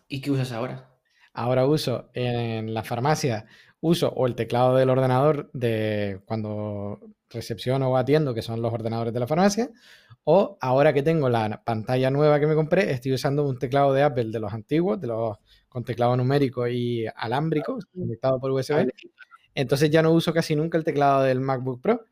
[0.06, 0.88] ¿Y qué usas ahora?
[1.34, 3.46] Ahora uso en la farmacia,
[3.80, 7.00] uso o el teclado del ordenador de cuando
[7.30, 9.70] recepciono o atiendo, que son los ordenadores de la farmacia,
[10.22, 14.04] o ahora que tengo la pantalla nueva que me compré, estoy usando un teclado de
[14.04, 15.36] Apple de los antiguos, de los
[15.68, 18.88] con teclado numérico y alámbrico, conectado por USB.
[19.52, 22.04] Entonces ya no uso casi nunca el teclado del MacBook Pro.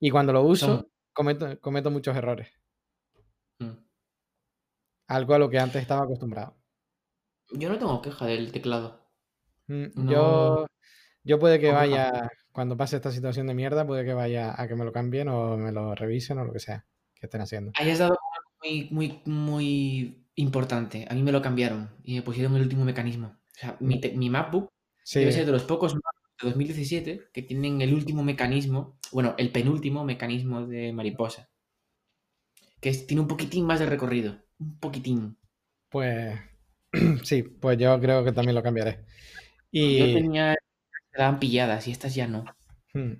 [0.00, 2.48] Y cuando lo uso, cometo, cometo muchos errores.
[5.08, 6.56] Algo a lo que antes estaba acostumbrado.
[7.52, 9.06] Yo no tengo queja del teclado.
[9.68, 10.66] Mm, yo,
[11.22, 14.74] yo puede que vaya, cuando pase esta situación de mierda, puede que vaya a que
[14.74, 17.72] me lo cambien o me lo revisen o lo que sea que estén haciendo.
[17.76, 18.16] Hayas dado
[18.62, 21.06] muy, muy, muy importante.
[21.08, 23.28] A mí me lo cambiaron y me pusieron el último mecanismo.
[23.28, 24.30] O sea, mi, mm.
[24.30, 24.68] MacBook
[25.14, 26.00] debe ser de los pocos de
[26.42, 31.48] 2017 que tienen el último mecanismo, bueno, el penúltimo mecanismo de mariposa.
[32.80, 34.45] Que tiene un poquitín más de recorrido.
[34.58, 35.38] Un poquitín.
[35.88, 36.38] Pues
[37.24, 39.04] sí, pues yo creo que también lo cambiaré.
[39.70, 39.98] Y...
[39.98, 40.56] Yo tenía.
[41.12, 42.44] Quedaban pilladas y estas ya no.
[42.92, 43.14] Hmm.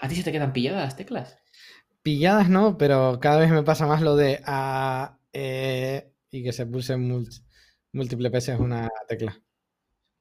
[0.00, 1.38] ¿A ti se te quedan pilladas las teclas?
[2.02, 6.66] Pilladas no, pero cada vez me pasa más lo de A, E y que se
[6.66, 9.40] pulse múltiples veces una tecla.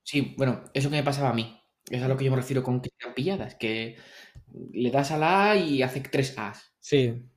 [0.04, 1.62] Sí, bueno, eso que me pasaba a mí.
[1.90, 3.98] Es a lo que yo me refiero con que quedan pilladas, que
[4.72, 6.74] le das a la A y hace tres A's.
[6.80, 7.30] Sí,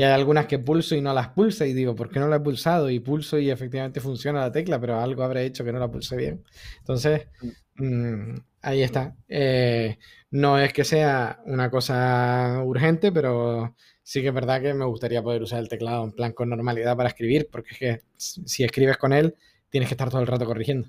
[0.00, 2.36] y hay algunas que pulso y no las pulsa y digo, ¿por qué no la
[2.36, 2.88] he pulsado?
[2.88, 6.16] Y pulso y efectivamente funciona la tecla, pero algo habré hecho que no la pulse
[6.16, 6.42] bien.
[6.78, 7.28] Entonces,
[7.74, 9.14] mm, ahí está.
[9.28, 9.98] Eh,
[10.30, 15.22] no es que sea una cosa urgente, pero sí que es verdad que me gustaría
[15.22, 18.96] poder usar el teclado en plan con normalidad para escribir, porque es que si escribes
[18.96, 19.34] con él,
[19.68, 20.88] tienes que estar todo el rato corrigiendo.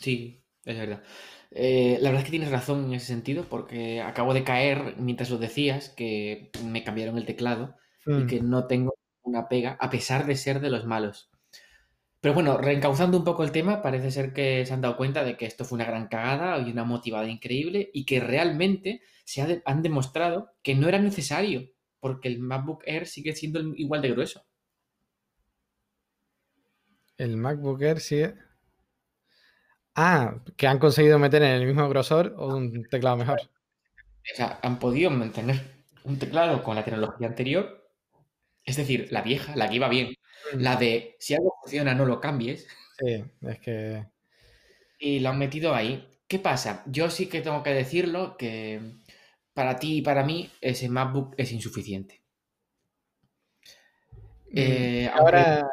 [0.00, 1.02] Sí, es verdad.
[1.54, 5.30] Eh, la verdad es que tienes razón en ese sentido, porque acabo de caer mientras
[5.30, 7.76] lo decías, que me cambiaron el teclado
[8.06, 8.26] y mm.
[8.26, 11.30] que no tengo una pega, a pesar de ser de los malos.
[12.20, 15.36] Pero bueno, reencauzando un poco el tema, parece ser que se han dado cuenta de
[15.36, 19.82] que esto fue una gran cagada y una motivada increíble y que realmente se han
[19.82, 21.68] demostrado que no era necesario,
[22.00, 24.44] porque el MacBook Air sigue siendo igual de grueso.
[27.18, 28.34] El MacBook Air sigue...
[29.94, 33.40] Ah, que han conseguido meter en el mismo grosor o un teclado mejor.
[33.40, 37.90] O sea, han podido mantener un teclado con la tecnología anterior,
[38.64, 40.14] es decir, la vieja, la que iba bien,
[40.54, 40.60] mm.
[40.60, 42.66] la de si algo funciona no lo cambies.
[42.98, 44.06] Sí, es que...
[44.98, 46.08] Y lo han metido ahí.
[46.28, 46.82] ¿Qué pasa?
[46.86, 48.80] Yo sí que tengo que decirlo que
[49.52, 52.22] para ti y para mí ese MacBook es insuficiente.
[54.46, 55.68] Mm, eh, ahora,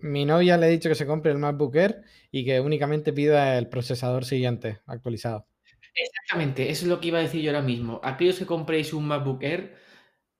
[0.00, 3.58] mi novia le ha dicho que se compre el MacBook Air y que únicamente pida
[3.58, 5.46] el procesador siguiente actualizado.
[5.94, 8.00] Exactamente, eso es lo que iba a decir yo ahora mismo.
[8.02, 9.76] Aquellos que compréis un MacBook Air,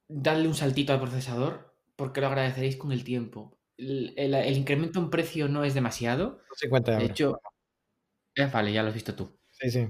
[0.08, 3.58] dadle un saltito al procesador porque lo agradeceréis con el tiempo.
[3.76, 6.40] El, incremento en precio no es demasiado.
[6.56, 7.06] 50 euros.
[7.06, 7.40] De hecho,
[8.52, 9.38] vale, ya lo has visto tú.
[9.50, 9.88] Sí, sí.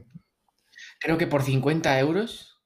[1.00, 2.62] Creo que por 50 euros,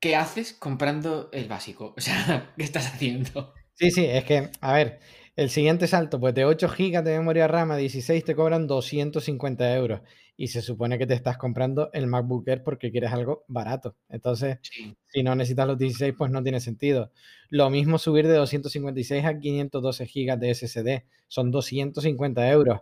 [0.00, 1.94] ¿qué haces comprando el básico?
[1.96, 3.54] O sea, ¿qué estás haciendo?
[3.74, 5.00] Sí, sí, es que, a ver,
[5.34, 9.74] el siguiente salto, pues de 8 GB de memoria RAM a 16 te cobran 250
[9.74, 10.00] euros.
[10.36, 13.96] Y se supone que te estás comprando el MacBook Air porque quieres algo barato.
[14.08, 14.58] Entonces,
[15.06, 17.12] si no necesitas los 16, pues no tiene sentido.
[17.48, 21.04] Lo mismo subir de 256 a 512 GB de SSD.
[21.28, 22.80] Son 250 euros.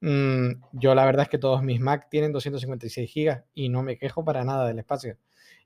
[0.00, 3.98] Mm, yo la verdad es que todos mis Mac tienen 256 GB y no me
[3.98, 5.18] quejo para nada del espacio.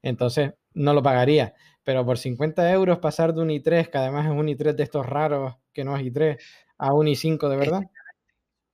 [0.02, 1.54] Entonces, no lo pagaría.
[1.84, 5.06] Pero por 50 euros pasar de un i3, que además es un i3 de estos
[5.06, 6.38] raros, que no es i3,
[6.78, 7.82] a un i5 de verdad.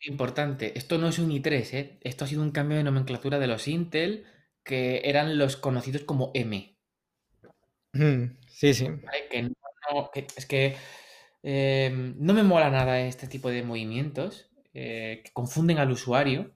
[0.03, 1.99] Importante, esto no es un i3, ¿eh?
[2.03, 4.25] esto ha sido un cambio de nomenclatura de los Intel,
[4.63, 6.77] que eran los conocidos como M.
[8.49, 8.87] Sí, sí.
[10.37, 10.77] es que
[11.43, 16.55] em, no me mola nada este tipo de movimientos eh, que confunden al usuario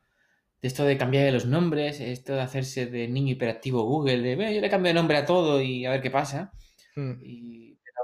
[0.67, 4.71] esto de cambiar los nombres, esto de hacerse de niño hiperactivo Google, de yo le
[4.71, 6.53] cambio de nombre a todo y a ver qué pasa.
[6.97, 7.21] Hmm.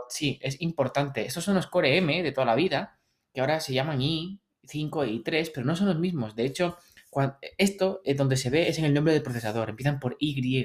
[0.08, 1.26] Sí, es importante.
[1.26, 2.98] Estos son los Core M de toda la vida,
[3.32, 6.34] que ahora se llaman i5 y i3, pero no son los mismos.
[6.36, 6.76] De hecho,
[7.58, 10.64] esto es donde se ve es en el nombre del procesador, empiezan por Y.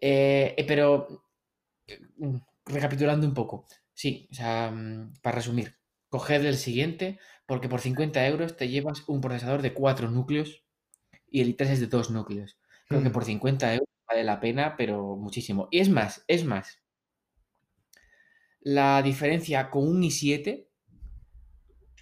[0.00, 1.24] Eh, eh, pero,
[2.18, 5.76] mm, recapitulando un poco, sí, o sea, mm, para resumir,
[6.08, 10.64] coged el siguiente, porque por 50 euros te llevas un procesador de 4 núcleos
[11.30, 12.58] y el i3 es de 2 núcleos.
[12.88, 13.12] Creo que mm.
[13.12, 15.68] por 50 euros vale la pena, pero muchísimo.
[15.70, 16.80] Y es más, es más.
[18.60, 20.66] La diferencia con un i7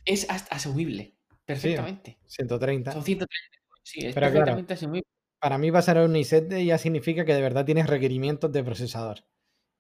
[0.05, 2.19] es asumible, perfectamente.
[2.27, 2.93] 130.
[2.93, 3.59] Son 130.
[3.83, 5.07] Sí, es perfectamente asumible.
[5.39, 9.25] Para mí pasar a un i7 ya significa que de verdad tienes requerimientos de procesador.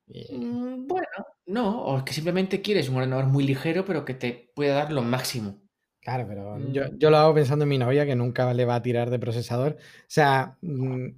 [0.09, 1.07] Mm, bueno,
[1.47, 5.03] no, o que simplemente quieres un ordenador muy ligero, pero que te pueda dar lo
[5.03, 5.61] máximo.
[6.01, 6.99] Claro, pero yo, mm.
[6.99, 9.77] yo, lo hago pensando en mi novia que nunca le va a tirar de procesador.
[9.81, 11.09] O sea, mm,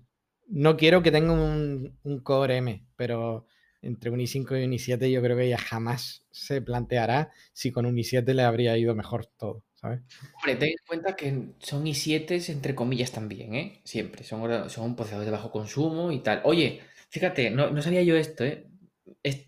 [0.48, 3.47] no quiero que tenga un, un Core M, pero
[3.82, 7.86] entre un i5 y un i7 yo creo que ella jamás se planteará si con
[7.86, 10.00] un i7 le habría ido mejor todo, ¿sabes?
[10.36, 13.80] Hombre, ten en cuenta que son i7 entre comillas también, ¿eh?
[13.84, 16.40] Siempre, son, son procesadores de bajo consumo y tal.
[16.44, 16.80] Oye,
[17.10, 18.66] fíjate, no, sabía yo esto, ¿eh?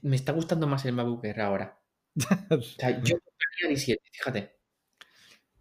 [0.03, 1.81] me está gustando más el MacBook Air ahora.
[2.51, 4.57] o sea, yo compraría i7, fíjate.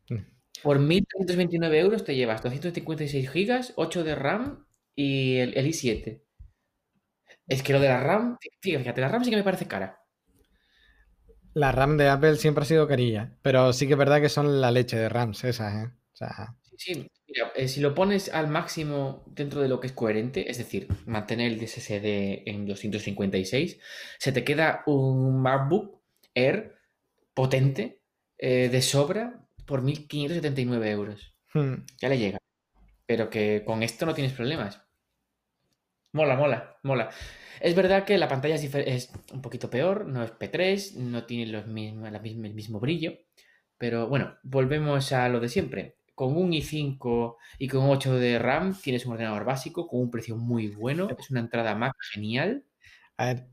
[0.10, 0.18] Mm.
[0.64, 4.66] Por 1.329 euros te llevas 256 gigas, 8 de RAM
[4.96, 6.22] y el, el i7.
[7.50, 10.04] Es que lo de la RAM, fíjate, la RAM sí que me parece cara.
[11.56, 14.62] La RAM de Apple siempre ha sido carilla, pero sí que es verdad que son
[14.62, 15.92] la leche de RAMs esas, ¿eh?
[16.14, 16.56] O sea...
[16.78, 20.60] Sí, mira, eh, si lo pones al máximo dentro de lo que es coherente, es
[20.60, 23.80] decir, mantener el SSD en 256,
[24.20, 26.00] se te queda un MacBook
[26.36, 26.76] Air
[27.34, 28.00] potente
[28.38, 31.34] eh, de sobra por 1.579 euros.
[31.54, 31.84] Hmm.
[32.00, 32.38] Ya le llega.
[33.08, 34.82] Pero que con esto no tienes problemas.
[36.12, 37.10] Mola, mola, mola.
[37.62, 41.68] Es verdad que la pantalla es, un poquito peor, no es P3, no tiene los
[41.68, 43.14] mismos, el mismo brillo,
[43.78, 45.98] pero bueno, volvemos a lo de siempre.
[46.16, 50.36] Con un i5 y con 8 de RAM tienes un ordenador básico con un precio
[50.36, 52.66] muy bueno, es una entrada Mac genial.
[53.18, 53.48] A ver,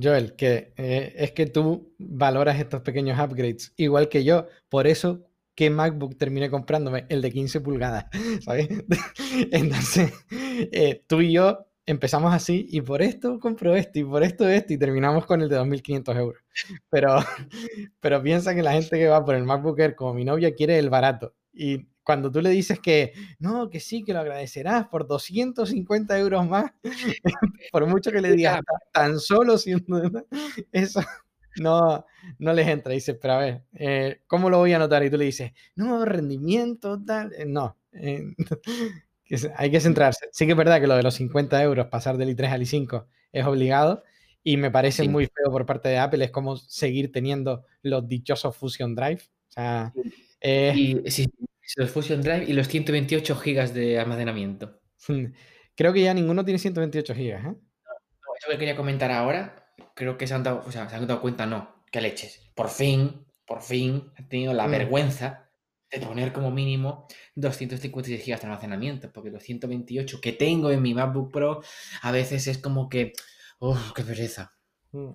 [0.00, 5.26] Joel, que eh, es que tú valoras estos pequeños upgrades igual que yo, por eso
[5.54, 7.06] ¿qué MacBook terminé comprándome?
[7.08, 8.06] El de 15 pulgadas,
[8.44, 8.68] ¿sabes?
[9.52, 14.48] Entonces, eh, tú y yo empezamos así y por esto compro esto y por esto
[14.48, 16.42] esto y terminamos con el de 2.500 euros.
[16.90, 17.16] Pero,
[18.00, 20.78] pero piensa que la gente que va por el MacBook Air como mi novia quiere
[20.78, 21.34] el barato.
[21.52, 26.46] Y cuando tú le dices que no, que sí, que lo agradecerás por 250 euros
[26.48, 26.72] más,
[27.72, 28.60] por mucho que le digas
[28.92, 30.02] tan solo siendo
[30.72, 31.00] eso,
[31.56, 32.04] no,
[32.38, 32.92] no les entra.
[32.92, 35.02] Dice, pero a ver, eh, ¿cómo lo voy a anotar?
[35.04, 37.32] Y tú le dices, no, rendimiento, tal.
[37.32, 37.76] Eh, no.
[37.92, 38.34] Eh,
[39.56, 40.28] hay que centrarse.
[40.32, 43.06] Sí que es verdad que lo de los 50 euros, pasar del i3 al i5,
[43.32, 44.02] es obligado.
[44.42, 48.54] Y me parece muy feo por parte de Apple, es como seguir teniendo los dichosos
[48.56, 49.22] Fusion Drive.
[49.48, 49.92] O sea,
[50.42, 51.26] y, sí,
[51.76, 54.80] los Fusion Drive y los 128 gigas de almacenamiento.
[55.74, 57.44] Creo que ya ninguno tiene 128 gigas.
[57.46, 57.54] ¿eh?
[58.38, 61.20] eso que quería comentar ahora, creo que se han dado, o sea, se han dado
[61.20, 62.50] cuenta, no, que leches.
[62.54, 64.70] Por fin, por fin, han tenido la mm.
[64.70, 65.43] vergüenza
[65.98, 70.94] de poner como mínimo 256 GB de almacenamiento, porque los 128 que tengo en mi
[70.94, 71.62] MacBook Pro
[72.02, 73.12] a veces es como que,
[73.58, 74.54] ¡oh, qué pereza!
[74.92, 75.12] Mm.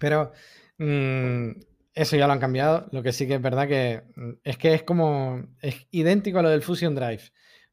[0.00, 0.32] Pero
[0.78, 1.50] mm,
[1.94, 2.88] eso ya lo han cambiado.
[2.92, 6.42] Lo que sí que es verdad que mm, es que es como, es idéntico a
[6.42, 7.30] lo del Fusion Drive,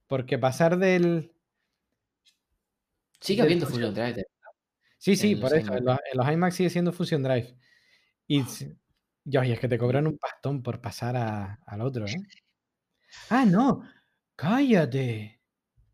[0.08, 1.32] porque pasar del...
[3.20, 4.26] Sigue habiendo Fusion, Drive.
[4.98, 5.76] Sí, sí, por eso.
[5.76, 7.56] En los, en iMac sigue siendo Fusion Drive.
[8.28, 8.44] Y
[9.26, 11.16] y es que te cobran un pastón por pasar
[11.66, 12.16] al otro, ¿eh?
[13.30, 13.84] Ah, no.
[14.38, 15.42] Cállate.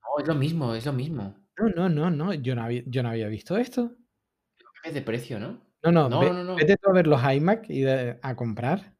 [0.02, 1.36] No, es lo mismo, es lo mismo.
[1.58, 2.34] No, no, no, no.
[2.34, 3.96] Yo no había, yo no había visto esto.
[4.84, 5.60] Es de precio, ¿no?
[5.84, 6.56] No, no, no, no, no.
[6.56, 8.96] Vete tú a ver los iMac y a comprar.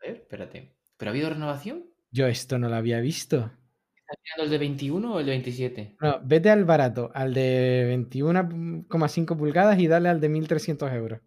[0.00, 0.76] A ver, espérate.
[0.96, 1.84] ¿Pero ha habido renovación?
[2.10, 3.50] Yo esto no lo había visto.
[3.96, 5.96] ¿Estás mirando el de 21 o el de 27?
[6.00, 11.20] No, vete al barato, al de 21,5 pulgadas y dale al de 1300 euros.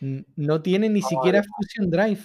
[0.00, 2.20] No tiene ni siquiera Fusion Drive.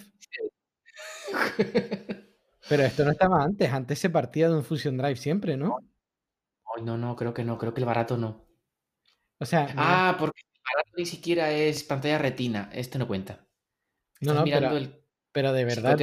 [2.69, 3.71] Pero esto no estaba antes.
[3.71, 5.77] Antes se partía de un Fusion Drive siempre, ¿no?
[6.83, 7.57] no, no, creo que no.
[7.57, 8.45] Creo que el barato no.
[9.39, 9.73] O sea.
[9.75, 12.69] Ah, porque el barato ni siquiera es pantalla retina.
[12.73, 13.45] Este no cuenta.
[14.21, 15.97] No, no, pero, de verdad.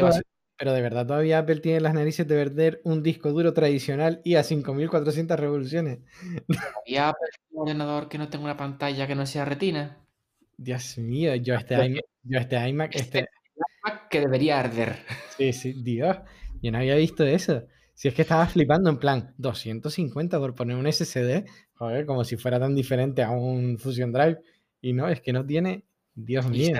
[0.56, 4.36] pero de verdad todavía Apple tiene las narices de perder un disco duro tradicional y
[4.36, 5.98] a 5400 revoluciones.
[6.86, 10.05] ¿Y Apple un ordenador que no tenga una pantalla que no sea retina?
[10.56, 13.30] Dios mío, yo este, iMac, yo este iMac, este, este
[13.84, 14.96] iMac que debería arder.
[15.36, 16.16] Sí, sí, Dios,
[16.62, 17.66] yo no había visto eso.
[17.94, 22.36] Si es que estaba flipando en plan 250 por poner un SSD, joder, como si
[22.36, 24.38] fuera tan diferente a un Fusion Drive.
[24.82, 25.84] Y no, es que no tiene,
[26.14, 26.76] Dios mío.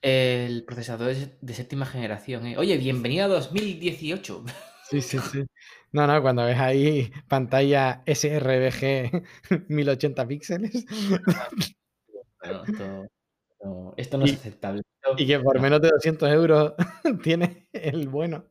[0.00, 2.46] El procesador es de séptima generación.
[2.46, 2.56] ¿eh?
[2.58, 4.44] Oye, bienvenido a 2018.
[4.88, 5.44] Sí, sí, sí.
[5.90, 9.24] No, no, cuando ves ahí pantalla sRBG
[9.68, 10.86] 1080 píxeles.
[13.96, 14.82] esto, no es aceptable.
[15.16, 16.74] y que por menos de 200 euros
[17.22, 18.46] tiene el bueno.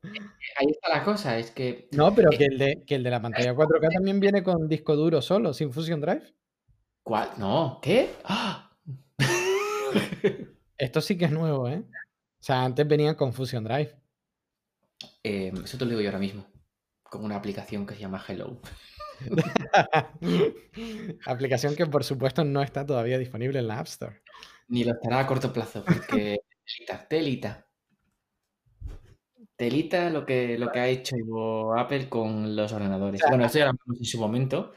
[0.57, 1.89] Ahí está la cosa, es que...
[1.91, 4.95] No, pero que el de, que el de la pantalla 4K también viene con disco
[4.95, 6.33] duro solo, sin Fusion Drive.
[7.03, 7.29] ¿Cuál?
[7.37, 8.09] No, ¿qué?
[8.23, 8.71] ¡Ah!
[10.77, 11.83] Esto sí que es nuevo, ¿eh?
[12.39, 13.95] O sea, antes venían con Fusion Drive.
[15.23, 16.45] Eh, eso te lo digo yo ahora mismo,
[17.03, 18.59] con una aplicación que se llama Hello.
[21.25, 24.21] Aplicación que por supuesto no está todavía disponible en la App Store.
[24.67, 27.67] Ni lo estará a corto plazo, porque Telita, telita.
[29.55, 31.15] Telita lo que, lo que ha hecho
[31.77, 33.21] Apple con los ordenadores.
[33.29, 34.73] Bueno, esto ya lo hablamos en su momento.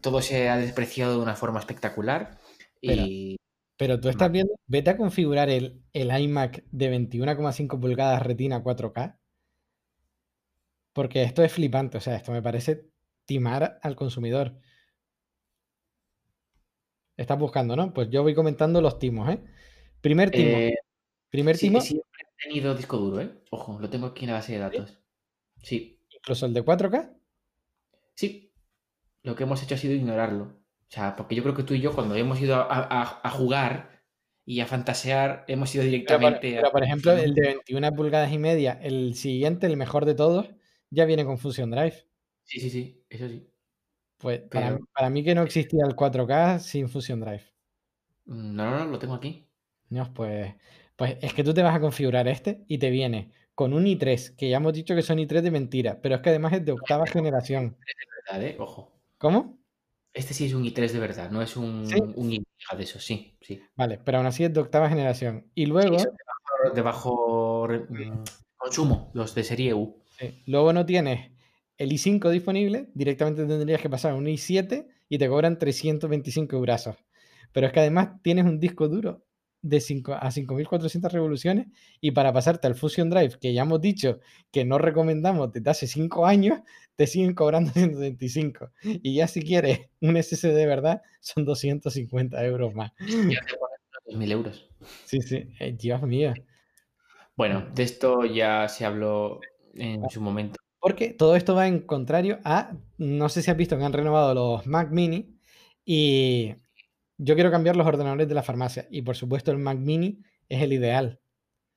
[0.00, 2.38] Todo se ha despreciado de una forma espectacular.
[2.80, 3.36] Y
[3.76, 9.18] Pero tú estás viendo, vete a configurar el, el iMac de 21,5 pulgadas retina 4K.
[10.92, 12.86] Porque esto es flipante, o sea, esto me parece
[13.28, 14.56] timar al consumidor.
[17.18, 17.92] Estás buscando, ¿no?
[17.92, 19.40] Pues yo voy comentando los timos, ¿eh?
[20.00, 20.68] Primer timo.
[20.68, 20.74] eh,
[21.30, 23.42] Primer sí, timo, siempre he tenido disco duro, ¿eh?
[23.50, 25.00] Ojo, lo tengo aquí en la base de datos.
[25.62, 27.14] Sí, incluso el de 4K.
[28.14, 28.52] sí.
[29.24, 30.44] Lo que hemos hecho ha sido ignorarlo.
[30.44, 33.30] O sea, porque yo creo que tú y yo, cuando hemos ido a, a- a
[33.30, 34.02] jugar
[34.46, 38.32] y a fantasear, hemos ido Pero por, directamente pero, por ejemplo, el de 21 pulgadas
[38.32, 40.48] y media, el siguiente, el mejor de todos,
[40.90, 42.04] ya viene con Fusion Drive.
[42.44, 43.46] Sí, sí, sí, eso sí.
[44.18, 47.42] Pues para, Pero- para mí que no existía el 4K sin Fusion Drive.
[48.26, 49.46] Mm, No, no, no, lo tengo aquí.
[49.90, 50.54] No, pues,
[50.96, 54.34] pues es que tú te vas a configurar este y te viene con un i3,
[54.36, 56.72] que ya hemos dicho que son i3 de mentira, pero es que además es de
[56.72, 57.76] octava generación.
[57.80, 58.56] De verdad, ¿eh?
[58.58, 58.92] Ojo.
[59.18, 59.58] ¿Cómo?
[60.12, 61.96] Este sí es un i3 de verdad, no es un, Sí.
[62.00, 62.38] un i
[62.76, 63.60] de eso, sí, sí.
[63.76, 65.46] Vale, pero aún así es de octava generación.
[65.54, 68.24] Y luego, Sí, de bajo, de bajo re- mm,
[68.56, 70.02] consumo, los de serie U.
[70.46, 71.30] luego no tienes
[71.78, 76.88] el i5 disponible, directamente tendrías que pasar a un i7 y te cobran 325 euros.
[77.52, 79.24] Pero es que además tienes un disco duro
[79.62, 81.66] de 5 a 5400 revoluciones
[82.00, 84.20] y para pasarte al Fusion Drive, que ya hemos dicho
[84.52, 86.60] que no recomendamos desde hace 5 años,
[86.96, 88.72] te siguen cobrando 125.
[88.82, 92.92] Y ya si quieres un SSD de verdad, son 250 euros más.
[92.98, 94.68] Ya te ponen unos 2.000 euros.
[95.04, 96.34] Sí, sí, eh, Dios mío.
[97.36, 99.40] Bueno, de esto ya se habló
[99.74, 100.57] en su momento.
[100.88, 104.34] Porque todo esto va en contrario a, no sé si has visto que han renovado
[104.34, 105.38] los Mac mini
[105.84, 106.54] y
[107.16, 110.62] yo quiero cambiar los ordenadores de la farmacia y por supuesto el Mac mini es
[110.62, 111.20] el ideal.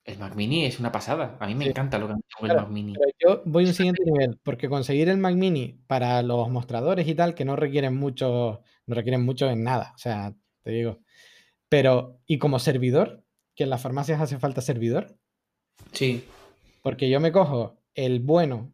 [0.03, 1.37] El Mac Mini es una pasada.
[1.39, 1.69] A mí me Sí.
[1.69, 2.93] encanta lo que con el Mac Mini.
[2.93, 7.07] Pero yo voy a un siguiente nivel, porque conseguir el Mac mini para los mostradores
[7.07, 10.33] y tal, que no requieren mucho, no requieren mucho en nada, o sea,
[10.63, 11.01] te digo.
[11.69, 13.23] Pero, y como servidor,
[13.55, 15.15] que en las farmacias hace falta servidor,
[15.91, 16.23] Sí,
[16.81, 18.71] Porque yo me cojo el bueno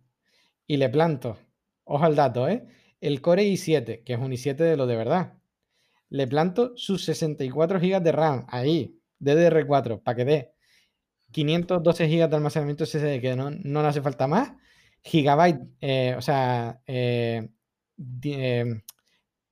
[0.68, 1.38] y le planto,
[1.86, 2.66] ojo al dato, ¿eh?
[3.02, 5.34] El Core i7, que es un i7 de lo de verdad.
[6.10, 10.54] Le planto sus 64 GB de RAM ahí, DDR4, para que dé
[11.32, 14.54] 512 GB de almacenamiento SSD, que no, no le hace falta más.
[15.04, 17.50] Gigabyte, eh, o sea, eh,
[17.96, 18.84] di- eh,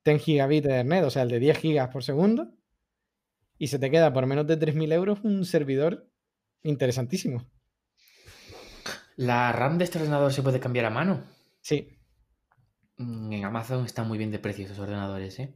[0.04, 2.52] 10 gigabit de Ethernet, o sea, el de 10 GB por segundo.
[3.58, 6.08] Y se te queda por menos de 3.000 euros un servidor
[6.62, 7.44] interesantísimo.
[9.16, 11.24] ¿La RAM de este ordenador se puede cambiar a mano?
[11.60, 11.96] Sí,
[12.98, 15.54] Mm, En Amazon están muy bien de precio esos ordenadores, ¿eh?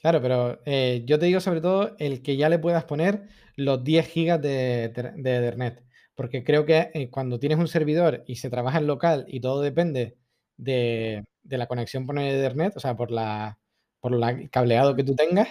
[0.00, 3.82] Claro, pero eh, yo te digo sobre todo el que ya le puedas poner los
[3.82, 5.82] 10 gigas de, Ethernet,
[6.14, 9.62] porque creo que eh, cuando tienes un servidor y se trabaja en local y todo
[9.62, 10.16] depende
[10.56, 13.58] de, de la conexión por Ethernet, o sea, por la
[14.00, 15.48] por el cableado que tú tengas,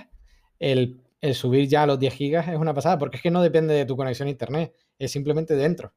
[0.60, 3.41] el, el subir ya a los 10 gigas es una pasada, porque es que no
[3.41, 5.93] depende de tu conexión a internet, es simplemente dentro.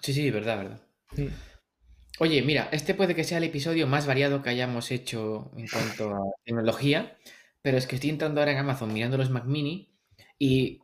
[0.00, 0.80] Sí, sí, verdad, verdad.
[2.20, 6.14] Oye, mira, este puede que sea el episodio más variado que hayamos hecho en cuanto
[6.14, 7.16] a tecnología,
[7.62, 9.94] pero es que estoy entrando ahora en Amazon mirando los Mac Mini
[10.38, 10.80] y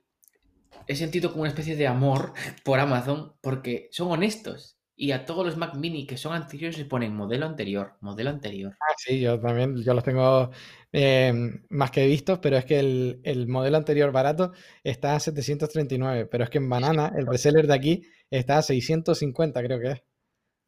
[0.86, 5.44] he sentido como una especie de amor por Amazon porque son honestos y a todos
[5.44, 8.76] los Mac Mini que son anteriores les ponen modelo anterior, modelo anterior.
[8.80, 10.50] Ah, sí, yo también, yo los tengo
[10.92, 11.32] eh,
[11.70, 14.52] más que vistos, pero es que el, el modelo anterior barato
[14.84, 19.62] está a 739, pero es que en Banana, el reseller de aquí, está a 650,
[19.62, 20.02] creo que es.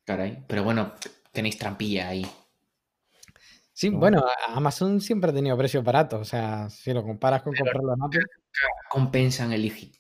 [0.04, 0.92] Caray, pero bueno,
[1.32, 2.26] tenéis trampilla ahí.
[3.72, 3.98] Sí, No.
[3.98, 8.02] bueno, Amazon siempre ha tenido precios baratos, o sea, si lo comparas con comprarlo en
[8.02, 8.20] Apple.
[8.88, 9.92] Compensan el IGI.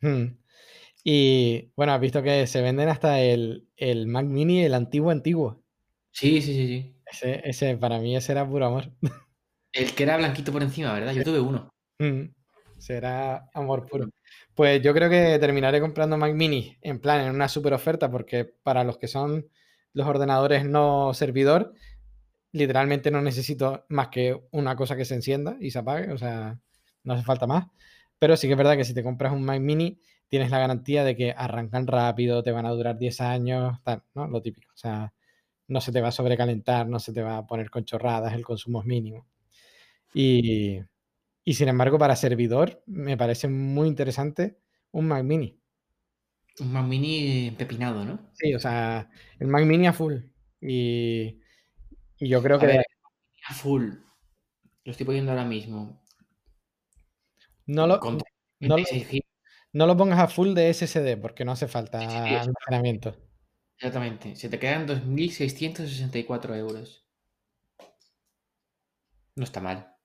[0.00, 0.26] hmm.
[1.04, 5.62] Y bueno, has visto que se venden hasta el, el Mac Mini, el antiguo antiguo.
[6.10, 6.96] Sí, sí, sí, sí.
[7.06, 8.90] Ese, ese, para mí, ese era puro amor.
[9.72, 11.12] El que era blanquito por encima, ¿verdad?
[11.12, 11.72] Yo tuve uno.
[12.00, 12.24] Mm,
[12.80, 14.08] Será amor puro.
[14.54, 18.46] Pues yo creo que terminaré comprando Mac Mini en plan en una super oferta porque
[18.62, 19.46] para los que son
[19.92, 21.74] los ordenadores no servidor,
[22.52, 26.58] literalmente no necesito más que una cosa que se encienda y se apague, o sea,
[27.04, 27.66] no hace falta más.
[28.18, 31.04] Pero sí que es verdad que si te compras un Mac Mini tienes la garantía
[31.04, 34.28] de que arrancan rápido, te van a durar 10 años, tal, ¿no?
[34.28, 34.72] Lo típico.
[34.74, 35.12] O sea,
[35.68, 38.44] no se te va a sobrecalentar, no se te va a poner con chorradas, el
[38.44, 39.26] consumo es mínimo.
[40.14, 40.80] Y,
[41.44, 44.58] y sin embargo, para servidor, me parece muy interesante
[44.92, 45.60] un Mac Mini.
[46.60, 48.18] Un Mac Mini empepinado, ¿no?
[48.34, 50.16] Sí, o sea, el Mac Mini a full.
[50.60, 51.40] Y,
[52.18, 52.84] y yo creo A que ver,
[53.48, 53.90] a full.
[54.84, 56.02] Lo estoy poniendo ahora mismo.
[57.66, 58.18] no lo, Con
[58.60, 59.19] no lo- 36 gigas.
[59.72, 63.16] No lo pongas a full de SSD porque no hace falta Sí, almacenamiento.
[63.78, 64.36] Exactamente.
[64.36, 67.04] Se te quedan 2.664 euros.
[69.34, 69.96] No está mal.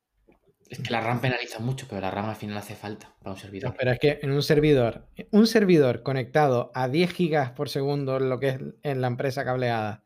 [0.70, 3.38] Es que la RAM penaliza mucho, pero la RAM al final hace falta para un
[3.38, 3.76] No, servidor.
[3.78, 8.40] pero es que en un servidor, un servidor conectado a 10 gigas por segundo, lo
[8.40, 10.04] que es en la empresa cableada,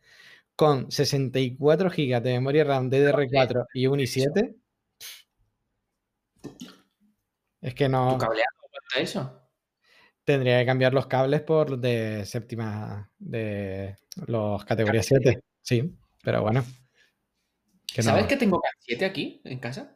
[0.56, 4.56] con 64 gigas de memoria RAM DDR4 y un i7,
[7.62, 9.39] es que ¿Tu no cableado aguanta eso?
[10.24, 13.96] Tendría que cambiar los cables por los de séptima, de
[14.28, 15.42] los categoría 7.
[15.62, 16.64] Sí, pero bueno.
[17.94, 18.10] que no.
[18.10, 19.96] ¿Sabes que tengo Cat 7 aquí en casa?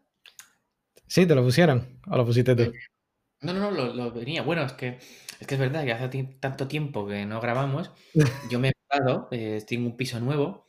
[1.07, 2.73] Sí, te lo pusieron o lo pusiste tú.
[3.41, 4.41] No, no, no, lo, lo venía.
[4.41, 4.97] Bueno, es que
[5.39, 7.91] es que es verdad que hace tanto tiempo que no grabamos.
[8.51, 10.65] Yo me he mudado, eh, estoy en un piso nuevo.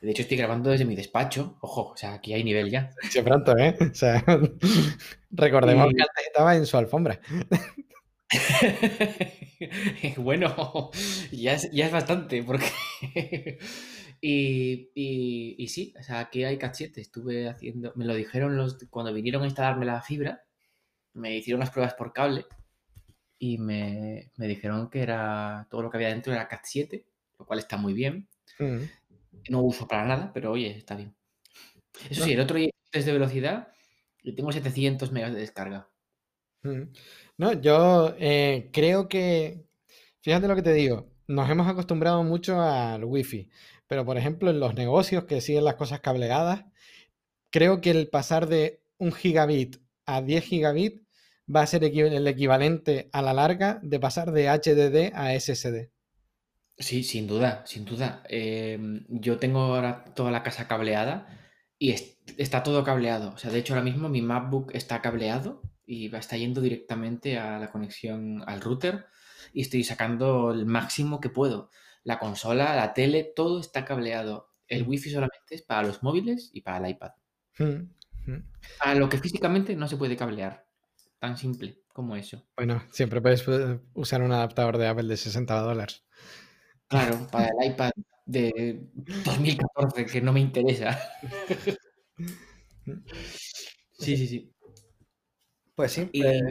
[0.00, 1.56] De hecho, estoy grabando desde mi despacho.
[1.62, 2.90] Ojo, o sea, aquí hay nivel ya.
[3.08, 3.74] Sí, pronto, ¿eh?
[3.80, 4.22] O sea,
[5.30, 7.20] recordemos Y- que antes estaba en su alfombra.
[10.16, 10.90] bueno,
[11.32, 12.66] ya es, ya es bastante, porque...
[14.20, 17.00] y, y, y sí, o sea, aquí hay 7.
[17.00, 17.92] Estuve haciendo...
[17.96, 20.44] Me lo dijeron los cuando vinieron a instalarme la fibra.
[21.14, 22.46] Me hicieron las pruebas por cable
[23.38, 27.06] y me, me dijeron que era todo lo que había dentro era Cat 7,
[27.38, 28.28] lo cual está muy bien.
[28.58, 28.84] Mm.
[29.50, 31.14] No uso para nada, pero oye, está bien.
[32.10, 32.26] Eso No.
[32.26, 33.68] sí, el otro día es de velocidad
[34.22, 35.88] y tengo 700 megas de descarga.
[37.36, 39.64] No, yo eh, creo que,
[40.22, 43.50] fíjate lo que te digo, nos hemos acostumbrado mucho al wifi,
[43.86, 46.64] pero por ejemplo en los negocios que siguen las cosas cableadas,
[47.50, 49.76] creo que el pasar de un gigabit
[50.06, 51.02] a 10 gigabit
[51.54, 55.90] va a ser el equivalente a la larga de pasar de HDD a SSD.
[56.78, 58.22] Sí, sin duda, sin duda.
[58.28, 58.78] Eh,
[59.08, 61.26] yo tengo ahora toda la casa cableada
[61.78, 63.32] y es- está todo cableado.
[63.34, 67.38] O sea, de hecho ahora mismo mi MacBook está cableado y va, está yendo directamente
[67.38, 69.06] a la conexión al router
[69.52, 71.70] y estoy sacando el máximo que puedo.
[72.02, 74.50] La consola, la tele, todo está cableado.
[74.66, 74.88] El Mm.
[74.88, 77.12] wifi solamente es para los móviles y para el iPad.
[77.58, 78.52] Mm, mm.
[78.80, 80.66] A lo que físicamente no se puede cablear.
[81.18, 82.42] Tan simple como eso.
[82.56, 86.04] Bueno, siempre puedes eh, usar un adaptador de Apple de 60 dólares.
[86.88, 87.90] Claro, para el iPad
[88.26, 88.88] de
[89.24, 90.98] 2014, que no me interesa.
[93.98, 94.53] Sí, sí, sí.
[95.76, 96.42] Pues sí, Y, pues,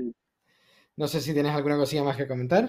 [0.98, 2.68] no sé si tienes alguna cosilla más que comentar.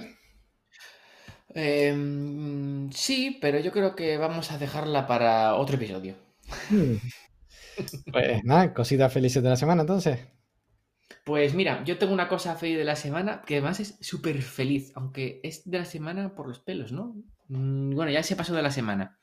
[1.55, 6.15] em, sí, pero yo creo que vamos a dejarla para otro episodio.
[6.71, 6.99] Mm.
[8.11, 10.21] Pues nada, cositas felices de la semana entonces.
[11.25, 14.93] Pues mira, yo tengo una cosa feliz de la semana que además es súper feliz,
[14.95, 17.15] aunque es de la semana por los pelos, ¿no?
[17.49, 19.19] Mm, Bueno, ya se pasó de la semana.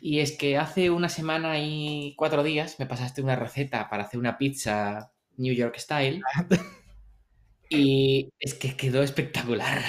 [0.00, 4.20] Y es que hace una semana y cuatro días me pasaste una receta para hacer
[4.20, 6.22] una pizza New York Style
[7.70, 9.80] y es que quedó espectacular.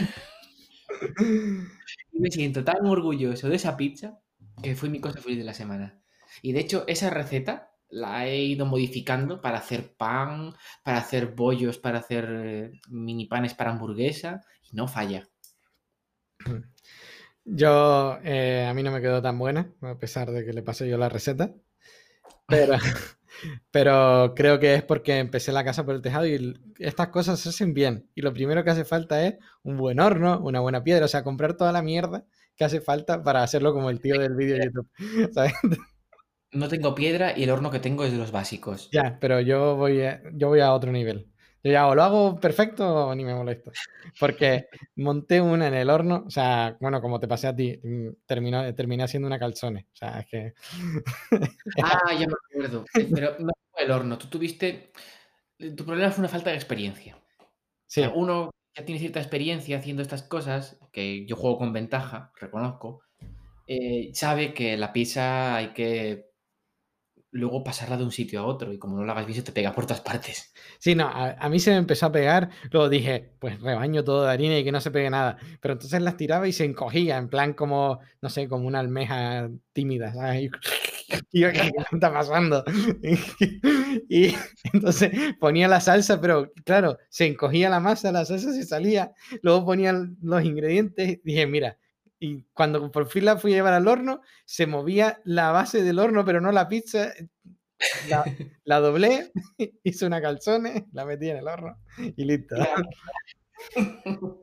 [2.12, 4.20] Y me siento tan orgulloso de esa pizza
[4.64, 6.02] que fue mi cosa feliz de la semana.
[6.42, 10.54] Y de hecho, esa receta la he ido modificando para hacer pan,
[10.84, 15.28] para hacer bollos, para hacer eh, mini panes para hamburguesa y no falla.
[17.44, 20.88] Yo, eh, a mí no me quedó tan buena, a pesar de que le pasé
[20.88, 21.54] yo la receta.
[22.48, 22.78] Pero,
[23.72, 27.50] pero creo que es porque empecé la casa por el tejado y estas cosas se
[27.50, 28.10] hacen bien.
[28.16, 31.24] Y lo primero que hace falta es un buen horno, una buena piedra, o sea,
[31.24, 32.26] comprar toda la mierda
[32.56, 34.90] que hace falta para hacerlo como el tío del vídeo de YouTube.
[35.34, 35.54] ¿sabes?
[36.52, 38.90] No tengo piedra y el horno que tengo es de los básicos.
[38.92, 41.32] Ya, pero yo voy a, yo voy a otro nivel.
[41.64, 43.72] Yo ya o lo hago perfecto o ni me molesto.
[44.20, 44.66] Porque
[44.96, 48.74] monté una en el horno, o sea, bueno, como te pasé a ti, mm, terminó,
[48.74, 49.88] terminé haciendo una calzone.
[49.94, 50.54] O sea, es que
[51.84, 52.86] Ah, ya me acuerdo.
[52.96, 54.18] Eh, Pero no fue el horno.
[54.18, 54.92] Tú tuviste.
[55.58, 57.16] Tu problema fue una falta de experiencia.
[57.16, 57.46] O
[57.86, 62.32] sí, sea, uno ya tiene cierta experiencia haciendo estas cosas, que yo juego con ventaja,
[62.40, 63.02] reconozco,
[63.68, 66.31] eh, sabe que la pizza hay que
[67.32, 69.52] luego pasarla de un sitio a otro y como no lo hagas bien se te
[69.52, 70.54] pega por todas partes.
[70.80, 74.32] sí, no, a, mí se me empezó a pegar, luego dije, pues rebaño todo de
[74.32, 75.38] harina y que no se pegue nada.
[75.62, 79.50] Pero entonces las tiraba y se encogía, en plan como, no sé, como una almeja
[79.74, 80.44] tímida, ¿sabes?
[81.32, 82.64] Y yo, ¿qué está pasando?
[83.02, 83.18] Y,
[84.10, 84.36] y
[84.74, 89.66] entonces ponía la salsa, pero claro, se encogía la masa, la salsa se salía, luego
[89.66, 91.78] ponía los ingredientes, dije, mira,
[92.22, 95.98] y cuando por fin la fui a llevar al horno, se movía la base del
[95.98, 97.12] horno, pero no la pizza.
[98.08, 98.24] La,
[98.64, 99.32] la doblé,
[99.84, 102.56] hice una calzone, la metí en el horno y listo.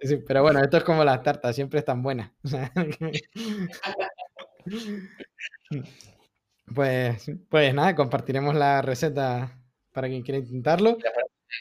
[0.00, 2.30] Sí, pero bueno, esto es como las tartas, siempre están buenas.
[6.74, 9.58] Pues, pues nada, compartiremos la receta
[9.90, 10.90] para quien quiera intentarlo.
[10.90, 10.98] El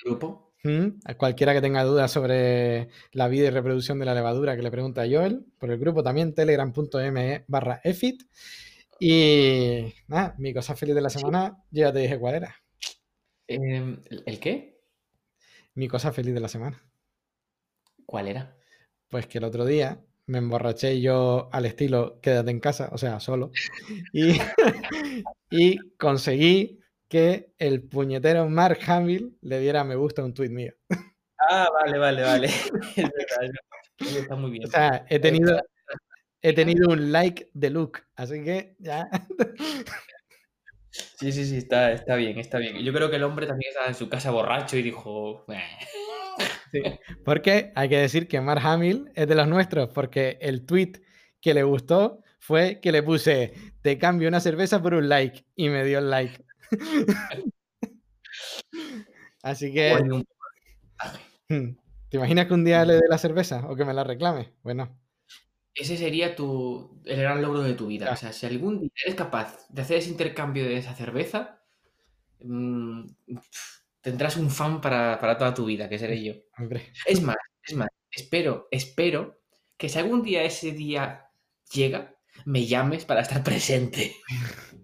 [0.03, 0.46] grupo.
[0.67, 4.61] Mm, A cualquiera que tenga dudas sobre la vida y reproducción de la levadura que
[4.61, 8.23] le pregunta a Joel, por el grupo también, telegram.me barra efit.
[8.99, 12.55] Y nada, mi cosa feliz de la semana, yo ya te dije cuál era.
[13.47, 14.81] Em, ¿el- ¿El qué?
[15.75, 16.83] Mi cosa feliz de la semana.
[18.05, 18.57] ¿Cuál era?
[19.09, 23.19] Pues que el otro día me emborraché yo al estilo quédate en casa, o sea,
[23.19, 23.51] solo.
[24.11, 24.37] Y,
[25.51, 30.73] y conseguí que el puñetero Mark Hamill le diera me gusta a un tuit mío.
[31.39, 32.47] Ah, vale, vale, vale.
[32.95, 33.51] Es verdad,
[33.99, 34.65] Está muy bien.
[34.65, 35.59] O sea, he tenido,
[36.41, 39.07] he tenido un like de Luke, así que ya.
[40.91, 42.77] Sí, sí, sí, está, está bien, está bien.
[42.77, 45.45] Yo creo que el hombre también estaba en su casa borracho y dijo.
[46.71, 46.81] Sí,
[47.23, 50.93] Porque hay que decir que Mark Hamill es de los nuestros, porque el tweet
[51.41, 55.69] que le gustó fue que le puse te cambio una cerveza por un like y
[55.69, 56.43] me dio el like.
[59.43, 59.97] Así que,
[61.47, 64.53] ¿te imaginas que un día le dé la cerveza o que me la reclame?
[64.63, 64.99] Bueno,
[65.73, 68.11] Ese sería tu, el gran logro de tu vida.
[68.11, 71.61] O sea, si algún día eres capaz de hacer ese intercambio de esa cerveza,
[72.41, 73.05] mm,
[74.01, 76.33] tendrás un fan para, para toda tu vida, que seré yo.
[76.57, 76.91] hombre.
[77.05, 79.39] Es más, es más, espero, espero
[79.77, 81.29] que si algún día ese día
[81.71, 82.15] llega,
[82.45, 84.15] me llames para estar presente.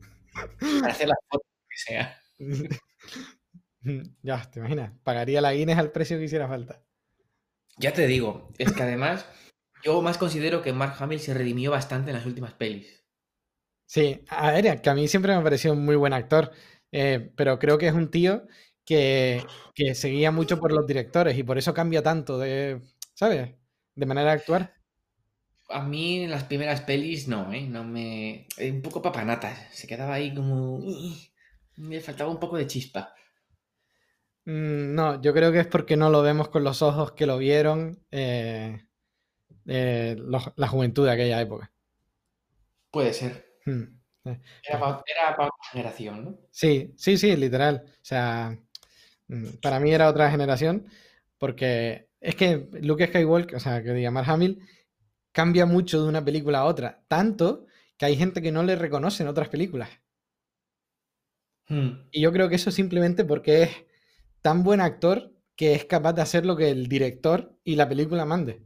[0.81, 2.22] Para hacer la foto que sea.
[4.22, 4.94] Ya, ¿te imaginas?
[5.04, 6.82] Pagaría la Guinness al precio que hiciera falta.
[7.76, 9.28] Ya te digo, es que además
[9.84, 13.04] yo más considero que Mark Hamill se redimió bastante en las últimas pelis.
[13.86, 16.52] Sí, a ver, que a mí siempre me ha parecido un muy buen actor,
[16.94, 18.48] eh, pero creo que es un tío
[18.86, 19.44] que,
[19.76, 22.82] que seguía mucho por los directores y por eso cambia tanto de,
[23.14, 23.54] ¿sabes?
[23.95, 24.74] De manera de actuar.
[25.70, 27.68] A mí en las primeras pelis no, ¿eh?
[27.68, 28.48] No me...
[28.60, 29.68] Un poco papanatas.
[29.72, 30.80] Se quedaba ahí como...
[31.78, 33.14] Me faltaba un poco de chispa.
[34.45, 37.38] Mm, No, yo creo que es porque no lo vemos con los ojos que lo
[37.38, 38.86] vieron eh,
[39.68, 41.72] eh, los- la juventud de aquella época.
[42.91, 43.45] Puede ser.
[43.66, 43.84] Hmm.
[44.68, 46.38] Era para, era para otra generación, ¿no?
[46.52, 47.84] Sí, sí, sí, literal.
[47.88, 48.58] O sea,
[49.28, 50.88] mm, para mí era otra generación
[51.38, 54.62] porque es que Luke Skywalker, o sea, que diga Mark Hamill,
[55.32, 57.68] cambia mucho de una película a otra, tanto
[57.98, 59.90] que hay gente que no le reconoce en otras películas.
[61.68, 62.07] Hmm.
[62.11, 63.69] Y yo creo que eso simplemente porque es
[64.41, 68.26] tan buen actor que es capaz de hacer lo que el director y la película
[68.26, 68.61] mande.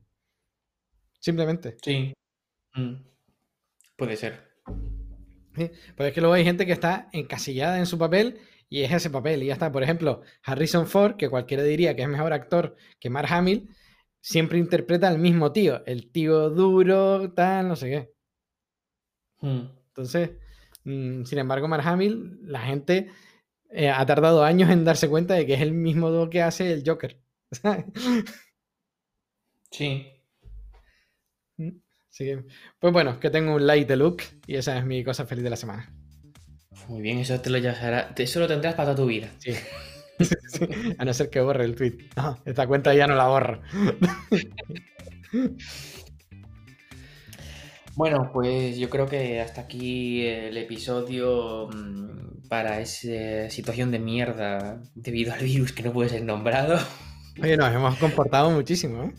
[1.20, 1.78] Simplemente.
[1.84, 2.14] Sí.
[2.74, 2.96] Hmm.
[3.96, 4.48] Puede ser.
[5.56, 5.72] ¿sí?
[5.96, 9.10] Pero es que luego hay gente que está encasillada en su papel y es ese
[9.10, 9.72] papel y ya está.
[9.72, 13.70] Por ejemplo, Harrison Ford, que cualquiera diría que es mejor actor que Mark Hamill,
[14.22, 18.14] siempre interpreta al mismo tío, el tío duro, tal, no sé qué.
[19.40, 19.68] Hmm.
[19.88, 20.32] Entonces,
[21.26, 23.10] sin embargo, Mark Hamill, la gente
[23.70, 26.84] eh, ha tardado años en darse cuenta de que es el mismo que hace el
[26.86, 27.18] Joker.
[29.70, 30.08] Sí.
[32.10, 32.46] Así que,
[32.80, 35.50] pues bueno, que tengo un like de look y esa es mi cosa feliz de
[35.50, 35.94] la semana.
[36.88, 39.30] Muy bien, eso te lo llevará- Eso lo tendrás para toda tu vida.
[39.40, 39.54] Sí.
[40.20, 40.36] Sí,
[40.98, 42.10] A no ser que borre el tweet.
[42.16, 43.62] No, esta cuenta ya no la borro.
[47.98, 54.80] Bueno, pues yo creo que hasta aquí el episodio mm, para esa situación de mierda
[54.94, 56.78] debido al virus que no puede ser nombrado.
[57.42, 59.14] Oye, nos hemos comportado muchísimo, ¿eh?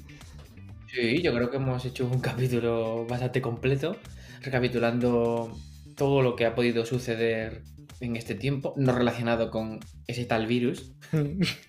[0.86, 3.96] Sí, yo creo que hemos hecho un capítulo bastante completo,
[4.42, 5.58] recapitulando
[5.96, 7.64] todo lo que ha podido suceder
[7.98, 10.92] en este tiempo, no relacionado con ese tal virus.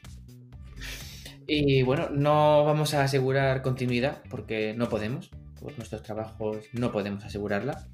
[1.52, 7.24] Y bueno, no vamos a asegurar continuidad porque no podemos, por nuestros trabajos no podemos
[7.24, 7.88] asegurarla,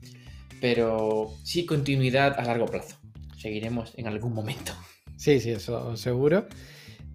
[0.61, 2.97] pero sí continuidad a largo plazo.
[3.37, 4.73] Seguiremos en algún momento.
[5.17, 6.47] Sí, sí, eso seguro.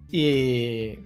[0.09, 0.99] Y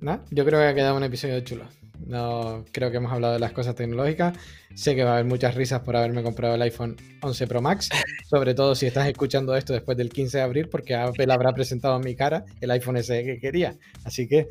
[0.00, 1.64] nada, yo creo que ha quedado un episodio chulo.
[2.06, 4.36] No creo que hemos hablado de las cosas tecnológicas.
[4.74, 7.88] Sé que va a haber muchas risas por haberme comprado el iPhone 11 Pro Max,
[8.28, 11.96] sobre todo si estás escuchando esto después del 15 de abril, porque Apple habrá presentado
[11.96, 13.76] en mi cara el iPhone SE que quería.
[14.04, 14.48] Así que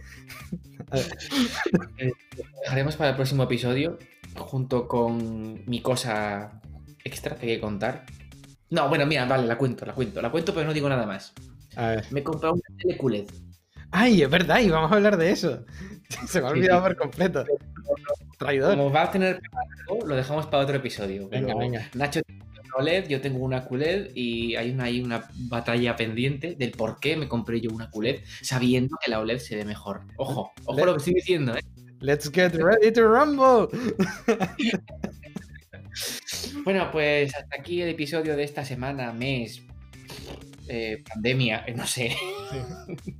[0.91, 3.97] Lo dejaremos para el próximo episodio
[4.38, 6.62] junto con mi cosa
[7.03, 8.06] extra que hay que contar.
[8.70, 11.34] No, bueno, mira, vale, la cuento, la cuento, la cuento, pero no digo nada más.
[11.76, 12.06] a ver.
[12.12, 13.26] Me he comprado una tele QLED.
[13.91, 15.64] Ay, es verdad, y vamos a hablar de eso.
[16.28, 16.88] Se me ha olvidado sí.
[16.88, 17.45] por completo.
[18.38, 18.76] Traidor.
[18.76, 19.41] Como va a tener
[19.88, 21.30] algo, lo dejamos para otro episodio.
[21.30, 21.90] Venga, pero venga.
[21.94, 26.56] Nacho tiene una OLED, yo tengo una QLED y hay una, hay una batalla pendiente
[26.56, 30.02] del por qué me compré yo una QLED sabiendo que la OLED se ve mejor.
[30.18, 31.62] Ojo, ojo lo que estoy diciendo, ¿eh?
[32.06, 33.68] Let's get ready to rumble.
[36.65, 39.61] Bueno, pues hasta aquí el episodio de esta semana, mes,
[40.68, 42.15] eh, pandemia, eh, no sé.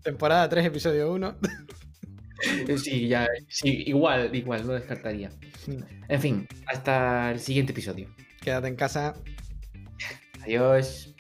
[0.04, 1.38] Temporada 3, episodio 1.
[2.78, 5.30] Sí, ya, sí, igual, igual, no descartaría.
[6.10, 8.10] En fin, hasta el siguiente episodio.
[8.42, 9.14] Quédate en casa.
[10.42, 11.15] Adiós.